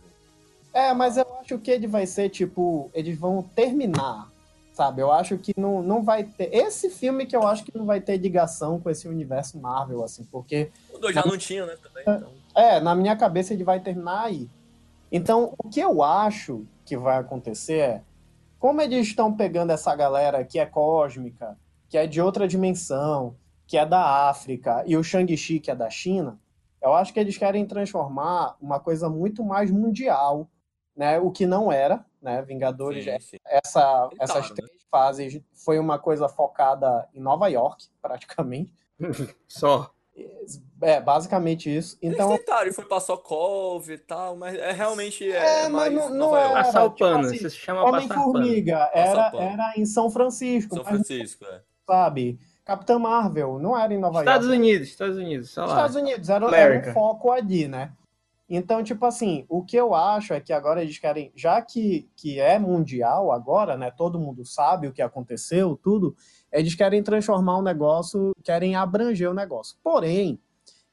[0.73, 2.91] É, mas eu acho que ele vai ser tipo.
[2.95, 4.31] Eles vão terminar.
[4.73, 5.03] Sabe?
[5.03, 6.55] Eu acho que não, não vai ter.
[6.55, 10.25] Esse filme que eu acho que não vai ter ligação com esse universo Marvel, assim,
[10.25, 10.71] porque.
[10.93, 11.77] O dois já não tinha, né?
[11.83, 12.33] Também, então.
[12.55, 14.49] É, na minha cabeça ele vai terminar aí.
[15.13, 18.03] Então, o que eu acho que vai acontecer é,
[18.59, 23.35] como eles estão pegando essa galera que é cósmica, que é de outra dimensão,
[23.67, 26.39] que é da África, e o Shang-Chi, que é da China,
[26.83, 30.49] eu acho que eles querem transformar uma coisa muito mais mundial,
[31.01, 31.19] né?
[31.19, 32.43] O que não era, né?
[32.43, 33.37] Vingadores, Sim, sim.
[33.47, 34.57] essa, essas né?
[34.57, 38.71] três fases foi uma coisa focada em Nova York, praticamente.
[39.49, 39.91] Só.
[40.83, 41.97] É, basicamente isso.
[42.03, 45.95] Então, Eles tentaram, foi pra Sokov e tal, mas é realmente É, é, mas mais
[45.95, 46.53] não- não Nova é.
[46.53, 47.85] Passar o tipo assim, se chama.
[47.85, 51.63] Homem-Formiga era, era em São Francisco, São mas Francisco, é.
[51.87, 52.39] sabe?
[52.63, 54.61] Capitã Marvel não era em Nova Estados York.
[54.61, 55.69] Unidos, Estados Unidos, só lá.
[55.77, 57.93] Estados Unidos, era, era um foco ali, né?
[58.53, 62.41] Então, tipo assim, o que eu acho é que agora eles querem, já que, que
[62.41, 63.93] é mundial agora, né?
[63.93, 66.17] Todo mundo sabe o que aconteceu, tudo,
[66.51, 69.79] eles querem transformar o negócio, querem abranger o negócio.
[69.85, 70.41] Porém,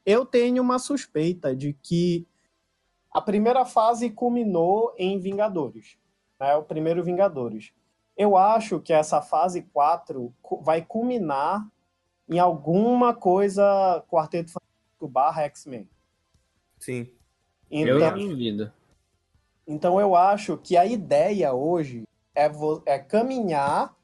[0.06, 2.24] eu tenho uma suspeita de que
[3.12, 5.98] a primeira fase culminou em Vingadores,
[6.38, 6.54] né?
[6.54, 7.72] O primeiro Vingadores.
[8.16, 11.66] Eu acho que essa fase 4 cu- vai culminar
[12.28, 15.88] em alguma coisa Quarteto Fantástico barra X-Men.
[16.78, 17.08] Sim.
[17.70, 18.72] Eu Então, não duvido.
[19.66, 22.04] então eu acho que a ideia hoje
[22.34, 22.50] é,
[22.86, 23.94] é caminhar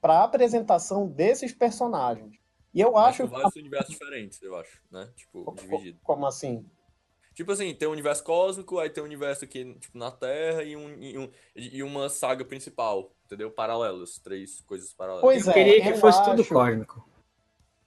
[0.00, 2.36] para a apresentação desses personagens.
[2.74, 5.08] E eu Mas acho com vários universos diferentes, eu acho, né?
[5.14, 5.98] Tipo, dividido.
[6.02, 6.64] como assim?
[7.34, 10.76] Tipo assim, tem um universo cósmico, aí tem um universo aqui, tipo, na Terra e,
[10.76, 13.50] um, e, um- e uma saga principal, entendeu?
[13.50, 15.22] Paralelos, três coisas paralelas.
[15.22, 17.08] Pois Eu é, queria que eu fosse tudo acho- cósmico.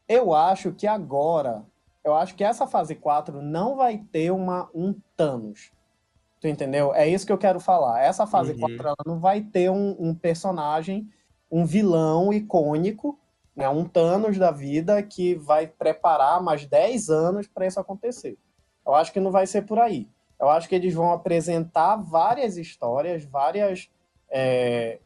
[0.07, 1.63] Eu acho que agora,
[2.05, 5.71] eu acho que essa fase 4 não vai ter uma, um Thanos.
[6.39, 6.93] Tu entendeu?
[6.93, 8.03] É isso que eu quero falar.
[8.03, 8.59] Essa fase Uhum.
[8.59, 11.09] 4 ela não vai ter um, um personagem,
[11.51, 13.19] um vilão icônico,
[13.55, 18.37] né, um Thanos da vida que vai preparar mais 10 anos para isso acontecer.
[18.85, 20.07] Eu acho que não vai ser por aí.
[20.39, 23.89] Eu acho que eles vão apresentar várias histórias, várias.
[24.29, 24.99] é,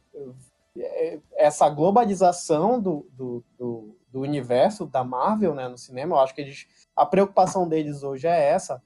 [0.77, 6.15] é, essa globalização do, do, do, do universo da Marvel né, no cinema.
[6.15, 8.81] Eu acho que eles, a preocupação deles hoje é essa,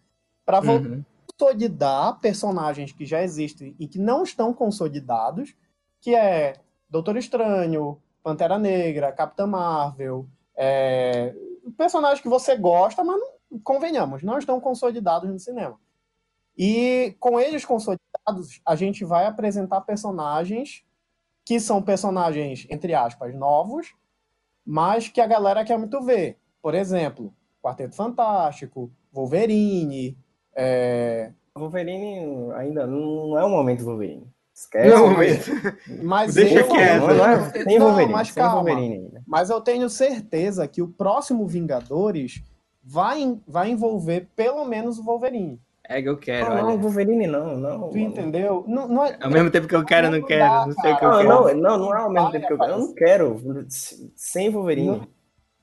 [0.45, 1.03] para Uhum.
[1.39, 5.55] consolidar personagens que já existem e que não estão consolidados,
[6.01, 6.55] que é
[6.89, 11.33] Doutor Estranho, Pantera Negra, Capitã Marvel, é,
[11.77, 15.79] personagens que você gosta, mas não, convenhamos, não estão consolidados no cinema.
[16.57, 20.85] E com eles consolidados, a gente vai apresentar personagens
[21.45, 23.93] que são personagens, entre aspas, novos,
[24.65, 26.37] mas que a galera quer muito ver.
[26.61, 30.17] Por exemplo, Quarteto Fantástico, Wolverine,
[30.55, 34.27] é, Wolverine ainda não é o momento Wolverine.
[34.53, 34.89] Esquece.
[34.89, 35.49] Não, mas-
[36.03, 37.01] mas Deixa eu, quieto.
[37.07, 38.55] Não, não é, tem Não, Wolverine, mas tem calma.
[38.69, 39.23] Wolverine ainda.
[39.25, 42.43] Mas eu tenho certeza que o próximo Vingadores
[42.83, 45.59] vai, vai envolver pelo menos o Wolverine.
[45.87, 46.77] É que eu quero, Não, não, olha.
[46.77, 47.89] Wolverine não, não.
[47.89, 48.63] Tu entendeu?
[48.67, 50.39] Não, não é, Ao mesmo tempo que eu quero, eu não Não quero.
[50.53, 51.27] dá, Não sei o que eu Não, quero.
[51.29, 52.71] não, não, não é ao mesmo tempo que eu quero.
[52.71, 53.65] Eu não quero
[54.15, 55.01] sem Wolverine.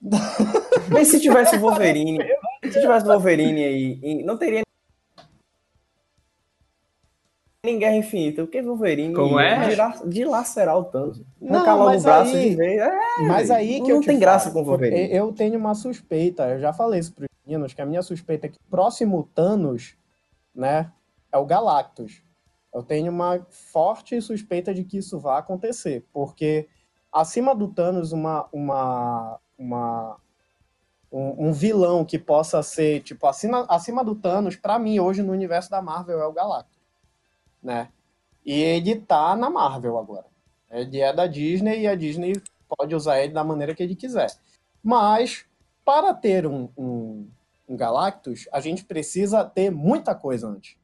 [0.92, 2.18] Mas se tivesse Wolverine,
[2.64, 4.62] se tivesse Wolverine aí, não teria.
[7.64, 9.68] em Guerra Infinita, o que Wolverine Como é?
[9.68, 11.22] dila- dilacerar o Thanos.
[11.40, 12.80] Não, Arrancar logo o braço aí- de vez.
[12.80, 12.90] É,
[13.28, 15.14] Mas aí que não eu te tem graça falo, com o Wolverine.
[15.14, 18.50] Eu tenho uma suspeita, eu já falei isso pros meninos, que a minha suspeita é
[18.50, 19.94] que o próximo Thanos,
[20.54, 20.92] né,
[21.32, 22.22] é o Galactus.
[22.72, 26.68] Eu tenho uma forte suspeita de que isso vai acontecer, porque
[27.12, 30.16] acima do Thanos, uma, uma, uma,
[31.10, 35.32] um, um vilão que possa ser, tipo, acima, acima do Thanos, pra mim, hoje no
[35.32, 36.78] universo da Marvel, é o Galactus,
[37.62, 37.88] né?
[38.44, 40.26] E ele tá na Marvel agora.
[40.70, 44.30] Ele é da Disney e a Disney pode usar ele da maneira que ele quiser.
[44.82, 45.44] Mas,
[45.84, 47.28] para ter um, um,
[47.70, 50.76] um Galactus, a gente precisa ter muita coisa antes.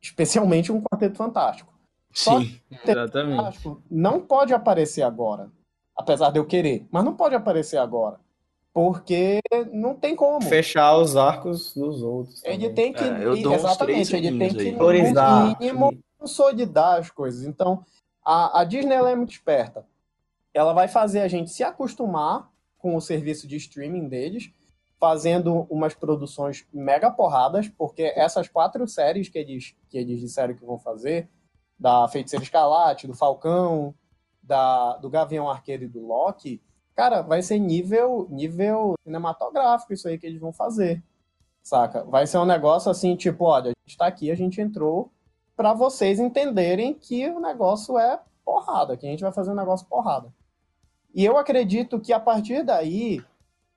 [0.00, 1.72] Especialmente um Quarteto Fantástico.
[2.10, 3.36] Só Sim, exatamente.
[3.36, 5.50] Fantástico não pode aparecer agora.
[5.96, 6.86] Apesar de eu querer.
[6.90, 8.18] Mas não pode aparecer agora.
[8.72, 9.40] Porque
[9.72, 10.42] não tem como.
[10.42, 12.42] Fechar os arcos dos outros.
[12.44, 12.74] Ele também.
[12.74, 13.04] tem que.
[13.04, 15.60] É, eu dou uns exatamente, três ele tem que, no Priorizar.
[15.60, 17.46] mínimo, consolidar as coisas.
[17.46, 17.84] Então,
[18.24, 19.86] a, a Disney ela é muito esperta.
[20.52, 22.50] Ela vai fazer a gente se acostumar
[22.84, 24.52] com o serviço de streaming deles,
[25.00, 30.66] fazendo umas produções mega porradas, porque essas quatro séries que eles, que eles disseram que
[30.66, 31.30] vão fazer,
[31.78, 33.94] da Feiticeira Escarlate, do Falcão,
[34.42, 36.60] da, do Gavião Arqueiro e do Loki,
[36.94, 41.02] cara, vai ser nível, nível cinematográfico isso aí que eles vão fazer.
[41.62, 42.04] Saca?
[42.04, 45.10] Vai ser um negócio assim, tipo, olha, a gente tá aqui, a gente entrou
[45.56, 49.86] pra vocês entenderem que o negócio é porrada, que a gente vai fazer um negócio
[49.86, 50.30] porrada.
[51.14, 53.22] E eu acredito que a partir daí,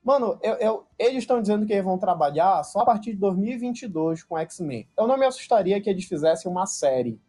[0.03, 4.23] mano, eu, eu- eles estão dizendo que eles vão trabalhar só a partir de 2022
[4.23, 4.87] com X-Men.
[4.97, 7.19] Eu não me assustaria que eles fizessem uma série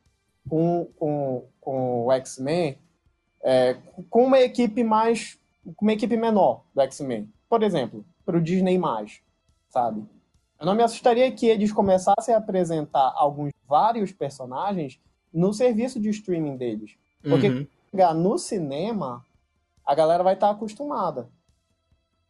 [0.49, 2.79] com, com, com o X-Men
[3.43, 3.77] é,
[4.11, 5.39] com uma equipe mais.
[5.77, 7.29] com uma equipe menor do X-Men.
[7.49, 8.81] Por exemplo, pro Disney,
[9.69, 10.05] sabe?
[10.59, 14.99] Eu não me assustaria que eles começassem a apresentar alguns vários personagens
[15.33, 16.97] no serviço de streaming deles.
[17.23, 17.67] Porque Uhum.
[17.91, 19.25] chegar no cinema,
[19.89, 21.31] a galera vai estar acostumada.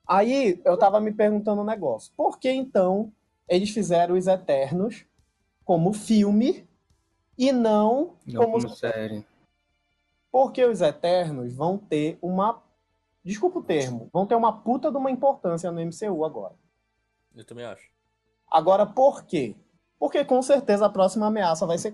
[0.06, 2.12] Aí eu tava me perguntando um negócio.
[2.16, 3.12] Por que então
[3.48, 5.04] eles fizeram os Eternos
[5.64, 6.68] como filme
[7.36, 9.26] e não, Não como como série.
[10.30, 12.62] porque os Eternos vão ter uma.
[13.24, 16.54] Desculpa o termo, vão ter uma puta de uma importância no MCU agora.
[17.34, 17.90] Eu também acho.
[18.50, 19.56] Agora, por quê?
[19.98, 21.92] Porque com certeza a próxima ameaça vai ser.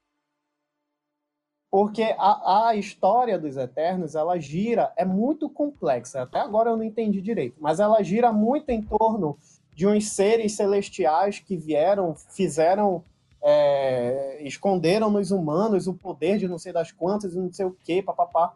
[1.74, 6.22] Porque a, a história dos Eternos, ela gira, é muito complexa.
[6.22, 9.36] Até agora eu não entendi direito, mas ela gira muito em torno
[9.74, 13.02] de uns seres celestiais que vieram, fizeram,
[13.42, 18.00] é, esconderam nos humanos o poder de não sei das quantas não sei o que,
[18.00, 18.54] papapá.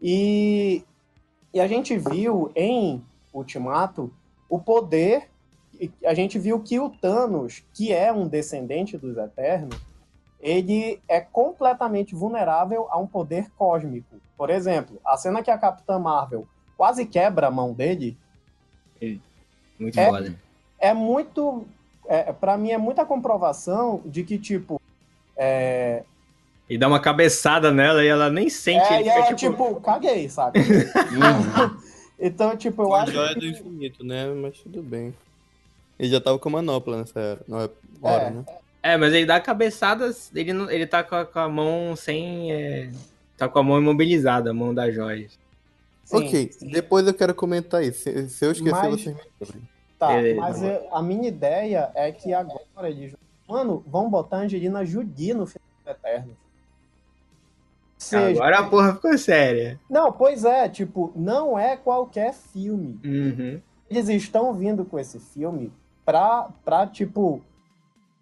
[0.00, 0.84] E,
[1.52, 3.02] e a gente viu em
[3.32, 4.12] Ultimato
[4.48, 5.28] o poder
[6.04, 9.76] a gente viu que o Thanos, que é um descendente dos Eternos,
[10.44, 14.16] ele é completamente vulnerável a um poder cósmico.
[14.36, 16.46] Por exemplo, a cena que a Capitã Marvel
[16.76, 18.14] quase quebra a mão dele
[19.80, 20.06] Muito É.
[20.08, 20.34] foda.
[20.78, 21.64] é muito.
[22.06, 24.80] É, para mim, é muita comprovação de que, tipo.
[25.36, 26.04] É,
[26.68, 28.86] E dá uma cabeçada nela e ela nem sente.
[28.92, 30.60] é, ele e ela, tipo, caguei, sabe?
[32.20, 33.40] então, tipo, eu Com a acho joia que.
[33.40, 34.26] do infinito, né?
[34.34, 35.14] Mas tudo bem.
[35.98, 37.38] Ele já tava com manopla nessa é
[38.02, 38.30] hora, É.
[38.30, 38.44] né?
[38.86, 42.52] É, mas ele dá cabeçadas, ele, não, ele tá com a, com a mão sem.
[42.52, 42.90] é,
[43.34, 45.38] tá com a mão imobilizada, a mão das joias.
[46.04, 48.00] Sim, ok, depois eu quero comentar isso.
[48.02, 49.62] Se, se eu esquecer, Mas- vocês me lembrem.
[49.98, 50.40] Tá, Beleza.
[50.42, 53.16] mas eu- a minha ideia é que agora eles.
[53.48, 56.36] Mano, vão botar a Angelina Jolie no filme do Eternos.
[57.96, 59.80] Seja, Agora a porra ficou séria.
[59.88, 63.00] Não, pois é, tipo, não é qualquer filme.
[63.02, 63.60] Uhum.
[63.88, 65.72] Eles estão vindo com esse filme
[66.04, 67.40] pra, pra tipo,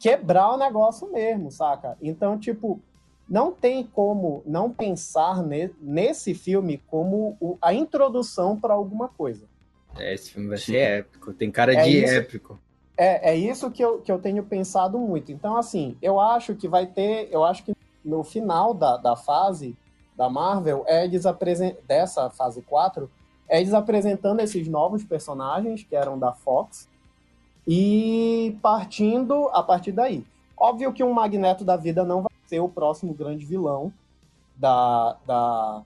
[0.02, 1.96] quebrar o negócio mesmo, saca?
[2.02, 2.80] Então, tipo,
[3.28, 9.44] não tem como não pensar ne- nesse filme como o- a introdução pra alguma coisa.
[9.96, 11.32] É, esse filme vai ser épico.
[11.32, 12.14] Tem cara É de isso.
[12.14, 12.58] épico.
[12.96, 15.30] É, é isso que eu, que eu tenho pensado muito.
[15.30, 17.28] Então, assim, eu acho que vai ter.
[17.30, 17.72] Eu acho que
[18.04, 19.76] no final da, da fase
[20.16, 21.06] da Marvel, é
[21.86, 23.08] dessa fase 4,
[23.48, 26.88] é apresentando esses novos personagens que eram da Fox
[27.66, 30.24] e partindo a partir daí.
[30.56, 33.92] Óbvio que um Magneto da vida não vai ser o próximo grande vilão
[34.56, 35.82] da, da,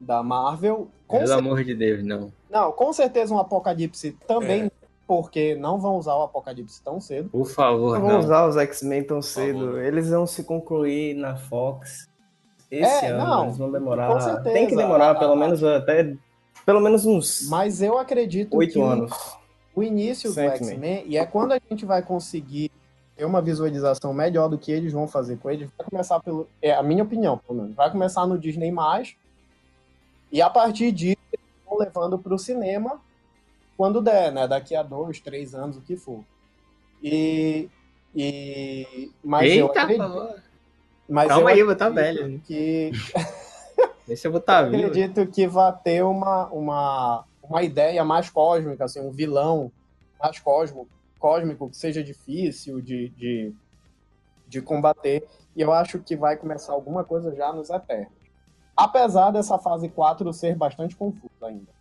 [0.00, 0.88] da Marvel.
[1.06, 2.32] Com Pelo amor de Deus, não.
[2.50, 4.70] não, com certeza um Apocalipse também,
[5.06, 7.28] porque não vão usar o Apocalipse tão cedo.
[7.28, 9.22] Por favor, Não vão usar os X-Men tão favor.
[9.22, 9.78] cedo.
[9.80, 12.08] Eles vão se concluir na Fox
[12.70, 13.24] esse É, ano.
[13.26, 14.12] não, eles vão demorar.
[14.12, 14.54] com certeza.
[14.54, 16.14] Tem que demorar A- pelo a- menos até
[16.64, 19.12] pelo menos uns Mas eu acredito que oito anos.
[19.74, 22.70] O início do X-Men, e é quando a gente vai conseguir
[23.16, 26.48] ter uma visualização melhor do que eles vão fazer com eles, vai começar pelo.
[26.60, 27.74] É a minha opinião, pelo menos.
[27.74, 28.72] Vai começar no Disney.
[30.32, 33.00] E a partir disso, eles vão levando para o cinema
[33.76, 34.46] quando der, né?
[34.46, 36.20] Daqui a dois, três anos, o que for.
[37.02, 37.68] E.
[38.14, 40.42] e mas eu Eita, acredito, porra.
[41.08, 42.40] mas Calma eu aí, eu vou tá acredito velho.
[42.40, 42.92] Que,
[44.06, 49.00] Deixa eu botar eu acredito que vai ter uma, uma, uma ideia mais cósmica, assim,
[49.00, 49.70] um vilão
[50.20, 50.88] mais cosmo,
[51.18, 53.52] cósmico, que seja difícil de, de,
[54.48, 55.26] de combater.
[55.56, 58.12] E eu acho que vai começar alguma coisa já nos Eternos.
[58.76, 61.72] Apesar dessa fase 4 ser bastante confusa ainda.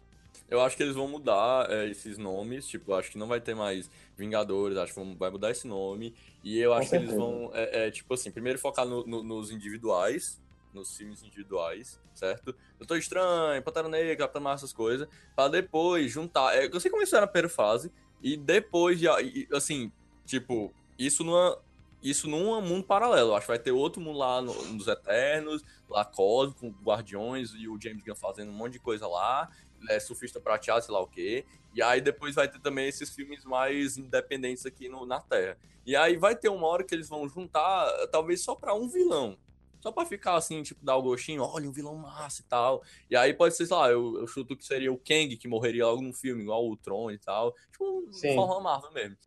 [0.49, 3.55] Eu acho que eles vão mudar é, esses nomes, tipo, acho que não vai ter
[3.55, 6.13] mais Vingadores, acho que vai mudar esse nome.
[6.43, 9.49] E eu acho que eles vão, é, é, tipo assim, primeiro focar no- no- nos
[9.51, 10.39] individuais,
[10.73, 12.55] nos filmes individuais, certo?
[12.77, 16.55] Doutor Estranho, Pantera Negra, Capitão Marvel, essas coisas, pra depois juntar.
[16.55, 17.91] É, eu sei como isso era na primeira fase,
[18.21, 19.91] e depois, de, e, assim,
[20.25, 21.59] tipo, isso numa.
[22.01, 23.33] Isso num mundo paralelo.
[23.33, 27.79] Acho que vai ter outro mundo lá no- nos Eternos, lá com Guardiões e o
[27.81, 29.49] James Gunn fazendo um monte de coisa lá
[29.89, 31.45] é, surfista prateado, sei lá o quê.
[31.73, 35.57] E aí depois vai ter também esses filmes mais independentes aqui no, na Terra.
[35.85, 39.37] E aí vai ter uma hora que eles vão juntar, talvez só pra um vilão.
[39.83, 42.81] Só pra ficar assim, tipo, dar o gostinho, olha, um vilão massa e tal.
[43.09, 45.85] E aí pode ser, sei lá, eu, eu chuto que seria o Kang que morreria
[45.85, 47.53] logo no filme, igual o Tron e tal.
[47.69, 48.33] Tipo, Sim.
[48.33, 49.17] forma Marvel mesmo.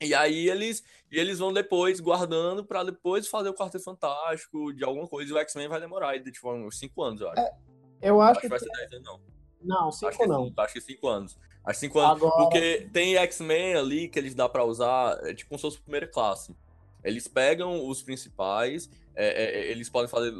[0.00, 4.82] E aí eles, e eles vão depois guardando pra depois fazer o Quarteto Fantástico de
[4.82, 5.30] alguma coisa.
[5.30, 7.42] E o X-Men vai demorar aí, tipo, uns 5 anos, eu acho.
[8.02, 9.20] Eu acho acho que vai ser 10 anos, não.
[9.62, 10.42] Não, Acho cinco que, não.
[10.42, 11.38] é cinco, acho que cinco anos.
[11.64, 12.16] Acho que cinco anos.
[12.16, 15.80] Agora- Porque tem X-Men ali que eles dá pra usar, é tipo como se fosse
[15.80, 16.56] primeira classe.
[17.04, 20.32] Eles pegam os principais, é, é, eles podem fazer,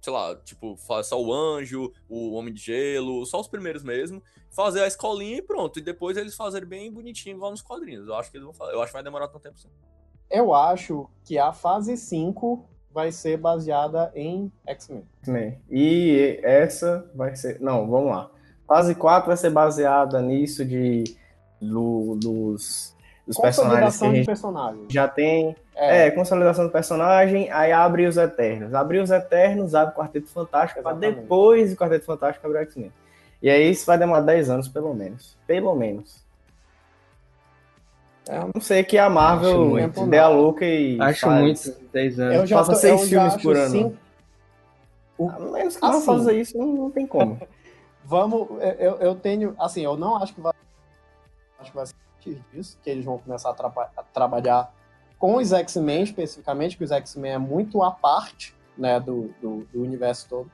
[0.00, 4.82] sei lá, tipo, só o Anjo, o Homem de Gelo, só os primeiros mesmo, fazer
[4.82, 5.78] a escolinha e pronto.
[5.78, 8.06] E depois eles fazerem bem bonitinho, igual nos quadrinhos.
[8.08, 8.72] Eu acho que eles vão fazer.
[8.74, 9.68] Eu acho que vai demorar tanto tempo assim.
[10.30, 15.06] Eu acho que a fase 5 vai ser baseada em X-Men.
[15.20, 15.58] X-Men.
[15.70, 17.60] E essa vai ser.
[17.60, 18.30] Não, vamos lá.
[18.66, 21.04] Fase 4 vai ser baseada nisso de
[21.60, 22.94] do- dos,
[23.26, 24.86] dos personagens que a de gente personagens.
[24.92, 25.56] já tem.
[25.80, 28.74] É, É, consolidação do personagem, aí abre os Eternos.
[28.74, 31.20] Abre os Eternos, abre o Quarteto Fantástico, pra Exatamente.
[31.20, 32.92] depois do Quarteto Fantástico abrir o X-Men.
[33.40, 35.36] E aí isso vai demorar 10 anos, pelo menos.
[35.46, 36.24] Pelo menos.
[38.28, 38.38] É.
[38.38, 39.74] Eu não sei que a Marvel
[40.08, 41.00] dê a louca e.
[41.00, 41.40] Acho faz.
[41.40, 42.34] muito 10 anos.
[42.34, 43.70] eu já faça seis filmes por ano.
[43.70, 43.96] cinco-
[45.32, 46.06] A menos que não Assim.
[46.06, 47.40] faça isso, não, não tem como.
[48.04, 48.48] Vamos,
[48.78, 50.52] eu, eu tenho, assim, eu não acho que vai,
[51.60, 54.72] acho que vai ser a disso, que eles vão começar a, traba- a trabalhar
[55.18, 59.82] com os X-Men especificamente, que os X-Men é muito à parte, né, do, do, do
[59.82, 60.50] universo todo.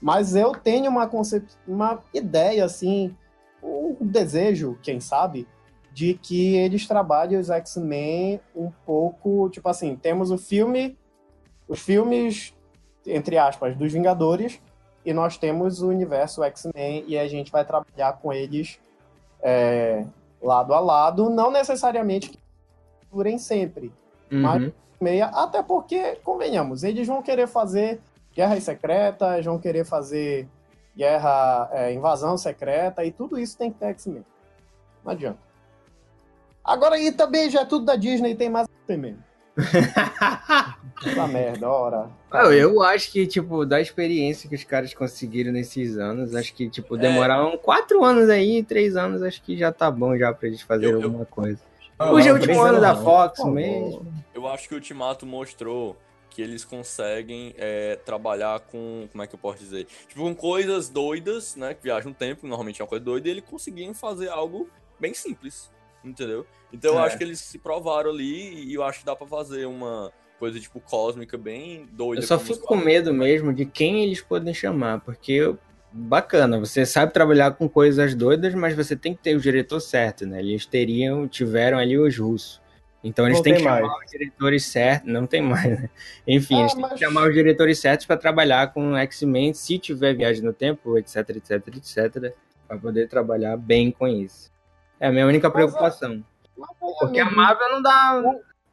[0.00, 1.46] Mas eu tenho uma concep...
[1.66, 3.16] uma ideia, assim,
[3.62, 5.46] um desejo, quem sabe,
[5.92, 10.96] de que eles trabalhem os X-Men um pouco, tipo assim, temos o filme,
[11.68, 12.54] os filmes,
[13.06, 14.60] entre aspas, dos Vingadores,
[15.04, 18.78] e nós temos o universo X-Men e a gente vai trabalhar com eles
[19.40, 20.04] é,
[20.42, 22.38] lado a lado, não necessariamente que
[23.10, 23.92] durem sempre,
[24.30, 24.72] Uhum.
[25.00, 28.00] meia, até porque, convenhamos, eles vão querer fazer
[28.34, 30.46] guerras secretas, vão querer fazer
[30.96, 34.24] guerra, é, invasão secreta, e tudo isso tem que ter X-Men.
[35.04, 35.38] Não adianta.
[36.64, 39.16] Agora aí também já é tudo da Disney, tem mais X-Men.
[41.04, 42.06] Essa merda, ora.
[42.32, 46.68] Eu, eu acho que, tipo, da experiência que os caras conseguiram nesses anos, acho que,
[46.68, 50.60] tipo, demoraram quatro anos aí, três anos, acho que já tá bom já pra eles
[50.62, 51.58] fazerem Eu- eu- alguma coisa.
[51.98, 54.06] Ah, Hoje é o último ano da Fox mesmo.
[54.38, 55.96] Eu acho que o Ultimato mostrou
[56.30, 59.86] que eles conseguem é, trabalhar com, como é que eu posso dizer?
[60.06, 61.74] Tipo, com coisas doidas, né?
[61.74, 64.70] Que viajam um tempo, normalmente é uma coisa doida, e eles conseguiam fazer algo
[65.00, 65.72] bem simples,
[66.04, 66.46] entendeu?
[66.72, 67.06] Então eu É.
[67.06, 70.60] acho que eles se provaram ali e eu acho que dá pra fazer uma coisa,
[70.60, 72.22] tipo, cósmica bem doida.
[72.22, 75.52] Eu só fico com medo mesmo de quem eles podem chamar, porque
[75.90, 80.24] bacana, você sabe trabalhar com coisas doidas, mas você tem que ter o diretor certo,
[80.26, 80.38] né?
[80.38, 82.60] Eles teriam, tiveram ali os russos.
[83.08, 84.04] Então eles Não têm tem que chamar mais.
[84.04, 85.90] os diretores certos, não tem mais, né?
[86.26, 89.78] Enfim, Ah, eles têm mas- que chamar os diretores certos para trabalhar com X-Men, se
[89.78, 92.34] tiver viagem no tempo, etc, etc, etc,
[92.66, 94.52] para poder trabalhar bem com isso.
[95.00, 96.22] É a minha única preocupação.
[96.56, 96.68] Mas,
[97.00, 98.22] Porque a Marvel não dá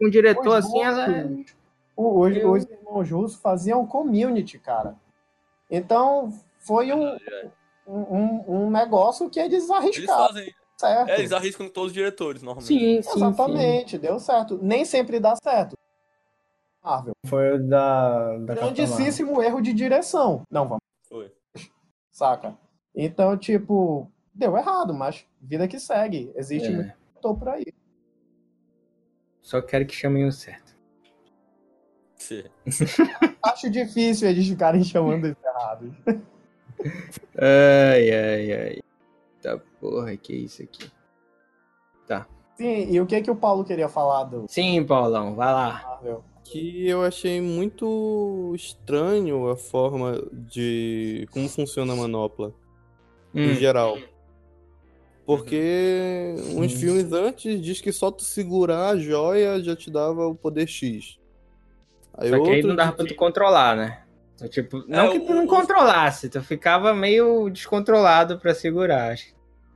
[0.02, 1.22] um diretor Os assim, ela é...
[1.22, 1.56] russos,
[1.96, 4.96] o- Os, Eu- os irmãos russos faziam community, cara.
[5.72, 7.48] Então, foi um, É.
[7.88, 10.54] um, um negócio que eles Eles arriscaram, fazem.
[10.78, 11.10] Certo?
[11.10, 12.68] É, eles arriscam todos os diretores, normalmente.
[12.68, 13.18] Sim, sim, sim.
[13.18, 14.60] Exatamente, deu certo.
[14.62, 15.76] Nem sempre dá certo.
[16.84, 17.14] Marvel.
[17.26, 18.54] Foi o da, da.
[18.54, 20.44] Grandíssimo erro de direção.
[20.52, 21.32] Não, vamos, Foi.
[22.12, 22.56] saca?
[22.94, 26.32] Então, tipo, deu errado, mas vida que segue.
[26.36, 26.72] Existe É.
[26.72, 27.66] muito ator por aí.
[29.42, 30.76] Só quero que chamem o certo.
[32.18, 32.44] Sim.
[33.44, 35.96] Acho difícil eles ficarem chamando isso errado.
[37.38, 38.80] Ai, ai, ai.
[39.46, 40.90] Tá porra, que isso aqui.
[42.58, 45.82] Sim, e o que que o Paulo queria falar do Sim, Paulão, vai lá.
[45.86, 46.24] Marvel?
[46.46, 51.28] Que eu achei muito estranho a forma de.
[51.32, 52.54] como funciona a manopla.
[53.34, 53.98] em Hum, geral.
[55.26, 60.36] Porque uns filmes antes diz que só tu segurar a joia já te dava o
[60.36, 61.20] poder X.
[62.18, 64.04] Aí Só que aí outro não dava pra tu controlar, né?
[64.36, 69.16] Então, tipo, não É, que tu não o- controlasse, tu ficava meio descontrolado pra segurar.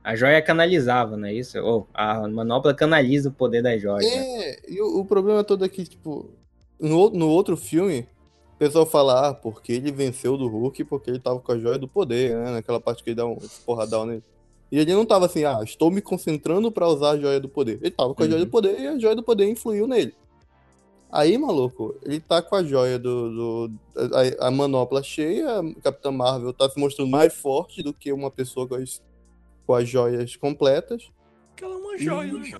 [0.02, 1.58] A joia canalizava, não é isso?
[1.58, 4.06] Ou a manopla canaliza o poder da joia.
[4.06, 6.30] É, e o, o problema todo é que, tipo,
[6.80, 8.08] no, no outro filme,
[8.54, 11.78] o pessoal fala, ah, porque ele venceu do Hulk porque ele tava com a joia
[11.78, 12.50] do poder, né?
[12.52, 13.36] Naquela parte que ele dá um
[13.66, 14.22] porradão nele.
[14.72, 17.78] E ele não tava assim, ah, estou me concentrando pra usar a joia do poder.
[17.82, 18.44] Ele tava com a joia Uhum.
[18.46, 20.14] do poder e a joia do poder influiu nele.
[21.12, 23.66] Aí, maluco, ele tá com a joia do.
[23.66, 23.70] do
[24.40, 28.30] a, a manopla cheia, a Capitã Marvel tá se mostrando mais forte do que uma
[28.30, 29.02] pessoa com as,
[29.70, 31.12] com as joias completas.
[31.50, 32.58] Porque ela é uma joia, né?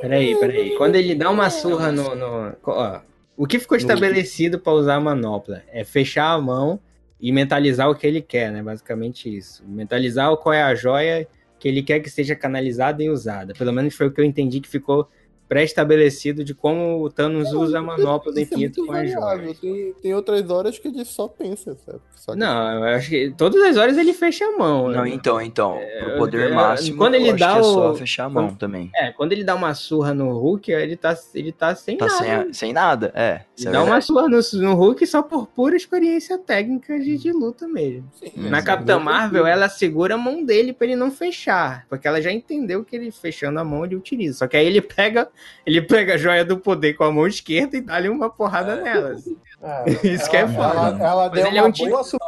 [0.00, 0.76] Peraí, peraí.
[0.76, 2.14] Quando ele dá uma surra no.
[2.16, 3.00] no- ó,
[3.36, 6.80] o que ficou estabelecido pra usar a manopla é fechar a mão
[7.20, 8.62] e mentalizar o que ele quer, né?
[8.62, 9.62] Basicamente isso.
[9.64, 11.28] Mentalizar qual é a joia
[11.60, 13.54] que ele quer que seja canalizada e usada.
[13.54, 15.08] Pelo menos foi o que eu entendi que ficou
[15.52, 19.44] pré-estabelecido de como o Thanos usa a manopla do é infinito muito com a variável.
[19.44, 19.54] joia.
[19.60, 21.98] Tem, tem outras horas que ele só pensa, sabe?
[22.14, 22.38] Saca?
[22.38, 24.88] Não, eu acho que todas as horas ele fecha a mão.
[24.88, 25.08] Não, né?
[25.10, 25.76] então, então.
[26.00, 28.28] Pro poder eu- máximo, quando ele eu acho dá que é só o- fechar a
[28.30, 28.90] mão quando- também.
[28.94, 32.18] É, quando ele dá uma surra no Hulk, ele tá, ele tá sem Tá nada.
[32.18, 33.40] sem, a- sem nada, é.
[33.58, 37.32] Ele é dá uma surra no, no Hulk só por pura experiência técnica de, de
[37.32, 38.08] luta mesmo.
[38.12, 38.48] Sim, Hum.
[38.50, 41.86] Na Capitã é Marvel, ela segura a mão dele pra ele não fechar.
[41.88, 44.38] Porque ela já entendeu que ele fechando a mão ele utiliza.
[44.38, 45.28] Só que aí ele pega,
[45.66, 49.26] ele pega a joia do poder com a mão esquerda e dá-lhe uma porrada nelas.
[49.62, 50.68] É, Isso que é ela, foda.
[50.78, 51.74] ela, ela Mas deu ele é um
[52.04, 52.18] su-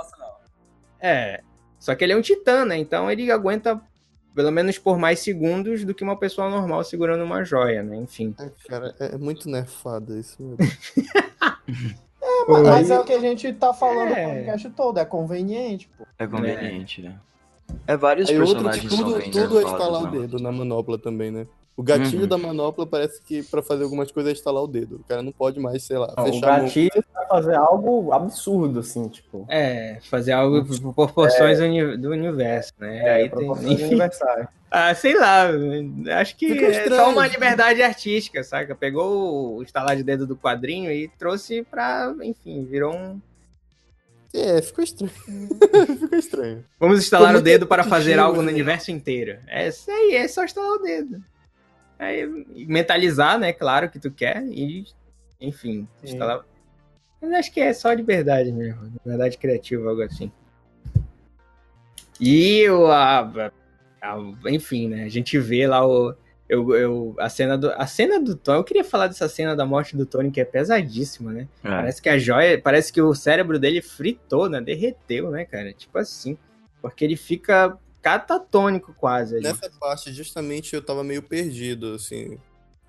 [1.00, 1.40] É.
[1.78, 2.78] Só que ele é um titã, né?
[2.78, 3.80] Então ele aguenta
[4.34, 7.96] pelo menos por mais segundos do que uma pessoa normal segurando uma joia, né?
[7.96, 8.34] Enfim.
[8.38, 10.42] Ai, Cara, é muito nerfado isso.
[10.42, 10.56] meu
[12.48, 14.26] Mas é o que a gente tá falando É.
[14.26, 16.06] o podcast todo, é conveniente, pô.
[16.18, 17.14] É conveniente, né?
[17.86, 20.20] É vários Aí outro, personagens tudo, são tudo é estalar o né?
[20.20, 21.46] dedo na manopla também, né?
[21.76, 22.28] O gatilho Uhum.
[22.28, 24.96] da manopla parece que pra fazer algumas coisas é estalar o dedo.
[24.96, 26.64] O cara não pode mais, sei lá, Não, o fechar a mão.
[26.66, 29.44] gatilho pra fazer algo absurdo, assim, tipo.
[29.48, 32.98] É, fazer algo por proporções uni- do universo, né?
[32.98, 34.46] É, Aí tem, universais.
[34.70, 35.48] ah, sei lá,
[36.20, 37.02] acho que Fica é estranho.
[37.02, 38.72] só uma liberdade artística, saca?
[38.76, 43.20] Pegou o estalar de dedo do quadrinho e trouxe pra, enfim, virou um...
[44.32, 45.12] É, ficou estranho.
[45.98, 46.64] ficou estranho.
[46.78, 48.52] Vamos instalar o dedo muito para fazer algo no né?
[48.52, 49.38] universo inteiro.
[49.48, 51.20] É isso aí, é só instalar o dedo.
[51.98, 52.26] Aí,
[52.66, 53.52] mentalizar, né?
[53.52, 54.84] Claro que tu quer e,
[55.40, 56.44] enfim, instalar.
[57.20, 60.30] Mas acho que é só liberdade mesmo, liberdade criativa, algo assim.
[62.20, 63.20] E o, a,
[64.00, 64.18] a-
[64.50, 65.04] enfim, né?
[65.04, 66.14] A gente vê lá o,
[66.48, 68.58] eu, eu, a cena do, a cena do Tony.
[68.58, 71.48] Eu queria falar dessa cena da morte do Tony que é pesadíssima, né?
[71.62, 71.68] É.
[71.68, 74.60] Parece que a joia, parece que o cérebro dele fritou, né?
[74.60, 75.72] Derreteu, né, cara?
[75.72, 76.36] Tipo assim.
[76.82, 79.34] Porque ele fica catatônico quase.
[79.36, 79.42] ali.
[79.44, 82.38] Nessa parte, justamente, eu tava meio perdido, assim.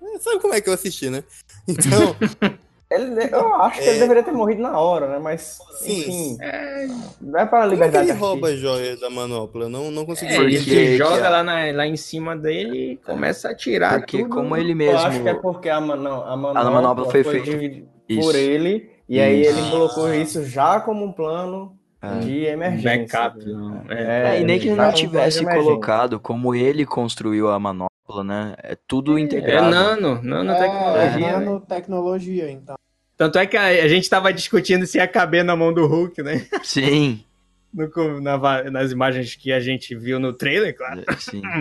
[0.02, 1.24] É, Sabe como é que eu assisti, né?
[1.66, 2.14] Então,
[2.88, 4.00] Ele, eu acho que ele É.
[4.00, 5.18] deveria ter morrido na hora, né?
[5.18, 5.98] Mas, Sim.
[5.98, 6.86] enfim, É,
[7.20, 9.64] não é para a como é que liberdade ele rouba as joias da manopla?
[9.64, 12.92] Eu não, não consegui é, ele que joga a- lá, na- lá em cima dele
[12.92, 14.30] e começa a tirar Porque tudo.
[14.36, 14.98] como ele Eu mesmo...
[15.00, 18.20] acho que é porque a, man- não, a manopla, manopla foi foi, feita- Isso.
[18.20, 21.75] por ele, e aí ele colocou isso já como um plano É.
[22.22, 23.20] de emergência.
[23.20, 23.44] Backup.
[23.46, 23.84] não.
[23.90, 24.36] É.
[24.36, 28.54] É, e nem que ele não como tivesse colocado como ele construiu a manopla, né?
[28.62, 29.70] É tudo É integrado.
[29.70, 31.26] nano, nanotecnologia.
[31.26, 31.32] É, né?
[31.32, 32.76] nanotecnologia, então.
[33.16, 36.22] Tanto é que a, a gente tava discutindo se ia caber na mão do Hulk,
[36.22, 36.46] né?
[36.62, 37.24] Sim,
[37.72, 41.02] No na nas imagens que a gente viu no trailer, claro.
[41.18, 41.42] sim.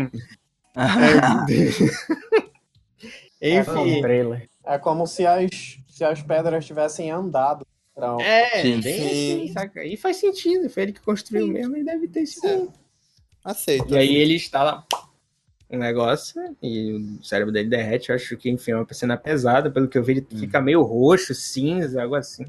[3.41, 3.73] É, Enfim.
[3.73, 4.49] como trailer.
[4.65, 7.65] É como se as, se as pedras tivessem andado.
[7.97, 8.81] Então, É, Sim.
[8.81, 9.05] bem Sim.
[9.05, 9.83] assim, saca?
[9.85, 12.71] E faz sentido, foi ele que construiu mesmo e deve ter sido.
[13.43, 13.93] Aceito.
[13.93, 14.85] E aí ele instala
[15.69, 18.09] um negócio e o cérebro dele derrete.
[18.09, 19.69] Eu acho que, enfim, é uma cena pesada.
[19.71, 22.45] Pelo que eu vi, ele fica meio roxo, cinza, algo assim.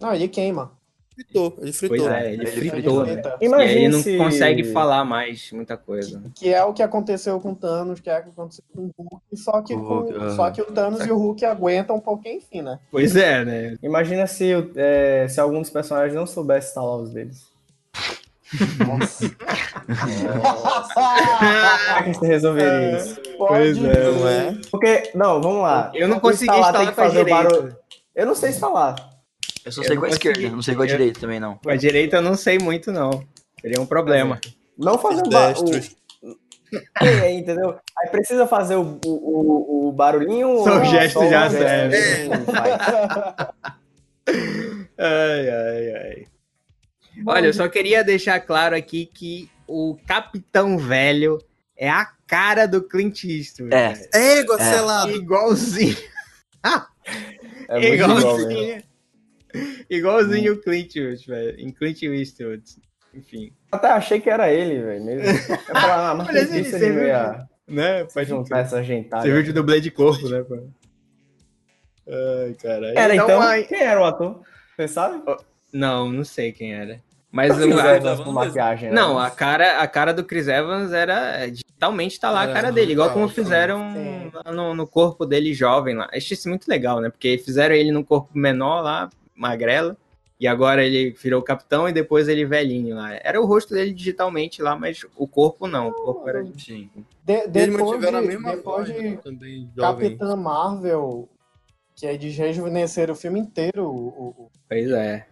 [0.00, 0.72] não, ele queima.
[1.14, 1.98] Fritou, ele fritou.
[1.98, 3.22] Pois é, ele Ele fritou, Ele né?
[3.22, 4.16] E aí Imagina ele não se...
[4.16, 6.22] consegue falar mais muita coisa.
[6.34, 8.92] Que é o que aconteceu com o Thanos, que é o que aconteceu com o
[8.98, 10.36] Hulk, só que, O com- Hulk, aham.
[10.36, 12.78] só que o Thanos e o Hulk aguentam um pouquinho, enfim, né?
[12.90, 13.76] Pois é, né?
[13.82, 17.50] Imagina se, é, se algum dos personagens não soubesse instalar os deles.
[18.86, 19.30] Nossa.
[20.92, 23.20] Como é que você resolveria isso?
[23.38, 23.90] Pois pode.
[23.90, 24.10] é.
[24.12, 24.58] Não é?
[24.70, 25.90] Porque, não, vamos lá.
[25.94, 27.76] Eu não consegui instalar tem instalar que com a fazer barulho.
[28.14, 29.11] Eu não sei instalar.
[29.64, 30.28] Eu só Eu sei com a consegui.
[30.30, 31.56] esquerda, não sei com a Eu- direita também, não.
[31.58, 33.24] Com a direita eu não sei muito, não.
[33.60, 34.40] Seria um problema.
[34.76, 35.32] Não fazer o.
[37.02, 37.78] É, entendeu?
[37.98, 40.64] Aí precisa fazer o, o, o, barulhinho.
[40.64, 41.96] Só o ou gesto só já gesto serve.
[44.96, 46.26] Ai, ai, ai.
[47.26, 51.38] Olha, eu só queria deixar claro aqui que o Capitão Velho
[51.76, 53.74] é a cara do Clint Eastwood.
[53.74, 54.08] É.
[54.14, 54.42] É.
[54.58, 55.10] selado.
[55.10, 55.96] Igualzinho.
[57.68, 58.82] É muito igual.
[59.54, 59.86] Igualzinho.
[59.90, 61.60] Igualzinho o Clint Eastwood, velho.
[61.60, 62.62] Em Clint Eastwood.
[63.14, 63.52] Enfim.
[63.70, 65.04] Até achei que era ele, velho.
[65.04, 65.22] Mesmo.
[65.48, 67.06] Eu falava, ah, mas Olha, ele viu?
[67.06, 68.04] ia Né?
[68.04, 69.22] Pode juntar essa gentada.
[69.22, 70.56] Você viu de dublê de corpo, né, pô?
[72.08, 72.98] Ai, caralho.
[72.98, 74.40] Era então, aí- quem era o ator?
[74.76, 75.22] Você sabe?
[75.72, 77.00] Não, não sei quem era.
[77.30, 77.80] Mas o- Evans.
[77.80, 78.90] a- Evans com maquiagem.
[78.90, 78.94] né?
[78.94, 81.46] Não, a cara, a cara do Chris Evans era.
[81.48, 83.34] Digitalmente tá lá a É, cara dele, igual como sim.
[83.34, 86.08] fizeram no, no corpo dele jovem lá.
[86.12, 87.08] Achei isso muito legal, né?
[87.08, 89.96] Porque fizeram ele num corpo menor lá, magrela,
[90.38, 93.14] e agora ele virou capitão e depois ele velhinho lá.
[93.22, 95.88] Era o rosto dele digitalmente lá, mas o corpo não.
[95.88, 96.44] O corpo era.
[96.58, 96.90] Sim.
[97.24, 99.18] De- Eles depois mantiveram a de, mesma depois voz, de né,
[99.76, 100.10] jovem.
[100.16, 101.28] Capitã Marvel,
[101.94, 105.26] que é de rejuvenescer o filme inteiro, o, o- Pois é.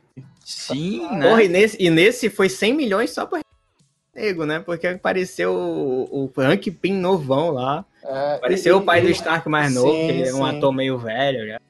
[0.45, 1.45] Sim, Porra, né?
[1.45, 3.41] e nesse, e nesse foi 100 milhões só por
[4.15, 4.59] nego, né?
[4.61, 7.85] Porque apareceu o, o Hank Pym novão lá.
[8.05, 10.39] é, Apareceu e- o pai e- do Stark mais novo, Sim, que ele é um
[10.39, 10.57] sim.
[10.57, 11.61] ator meio velho já.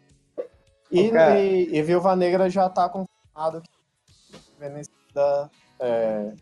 [0.91, 1.39] E, Cara.
[1.39, 3.71] e, e Viúva Negra já tá confirmado que
[5.81, 6.33] é,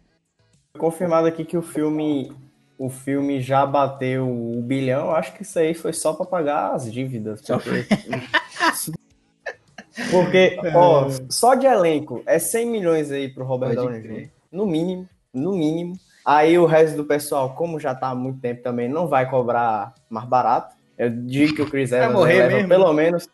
[0.76, 2.32] Confirmado aqui que o filme,
[2.76, 5.10] o filme já bateu o bilhão.
[5.10, 7.40] Acho que isso aí foi só pra pagar as dívidas.
[7.42, 7.86] Só Porque,
[10.10, 14.24] porque ó, só de elenco é 100 milhões aí pro Robert Pode Downey.
[14.24, 14.30] Jr.
[14.50, 15.94] No mínimo, no mínimo.
[16.24, 19.94] Aí o resto do pessoal, como já tá há muito tempo também, não vai cobrar
[20.10, 20.76] mais barato.
[20.96, 22.68] Eu digo que o Chris Vai Evans morrer leva mesmo?
[22.68, 23.28] pelo menos.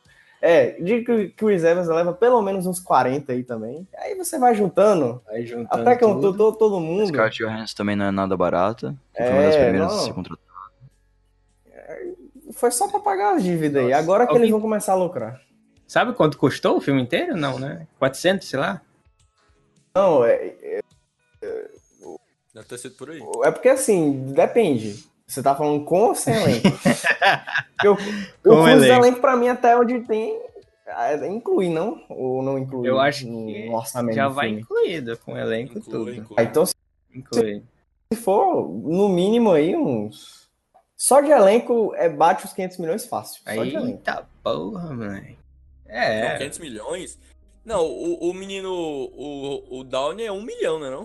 [0.47, 3.89] É, digo que o Chris Evans leva pelo menos uns 40 aí também.
[3.97, 5.23] Aí você vai juntando.
[5.29, 6.37] Aí juntando Até que eu tudo.
[6.37, 7.07] tô, todo mundo.
[7.07, 8.95] Scarlett Johansson também não é nada barata.
[9.15, 9.99] que É, foi uma das primeiras não.
[9.99, 10.45] a ser contratada.
[12.53, 13.89] Foi só pra pagar as dívidas aí.
[13.91, 14.03] Nossa.
[14.03, 15.41] Agora que Alguém- eles vão começar a lucrar.
[15.89, 17.37] Sabe quanto custou o filme inteiro?
[17.37, 17.87] Não, né?
[17.99, 18.81] 400, sei lá.
[19.95, 20.81] Não, é,
[22.55, 23.21] Deve ter sido por aí.
[23.45, 25.05] é porque assim, depende.
[25.27, 26.69] Você tá falando com ou sem elenco?
[27.85, 29.05] O, Com o custo do elenco.
[29.05, 30.41] elenco, pra mim, até onde tem,
[30.87, 32.03] é, inclui, não?
[32.09, 35.75] Ou não inclui Eu acho no, que no orçamento Já vai incluído com o elenco
[35.75, 36.15] e Inclui, tudo.
[36.15, 36.35] inclui.
[36.39, 36.75] Ah, então, se
[37.15, 37.63] Inclui.
[38.17, 40.49] for, no mínimo aí, uns...
[40.97, 43.43] Só de elenco, é, bate os 500 milhões fácil.
[43.45, 43.87] Só de elenco.
[43.89, 45.37] Eita porra, mãe.
[45.85, 46.39] São É.
[46.39, 47.19] 500 milhões?
[47.67, 51.03] Não, o, o menino, o, o Downey é um milhão, né não?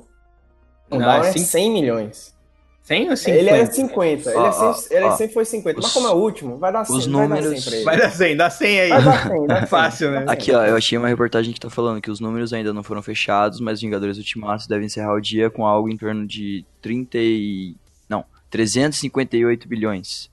[0.90, 2.36] O Não, Down é é cinco- 100 milhões.
[2.84, 3.40] 100 ou 50?
[3.40, 4.30] Ele era 50.
[4.32, 5.78] Ele, Ó, é sempre, ele ó, sempre foi 50.
[5.78, 6.96] Mas os- como é o último, vai dar 100.
[6.98, 7.86] os vai dar números- 100 pra ele.
[7.86, 8.90] Vai dar 100, dá 100 aí.
[8.90, 9.68] Vai dar 100, dá 100.
[9.68, 10.26] Fácil, né?
[10.28, 13.04] Aqui, ó, eu achei uma reportagem que tá falando que os números ainda não foram
[13.04, 17.76] fechados, mas Vingadores Ultimato deve encerrar o dia com algo em torno de 30 e...
[18.10, 20.30] Não, 358 bilhões.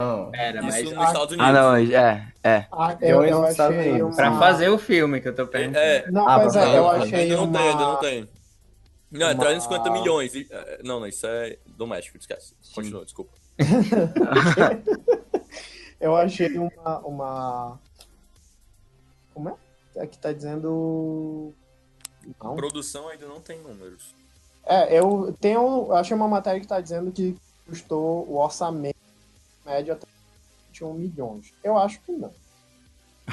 [0.00, 0.30] Não.
[0.32, 1.44] Era, mas Isso nos Estados Unidos.
[1.46, 2.66] Ah, não, é, é.
[2.70, 4.14] ah, eu, eu Estados achei uma...
[4.14, 5.84] pra fazer o filme que eu tô perguntando.
[5.84, 7.58] É, Não, Ah, pra é, eu achei ainda não uma...
[7.58, 8.28] tem, ainda não tem.
[9.10, 10.34] Não, é uma- 350 milhões.
[10.34, 12.54] e- é, Não, não, isso é doméstico, esquece.
[12.74, 13.32] Continua, desculpa.
[16.00, 17.78] Eu achei uma, uma...
[19.34, 19.54] Como é?
[20.00, 21.52] Aqui tá dizendo...
[22.42, 22.54] Não.
[22.54, 24.14] Produção ainda não tem números.
[24.64, 25.86] É, eu tenho...
[25.88, 27.36] Eu achei uma matéria que tá dizendo que
[27.66, 28.96] custou o orçamento
[29.66, 30.06] médio até
[30.68, 31.52] 21 milhões.
[31.64, 32.32] Eu acho que não.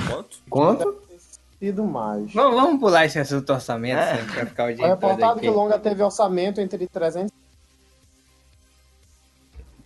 [0.08, 0.40] Quanto?
[0.50, 1.05] Quanto?
[1.60, 2.34] Ter sido mais.
[2.34, 4.12] Vamos, vamos pular esse assunto orçamento É.
[4.14, 7.32] assim, pra ficar o dia É reportado que o longa teve orçamento entre 300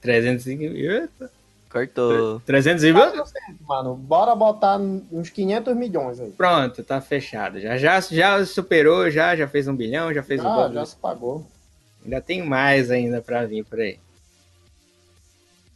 [0.01, 1.31] 350.
[1.69, 2.39] Cortou.
[2.41, 2.87] 300 e...
[2.87, 3.33] e 400,
[3.67, 3.95] mano.
[3.95, 6.31] Bora botar uns 500 milhões aí.
[6.31, 7.59] Pronto, tá fechado.
[7.59, 10.73] Já, já, já superou, já, já fez um bilhão, já fez o Ah, dobro.
[10.73, 11.45] já se pagou.
[12.03, 13.99] Ainda tem mais ainda pra vir por aí.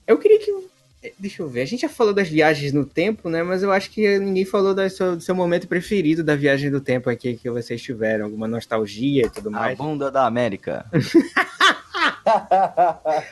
[0.08, 0.73] Eu queria que.
[1.20, 1.62] Deixa eu ver.
[1.62, 3.44] A gente já falou das viagens no tempo, né?
[3.44, 6.80] Mas eu acho que ninguém falou do seu, do seu momento preferido da viagem do
[6.80, 8.26] tempo aqui que vocês tiveram.
[8.26, 9.78] Alguma nostalgia e tudo A mais.
[9.78, 10.86] bunda da América.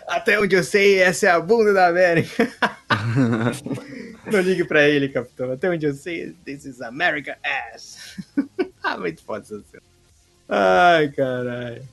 [0.07, 2.51] Até onde eu sei, essa é a bunda da América.
[4.31, 5.51] Não ligue pra ele, capitão.
[5.51, 8.17] Até onde eu sei, this is America ass.
[8.83, 9.83] ah, muito foda essa cena.
[10.47, 11.83] Ai, caralho.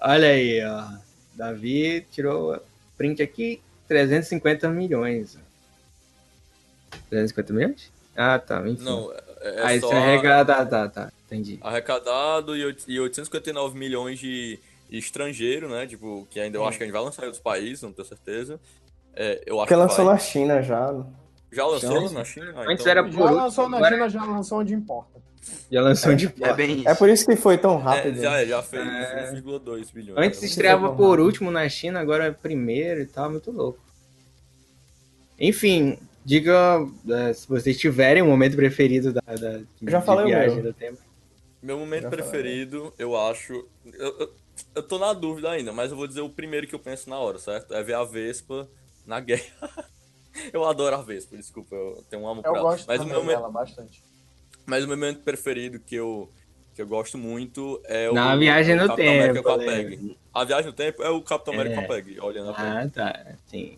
[0.00, 0.88] Olha aí, ó.
[1.34, 2.60] Davi tirou
[2.98, 3.60] print aqui,
[3.94, 5.36] 350 milhões.
[7.10, 7.90] 350 milhões?
[8.16, 8.62] Ah, tá.
[8.68, 8.84] Enfim.
[8.84, 10.44] Não, é, é ah, isso só é regra.
[10.44, 11.12] Tá, tá, tá.
[11.26, 11.58] Entendi.
[11.60, 14.58] arrecadado e oit- e 859 milhões de,
[14.90, 15.86] estrangeiro, né?
[15.86, 18.06] Tipo, que ainda eu acho que a gente vai lançar em outros países, não tenho
[18.06, 18.58] certeza.
[19.14, 20.14] É, eu acho Porque que lançou vai.
[20.14, 21.04] na China já.
[21.52, 22.14] Já lançou Já.
[22.18, 22.52] na China?
[22.56, 25.19] Ah, Antes então- era Já por lançou na China, já lançou onde importa.
[25.70, 28.20] Já lançou de É bem É por isso que foi tão É, rápido.
[28.20, 29.32] já, já fez É.
[29.34, 30.18] 1,2 bilhões.
[30.26, 33.78] Antes estreava Muito por último na China, agora é primeiro e tal, muito louco.
[35.38, 40.24] Enfim, diga eh, se vocês tiverem um momento preferido da, da de, Eu já falei
[40.24, 40.64] o de viagem meu.
[40.64, 40.98] do tempo.
[41.62, 42.24] Meu momento Já falei.
[42.24, 43.52] preferido, eu acho.
[43.84, 44.34] Eu, eu,
[44.76, 47.18] eu tô na dúvida ainda, mas eu vou dizer o primeiro que eu penso na
[47.18, 47.74] hora, certo?
[47.74, 48.68] É ver a Vespa
[49.06, 49.44] na guerra.
[50.52, 52.70] eu adoro a Vespa, desculpa, eu tenho um amor Eu por ela.
[52.70, 54.02] gosto Mas o, meu, dela bastante.
[54.70, 56.30] Mas o meu momento preferido que eu,
[56.74, 58.14] que eu gosto muito é o.
[58.14, 59.64] Na viagem é no Capitão América tempo, com a né?
[59.66, 60.16] Peg.
[60.32, 61.78] A viagem no tempo é o Capitão América É.
[61.86, 62.66] com a Peg, olhando a Peg.
[62.68, 63.26] Ah, tá.
[63.46, 63.76] Sim.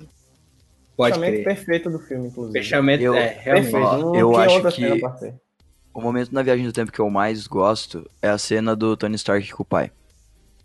[0.97, 1.45] Pode Fechamento crer.
[1.57, 2.59] perfeito do filme, inclusive.
[2.59, 3.75] Fechamento Eu- é, realmente.
[3.75, 5.35] Ó, eu tinha acho que-.
[5.95, 9.17] O momento na Viagem do Tempo que eu mais gosto é a cena do Tony
[9.17, 9.91] Stark com o pai.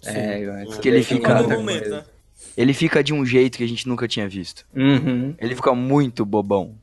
[0.05, 2.05] É, eu acho Que ele é o fica- outra momento, né?
[2.55, 4.65] Ele fica de um jeito que a gente nunca tinha visto.
[4.75, 5.33] Uhum.
[5.39, 6.75] Ele fica muito bobão.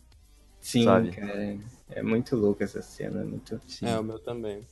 [0.61, 1.11] Sim, Sabe?
[1.12, 1.57] cara.
[1.90, 3.20] É muito louco essa cena.
[3.20, 3.61] é Muito...
[3.66, 3.86] Sim.
[3.86, 4.62] É, o meu também.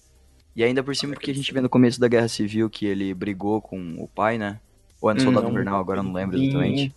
[0.54, 3.12] E ainda por cima porque a gente vê no começo da Guerra Civil que ele
[3.14, 4.60] brigou com o pai, né?
[5.00, 5.50] Ou é no Soldado Hum.
[5.50, 6.92] Invernal, agora eu não lembro exatamente.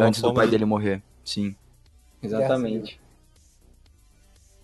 [0.00, 1.02] Antes do pai de- dele morrer.
[1.24, 1.54] Sim.
[2.22, 3.00] Exatamente.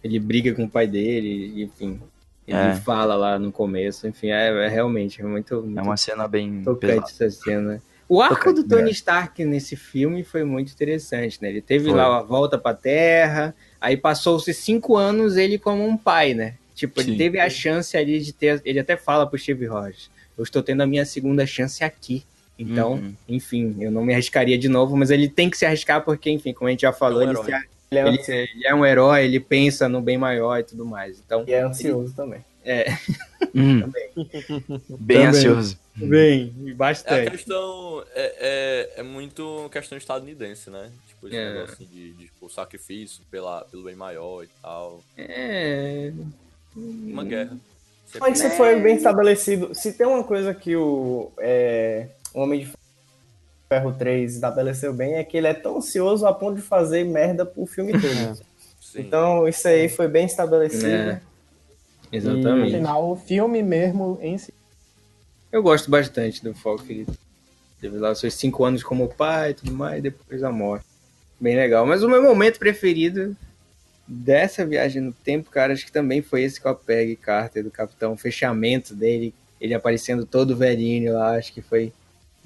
[0.03, 2.01] Ele briga com o pai dele, enfim.
[2.47, 2.75] Ele É.
[2.77, 6.62] fala lá no começo, enfim, é, é realmente é muito, muito É uma cena bem
[6.62, 7.07] tocante pesada.
[7.11, 7.83] essa cena.
[8.07, 8.91] O arco do Tony?
[8.91, 11.49] Stark nesse filme foi muito interessante, né?
[11.49, 11.95] Ele teve Foi.
[11.95, 13.55] lá a volta pra Terra,
[13.85, 16.55] aí passou-se cinco anos ele como um pai, né?
[16.74, 17.19] Tipo, ele Sim.
[17.19, 18.61] teve a chance ali de ter.
[18.65, 22.24] Ele até fala pro Steve Rogers: Eu estou tendo a minha segunda chance aqui.
[22.59, 23.15] Então, Uhum.
[23.28, 26.52] enfim, eu não me arriscaria de novo, mas ele tem que se arriscar porque, enfim,
[26.52, 27.51] como a gente já falou, É um ele, se-
[27.90, 31.19] Ele é, ele, ele é um herói, ele pensa no bem maior e tudo mais.
[31.24, 32.40] Então, e é ansioso também.
[33.55, 33.82] Hum.
[34.98, 35.27] Bem Também.
[35.27, 35.78] ansioso.
[35.94, 37.31] bem, É a bastante.
[37.31, 38.02] questão.
[38.15, 40.90] É, é, é muito questão estadunidense, né?
[41.25, 41.53] Tipo, esse É.
[41.53, 45.03] negócio assim, de, de tipo, sacrifício pela, pelo bem maior e tal.
[45.17, 46.13] É.
[46.77, 47.57] Uma guerra.
[48.07, 49.75] Sempre- Mas isso foi bem estabelecido.
[49.75, 52.73] Se tem uma coisa que o é, o Homem de
[53.69, 57.47] Ferro 3 estabeleceu bem, é que ele é tão ansioso a ponto de fazer merda
[57.47, 58.41] pro filme todo.
[58.97, 60.87] Então, isso aí foi bem estabelecido.
[60.87, 61.21] É.
[62.13, 62.73] No Exatamente.
[62.77, 64.53] final, o filme mesmo em si.
[65.51, 67.07] Eu gosto bastante do foco ele
[67.81, 70.85] teve lá seus cinco anos como pai e tudo mais, depois a morte.
[71.40, 71.85] Bem legal.
[71.86, 73.36] Mas o meu momento preferido
[74.06, 77.70] dessa viagem no tempo, cara, acho que também foi esse com a Peg Carter do
[77.70, 81.93] Capitão, o fechamento dele, ele aparecendo todo velhinho lá, acho que foi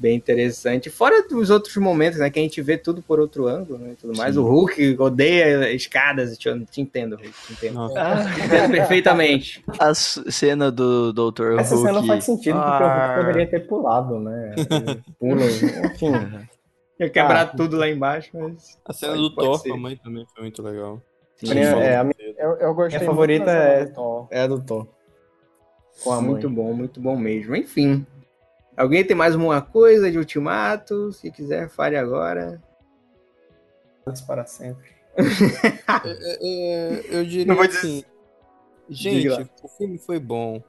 [0.01, 0.89] bem interessante.
[0.89, 3.97] Fora dos outros momentos, né, que a gente vê tudo por outro ângulo, né, e
[3.97, 4.35] tudo mais.
[4.35, 4.41] Sim.
[4.41, 7.89] O Hulk odeia escadas, te, te entendo, Hulk, te entendo.
[7.89, 9.65] Te entendo perfeitamente.
[9.81, 11.59] A cena do Dr.
[11.59, 11.89] Essa Hulk.
[11.89, 13.07] cena faz sentido, porque o Ah.
[13.17, 14.55] Hulk poderia ter pulado, né?
[15.19, 16.13] Pula, enfim.
[17.01, 17.47] Ia quebrar Ah.
[17.57, 18.79] tudo lá embaixo, mas...
[18.85, 21.01] A cena do Thor com a mãe também foi muito legal.
[21.37, 23.93] Sim, Minha- é, a minha Eu, eu gostei Minha muito favorita da cena é- do
[23.95, 24.27] Thor.
[24.31, 24.87] é a do Thor.
[26.03, 26.31] Com a mãe.
[26.31, 27.55] Muito bom, muito bom mesmo.
[27.57, 28.05] Enfim.
[28.77, 31.13] Alguém tem mais alguma coisa de ultimato?
[31.13, 32.61] Se quiser, fale agora.
[34.27, 34.97] para sempre.
[36.05, 38.05] É, é, eu diria Não vou dizer- assim.
[38.91, 40.63] Gente, o filme foi bom.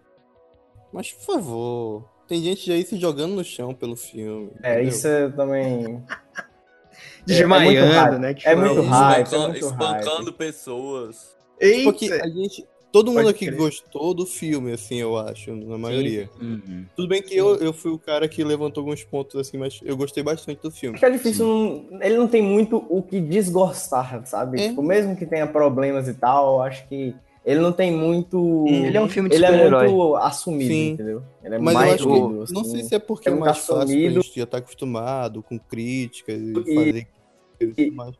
[0.91, 4.51] Mas, por favor, tem gente aí se jogando no chão pelo filme.
[4.63, 4.89] É, entendeu?
[4.89, 6.01] isso é também.
[7.25, 8.19] Desmaiando, hype.
[8.19, 8.35] né?
[8.43, 8.89] É muito isso.
[8.89, 9.23] hype.
[9.25, 11.35] Espancando, é espancando pessoas.
[11.59, 12.25] Tipo que Eita!
[12.25, 12.65] a gente.
[12.91, 13.55] Todo mundo Pode aqui crer.
[13.57, 16.27] gostou do filme, assim, eu acho, na maioria.
[16.41, 16.85] Uhum.
[16.95, 19.95] Tudo bem que eu, eu fui o cara que levantou alguns pontos, assim, mas eu
[19.95, 20.95] gostei bastante do filme.
[20.95, 24.59] Acho que é difícil, não- ele não tem muito o que desgostar, sabe?
[24.59, 24.69] É.
[24.69, 27.13] Tipo, mesmo que tenha problemas e tal, eu acho que
[27.45, 28.65] ele não tem muito.
[28.67, 30.89] Ele é um filme de Ele é muito assumido, Sim.
[30.91, 31.23] entendeu?
[31.43, 32.53] Ele é Mas mais eu acho assumido, que.
[32.53, 32.71] Não assim.
[32.71, 34.21] sei se é porque é é muito mais fácil, a assumido.
[34.21, 37.07] gente já tá acostumado com críticas e, E- fazer.
[37.61, 38.15] e tudo mais.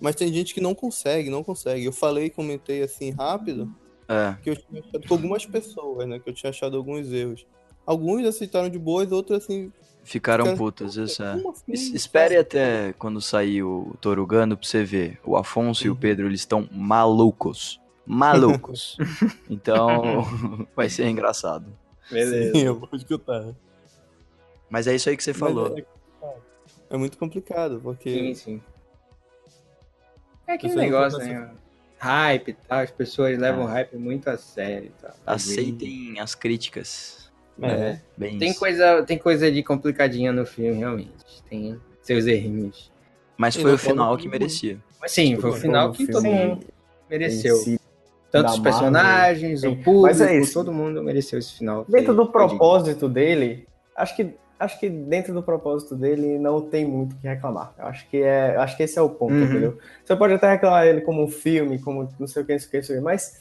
[0.00, 1.84] Mas tem gente que não consegue, não consegue.
[1.84, 3.72] Eu falei, comentei assim rápido,
[4.08, 4.36] É.
[4.42, 6.18] que eu tinha achado com algumas pessoas, né?
[6.18, 7.46] Que eu tinha achado alguns erros.
[7.86, 9.72] Alguns aceitaram de boas, outros assim.
[10.04, 11.32] Ficaram Cara, putos, isso é.
[11.32, 11.52] Assim?
[11.68, 15.18] Es- Espere até quando sair o Torugano pra você ver.
[15.24, 15.98] O Afonso e o Uhum.
[15.98, 17.80] Pedro, eles estão malucos.
[18.06, 18.96] Malucos.
[19.50, 21.66] então, vai ser engraçado.
[22.10, 22.52] Beleza.
[22.52, 23.54] Sim, eu vou escutar.
[24.70, 25.76] Mas é isso aí que você Mas falou.
[25.76, 25.84] É,
[26.90, 28.10] é muito complicado, porque.
[28.10, 28.62] Sim, sim.
[30.46, 31.50] É aquele negócio, né?
[31.98, 35.14] Hype e tal, as pessoas levam o hype muito a sério tal.
[35.26, 37.32] Aceitem as críticas.
[37.60, 37.98] É.
[38.16, 38.58] Bem Tem isso.
[38.58, 41.42] coisa, tem coisa ali complicadinha no filme, realmente.
[41.48, 42.92] Tem seus errinhos.
[43.36, 44.78] Mas foi o final que merecia.
[45.00, 46.66] Mas sim, foi o final que todo mundo
[47.08, 47.56] mereceu.
[47.56, 47.80] em si.
[48.30, 51.84] Tanto os personagens, o público, Mas é todo mundo mereceu esse final.
[51.88, 53.66] Dentro do propósito dele,
[53.96, 57.74] acho que acho que dentro do propósito dele não tem muito o que reclamar.
[57.78, 59.44] Eu acho que é, acho que esse é o ponto, Uhum.
[59.44, 59.78] entendeu?
[60.02, 62.68] Você pode até reclamar ele como um filme, como não sei o que, não sei
[62.68, 63.32] o que, não sei o que, mas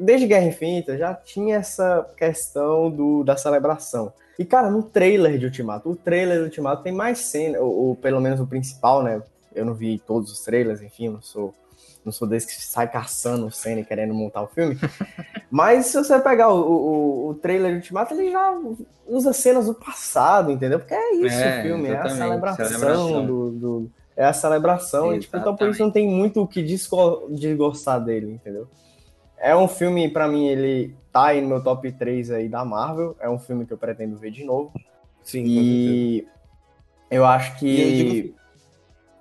[0.00, 4.12] desde Guerra Infinita já tinha essa questão do, da celebração.
[4.36, 7.94] E, cara, no trailer de Ultimato, o trailer de Ultimato tem mais cena, ou, ou
[7.94, 9.22] pelo menos o principal, né?
[9.54, 11.54] Eu não vi todos os trailers, enfim, não sou,
[12.06, 14.78] não sou desse que sai caçando cena e querendo montar o filme.
[15.50, 18.58] Mas se você pegar o, o, o trailer de Ultimato, ele já
[19.06, 20.78] usa cenas do passado, entendeu?
[20.78, 23.26] Porque é isso É, o filme, é a celebração, celebração.
[23.26, 26.62] Do, do- É a celebração, e, tipo, então por isso não tem muito o que
[26.62, 28.66] desgo- desgostar dele, entendeu?
[29.38, 33.14] É um filme, pra mim, ele tá aí no meu top 3 aí da Marvel.
[33.20, 34.72] É um filme que eu pretendo ver de novo.
[35.22, 35.44] Sim.
[35.44, 36.26] E
[37.10, 38.34] eu acho que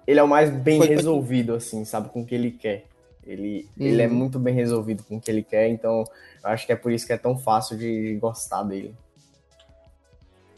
[0.08, 2.10] ele é o mais bem pode- resolvido, assim, sabe?
[2.10, 2.86] Com o que ele quer.
[3.26, 4.14] Ele, ele é Uhum.
[4.14, 6.04] muito bem resolvido com o que ele quer, então
[6.44, 8.94] eu acho que é por isso que é tão fácil de gostar dele.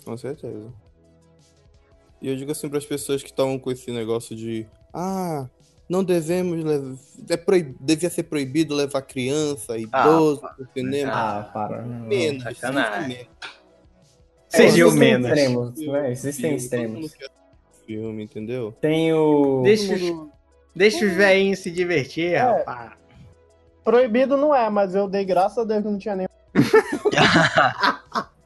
[0.04, 0.72] Com certeza.
[2.22, 5.48] E eu digo assim para as pessoas que estavam com esse negócio de ah,
[5.88, 6.98] não devemos levar,
[7.30, 7.76] é proib...
[7.80, 11.12] devia ser proibido levar criança, idoso pro cinema.
[11.14, 11.82] Ah, para.
[11.84, 13.16] menos, sacanagem.
[13.16, 13.30] sinceramente.
[14.50, 15.28] Seja o existem menos.
[15.30, 16.12] extremos, né?
[16.12, 17.16] Existem extremos.
[17.88, 18.74] Filme, entendeu?
[18.82, 19.62] Tem o.
[19.64, 20.32] Deixa, os- mundo-
[20.76, 22.38] deixa os velhinhos se divertir, É.
[22.38, 22.92] rapaz.
[23.84, 26.28] Proibido não é, mas eu dei graças a Deus que não tinha nem.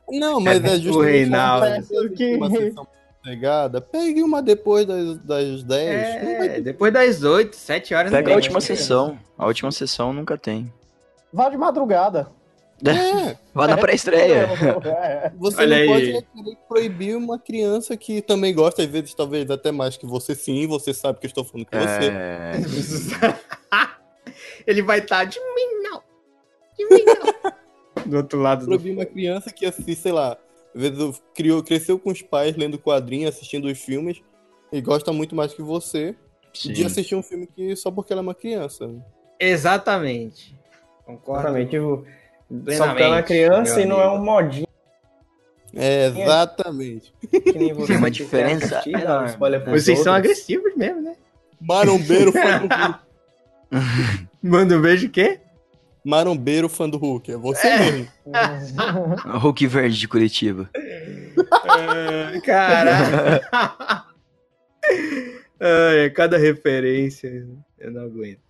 [0.09, 1.65] Não, mas é O justamente Reinaldo.
[1.67, 2.87] uma, Que- uma sessão
[3.23, 3.79] pegada.
[3.79, 6.23] Pegue uma depois das, das 10.
[6.23, 8.11] Não vai É, depois das 8, 7 horas.
[8.11, 9.17] Pega não a última sessão.
[9.37, 10.71] A última sessão nunca tem.
[11.31, 12.27] Vá de madrugada.
[12.89, 14.47] É, Vá na pré-estreia.
[14.85, 15.31] É.
[15.37, 16.23] você Olha não aí.
[16.33, 20.65] pode proibir uma criança que também gosta, às vezes, talvez até mais que você sim,
[20.67, 22.09] você sabe que eu estou falando com você.
[22.09, 22.51] É.
[24.65, 26.01] Ele vai estar de mim, não.
[26.77, 27.51] De mim, não.
[28.05, 30.37] Do outro lado do Proibir uma criança que, assim, sei lá,
[30.73, 34.21] às vezes criou, cresceu com os pais lendo quadrinhos, assistindo os filmes,
[34.71, 36.15] e gosta muito mais que você
[36.53, 36.85] de Sim.
[36.85, 38.89] assistir um filme que só porque ela é uma criança.
[39.39, 40.57] Exatamente.
[41.05, 41.47] Concordo.
[41.47, 41.71] Exatamente.
[41.71, 42.05] Tipo,
[42.51, 44.67] só Plenamente, porque ela é criança e não é um modinho
[45.73, 47.13] É, exatamente.
[47.29, 47.87] que nem você.
[47.87, 51.15] Tem uma diferença assistir, um Vocês são agressivos mesmo, né?
[51.59, 52.99] Marombeiro fã do Hulk.
[54.43, 55.39] Manda um beijo o quê?
[56.03, 57.31] Marombeiro fã do Hulk.
[57.31, 58.07] É você mesmo.
[59.39, 60.69] Hulk verde de Curitiba.
[62.43, 63.41] Caralho.
[65.63, 67.47] Ai, cada referência
[67.77, 68.41] eu não aguento.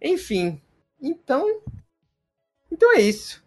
[0.00, 0.62] Enfim,
[1.02, 1.60] então.
[2.70, 3.44] Então é isso.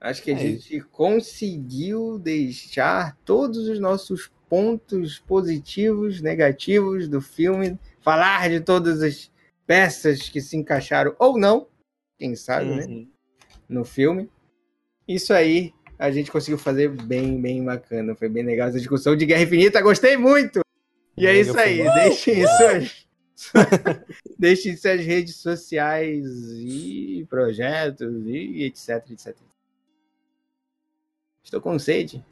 [0.00, 7.78] Acho que a É gente conseguiu deixar todos os nossos pontos positivos, negativos do filme,
[8.00, 9.30] falar de todas as
[9.66, 11.66] peças que se encaixaram ou não,
[12.18, 12.86] quem sabe, né?
[12.86, 13.08] Uhum.
[13.68, 14.30] no filme.
[15.06, 18.14] Isso aí a gente conseguiu fazer bem, bem bacana.
[18.14, 19.80] Foi bem legal essa discussão de Guerra Infinita.
[19.82, 20.60] Gostei muito!
[21.16, 21.82] E é isso aí.
[21.94, 23.06] Deixem suas,
[24.38, 26.97] deixem suas redes sociais e
[27.28, 29.36] projetos e etc, etc.
[31.42, 32.24] Estou com sede.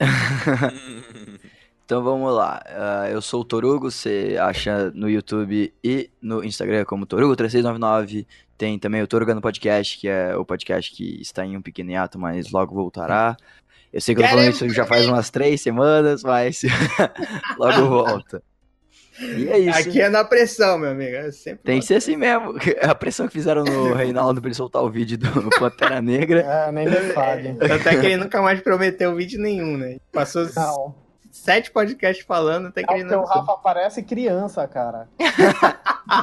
[1.84, 2.62] Então vamos lá.
[2.66, 8.26] Ah, eu sou o Torugo, você acha no YouTube e no Instagram como Torugo3699.
[8.56, 11.90] Tem também o Toruga no Podcast, que é o podcast que está em um pequeno
[11.90, 13.36] hiato, mas logo voltará.
[13.92, 16.62] Eu sei que eu tô falando isso já faz umas três semanas, mas
[17.58, 18.42] logo volta.
[19.20, 19.78] E é isso.
[19.78, 21.14] Aqui é na pressão, meu amigo.
[21.16, 22.54] É sempre Tem que ser assim mesmo.
[22.82, 26.40] A pressão que fizeram no Reinaldo pra ele soltar o vídeo do Pantera Negra.
[26.40, 27.54] É, nem me fale.
[27.54, 29.98] Tanto é que ele nunca mais prometeu vídeo nenhum, né?
[30.12, 30.94] Passou Não.
[31.30, 33.22] sete podcasts falando, até que É ele não.
[33.22, 35.08] o Rafa parece criança, cara.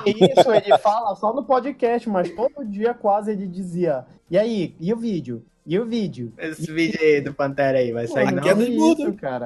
[0.05, 4.75] E isso ele fala só no podcast, mas todo dia quase ele dizia: E aí,
[4.79, 5.45] e o vídeo?
[5.65, 6.33] E o vídeo?
[6.37, 8.41] Esse vídeo aí do Pantera aí vai sair Pô, não?
[8.57, 9.01] de muda.
[9.03, 9.45] isso, cara.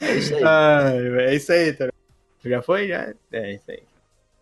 [0.00, 0.42] É isso aí.
[0.44, 1.88] Ah, é isso aí, tá?
[2.44, 2.88] Já foi?
[2.88, 3.12] Já?
[3.32, 3.82] É isso aí.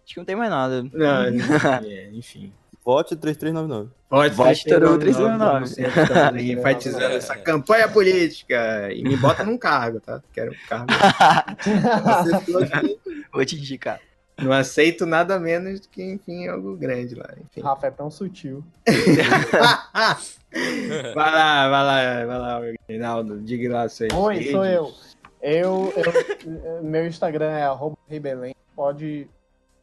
[0.05, 0.83] Acho que não tem mais nada.
[0.93, 1.25] Não,
[1.85, 2.53] é, enfim.
[2.85, 3.91] Vote 3399.
[4.09, 5.75] Pode Vote ser Torugo 399.
[5.75, 6.03] 399.
[6.03, 8.91] Estamos aí enfatizando essa campanha política.
[8.91, 10.23] E me bota num cargo, tá?
[10.33, 10.87] Quero um cargo.
[13.31, 14.01] Vou te indicar.
[14.39, 17.29] Não aceito nada menos do que, enfim, algo grande lá.
[17.45, 17.61] Enfim.
[17.61, 18.65] Rafa é tão sutil.
[21.15, 23.39] vai lá, vai lá, vai lá, Reinaldo.
[23.41, 24.53] Diga lá suas Oi, redes.
[24.53, 24.95] sou eu.
[25.41, 26.03] Eu, eu-
[26.83, 28.55] meu Instagram é arroba Ribelém.
[28.75, 29.29] Pode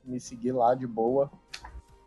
[0.03, 1.29] me seguir lá de boa.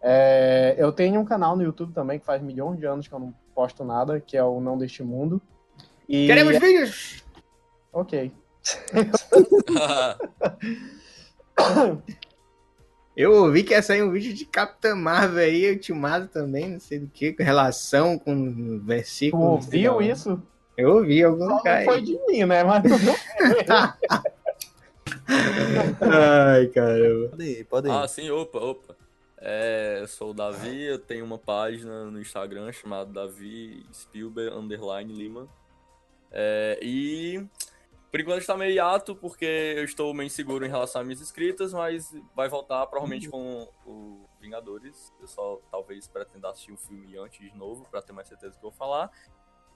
[0.00, 3.18] É, eu tenho um canal no YouTube também que faz milhões de anos que eu
[3.18, 5.40] não posto nada, que é o Não Deste Mundo.
[6.08, 7.24] E Queremos vídeos!
[7.92, 8.30] Ok.
[13.16, 17.00] Eu ouvi que ia sair um vídeo de Capitã Marvel aí, ultimado também, não sei
[17.00, 19.42] do que, com relação com Tu versículo.
[19.44, 20.40] ouviu isso?
[20.78, 21.84] Eu ouvi algum Só não cara.
[21.84, 22.62] foi de mim, né?
[22.62, 23.16] Mas tudo bem.
[26.00, 27.30] Ai, caramba.
[27.30, 27.90] Pode ir, pode ir.
[27.90, 28.96] Ah, sim, opa, opa.
[29.38, 35.12] É, eu sou o Davi, eu tenho uma página no Instagram chamada Davi Spielberg Underline
[35.12, 35.48] Lima.
[36.30, 37.44] É, e
[38.10, 41.72] por enquanto está meio hiato porque eu estou meio inseguro em relação às minhas escritas,
[41.72, 45.12] mas vai voltar provavelmente com o Vingadores.
[45.20, 48.60] Eu só talvez pretenda assistir um filme antes de novo para ter mais certeza do
[48.60, 49.10] que eu vou falar.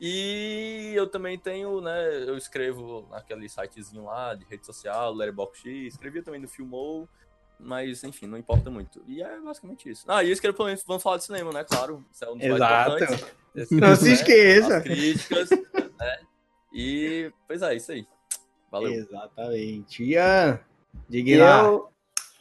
[0.04, 6.24] E eu também tenho, né, eu escrevo naquele sitezinho lá de rede social, Letterboxd, escrevia
[6.24, 7.08] também no Filmou,
[7.56, 9.00] mas enfim, não importa muito.
[9.06, 10.04] E é basicamente isso.
[10.08, 10.58] Ah, e eu escrevo
[10.88, 12.90] vamos falar de cinema, né, claro, isso é um dos mais Exato.
[12.96, 13.26] importantes.
[13.54, 14.76] Esse, Não se né, esqueça.
[14.78, 16.18] As críticas, né,
[16.74, 18.04] e, pois é, isso aí.
[18.72, 18.90] Valeu.
[18.90, 20.02] Exatamente.
[20.02, 20.58] Ian,
[21.08, 21.64] E diga lá.
[21.64, 21.92] eu,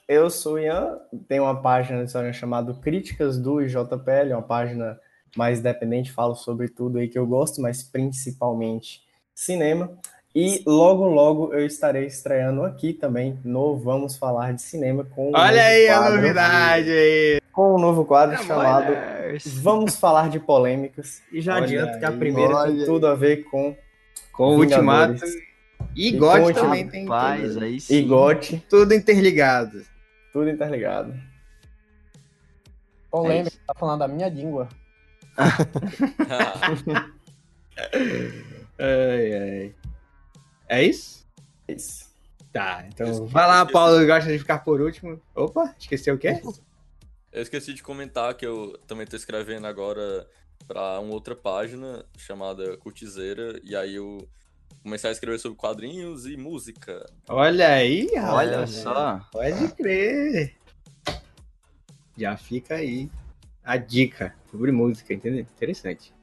[0.07, 0.97] eu sou o Ian,
[1.27, 4.99] tenho uma página no Instagram chamada Críticas do JPL, uma página
[5.35, 9.01] mais independente, falo sobre tudo aí que eu gosto, mas principalmente
[9.33, 9.91] cinema.
[10.33, 15.31] E logo, logo eu estarei estreando aqui também no Vamos Falar de Cinema com um
[15.35, 17.41] Olha novo aí a novidade aí.
[17.51, 18.93] Com um novo quadro chamado.
[19.61, 21.21] Vamos Falar de Polêmicas.
[21.33, 22.17] E já Olha adianto que a aí.
[22.17, 22.85] primeira Olha tem aí.
[22.85, 23.75] tudo a ver com
[24.31, 25.21] Com o Ultimato.
[25.95, 27.95] E E também tem Rapaz, tudo, aí sim.
[27.95, 29.81] e GOT, tudo interligado.
[30.31, 31.13] tudo interligado.
[33.09, 34.69] Polêmica, tá falando da minha língua.
[38.79, 39.75] Ai, ai.
[40.67, 41.25] É isso?
[41.67, 42.09] É Isso.
[42.51, 43.73] Tá, então Esqueci- vai lá, esqueci.
[43.73, 45.21] Paulo, gosta de ficar por último.
[45.33, 46.41] Opa, esqueceu o quê?
[47.31, 50.27] Eu esqueci de comentar que eu também tô escrevendo agora
[50.67, 54.27] pra uma outra página chamada Curtizeira, e aí eu
[54.83, 57.05] comecei a escrever sobre quadrinhos e música.
[57.29, 58.69] Olha aí, Olha rapaz.
[58.71, 59.21] só.
[59.31, 60.55] Pode crer.
[62.17, 63.09] Já fica aí
[63.63, 65.41] a dica sobre música, entendeu?
[65.41, 66.13] Interessante.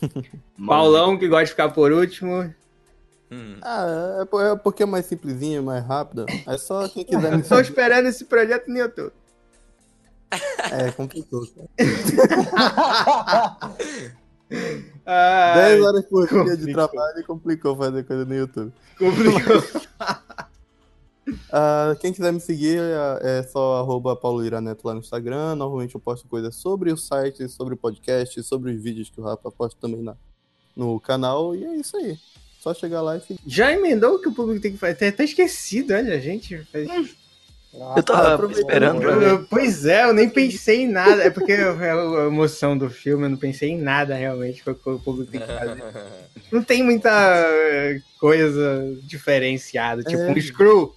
[0.66, 2.52] Paulão, que gosta de ficar por último.
[3.30, 3.58] Hum.
[3.62, 6.26] Ah, é é porque é mais simplesinho, mais rápido.
[6.46, 9.12] É só quem quiser me Estou esperando esse projeto no YouTube.
[10.72, 11.46] É, complicou.
[11.46, 11.68] cara.
[15.06, 18.72] Ai, 10 horas por dia de trabalho e complicou fazer coisa no YouTube.
[18.98, 19.62] complicou.
[21.50, 22.78] Ah, quem quiser me seguir
[23.22, 25.54] é é só arroba Paulo Iraneto lá no Instagram.
[25.56, 29.24] Normalmente eu posto coisas sobre o site, sobre o podcast, sobre os vídeos que o
[29.24, 30.14] Rafa posta também na,
[30.76, 31.54] no canal.
[31.54, 32.16] E é isso aí.
[32.60, 33.40] Só chegar lá e seguir.
[33.46, 35.06] Já emendou o que o público tem que fazer?
[35.08, 36.58] Até esquecido, olha, gente.
[36.72, 36.88] faz-
[37.96, 41.22] Eu tava aproveitando, esperando Eu- eu- pois é, eu nem pensei em nada.
[41.24, 44.62] É porque é a emoção do filme, eu não pensei em nada realmente.
[44.62, 45.82] Foi o que o público tem que fazer.
[46.52, 50.30] Não tem muita eh, coisa diferenciada, tipo É.
[50.30, 50.94] um Screw.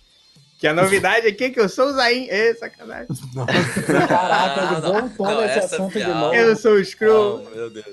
[0.57, 2.27] Que a novidade aqui é que eu sou o Zayn.
[2.29, 3.07] Ê, sacanagem.
[4.07, 6.33] Caraca, ele voltou nesse essa assunto de novo.
[6.33, 7.43] Eu sou o Screw.
[7.43, 7.85] Não, meu Deus.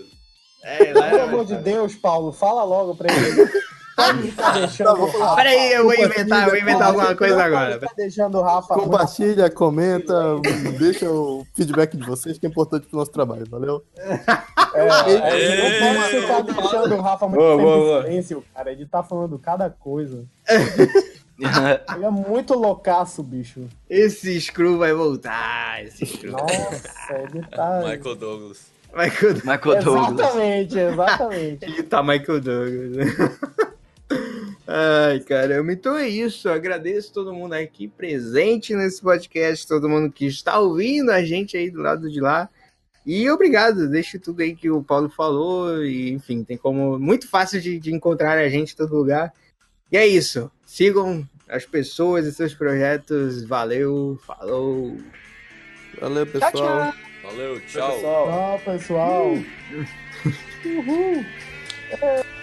[0.63, 3.51] É, lá- Pelo amor de Deus, Paulo, fala logo pra ele.
[3.97, 5.37] O Rafa.
[5.37, 7.79] Peraí, eu vou inventar, eu vou inventar alguma coisa agora.
[7.79, 8.75] Tá deixando o Rafa.
[8.75, 10.13] Compartilha, comenta,
[10.81, 13.85] deixa o feedback de vocês, que é importante pro nosso trabalho, valeu?
[13.97, 18.03] É, é, não pode ficar deixando o Rafa muito Boa, tempo boa, boa.
[18.03, 18.73] silêncio, cara.
[18.73, 20.25] Ele tá falando cada coisa.
[21.95, 23.69] Ele é muito loucaço, bicho.
[23.91, 25.85] Esse Screw vai voltar.
[25.85, 26.33] Esse Screw.
[26.33, 27.83] Nossa, ele tá.
[27.85, 28.67] Michael Douglas.
[28.95, 30.13] Michael, Michael Douglas.
[30.13, 31.65] Exatamente, exatamente.
[31.65, 33.07] ele tá Michael Douglas.
[34.67, 35.73] Ai, caramba.
[35.73, 36.49] Então é isso.
[36.49, 41.57] Eu agradeço todo mundo aqui presente nesse podcast, todo mundo que está ouvindo a gente
[41.57, 42.49] aí do lado de lá.
[43.05, 45.85] E obrigado, deixa tudo aí que o Paulo falou.
[45.85, 46.99] E, enfim, tem como.
[46.99, 49.33] Muito fácil de, de encontrar a gente em todo lugar.
[49.95, 50.51] E é isso.
[50.67, 53.45] Sigam as pessoas e seus projetos.
[53.45, 54.99] Valeu, falou.
[56.01, 56.93] Valeu, pessoal.
[57.23, 57.93] Valeu, tchau.
[57.93, 58.27] Pessoal.
[58.27, 59.27] Tchau, pessoal.
[60.65, 61.25] Uhul.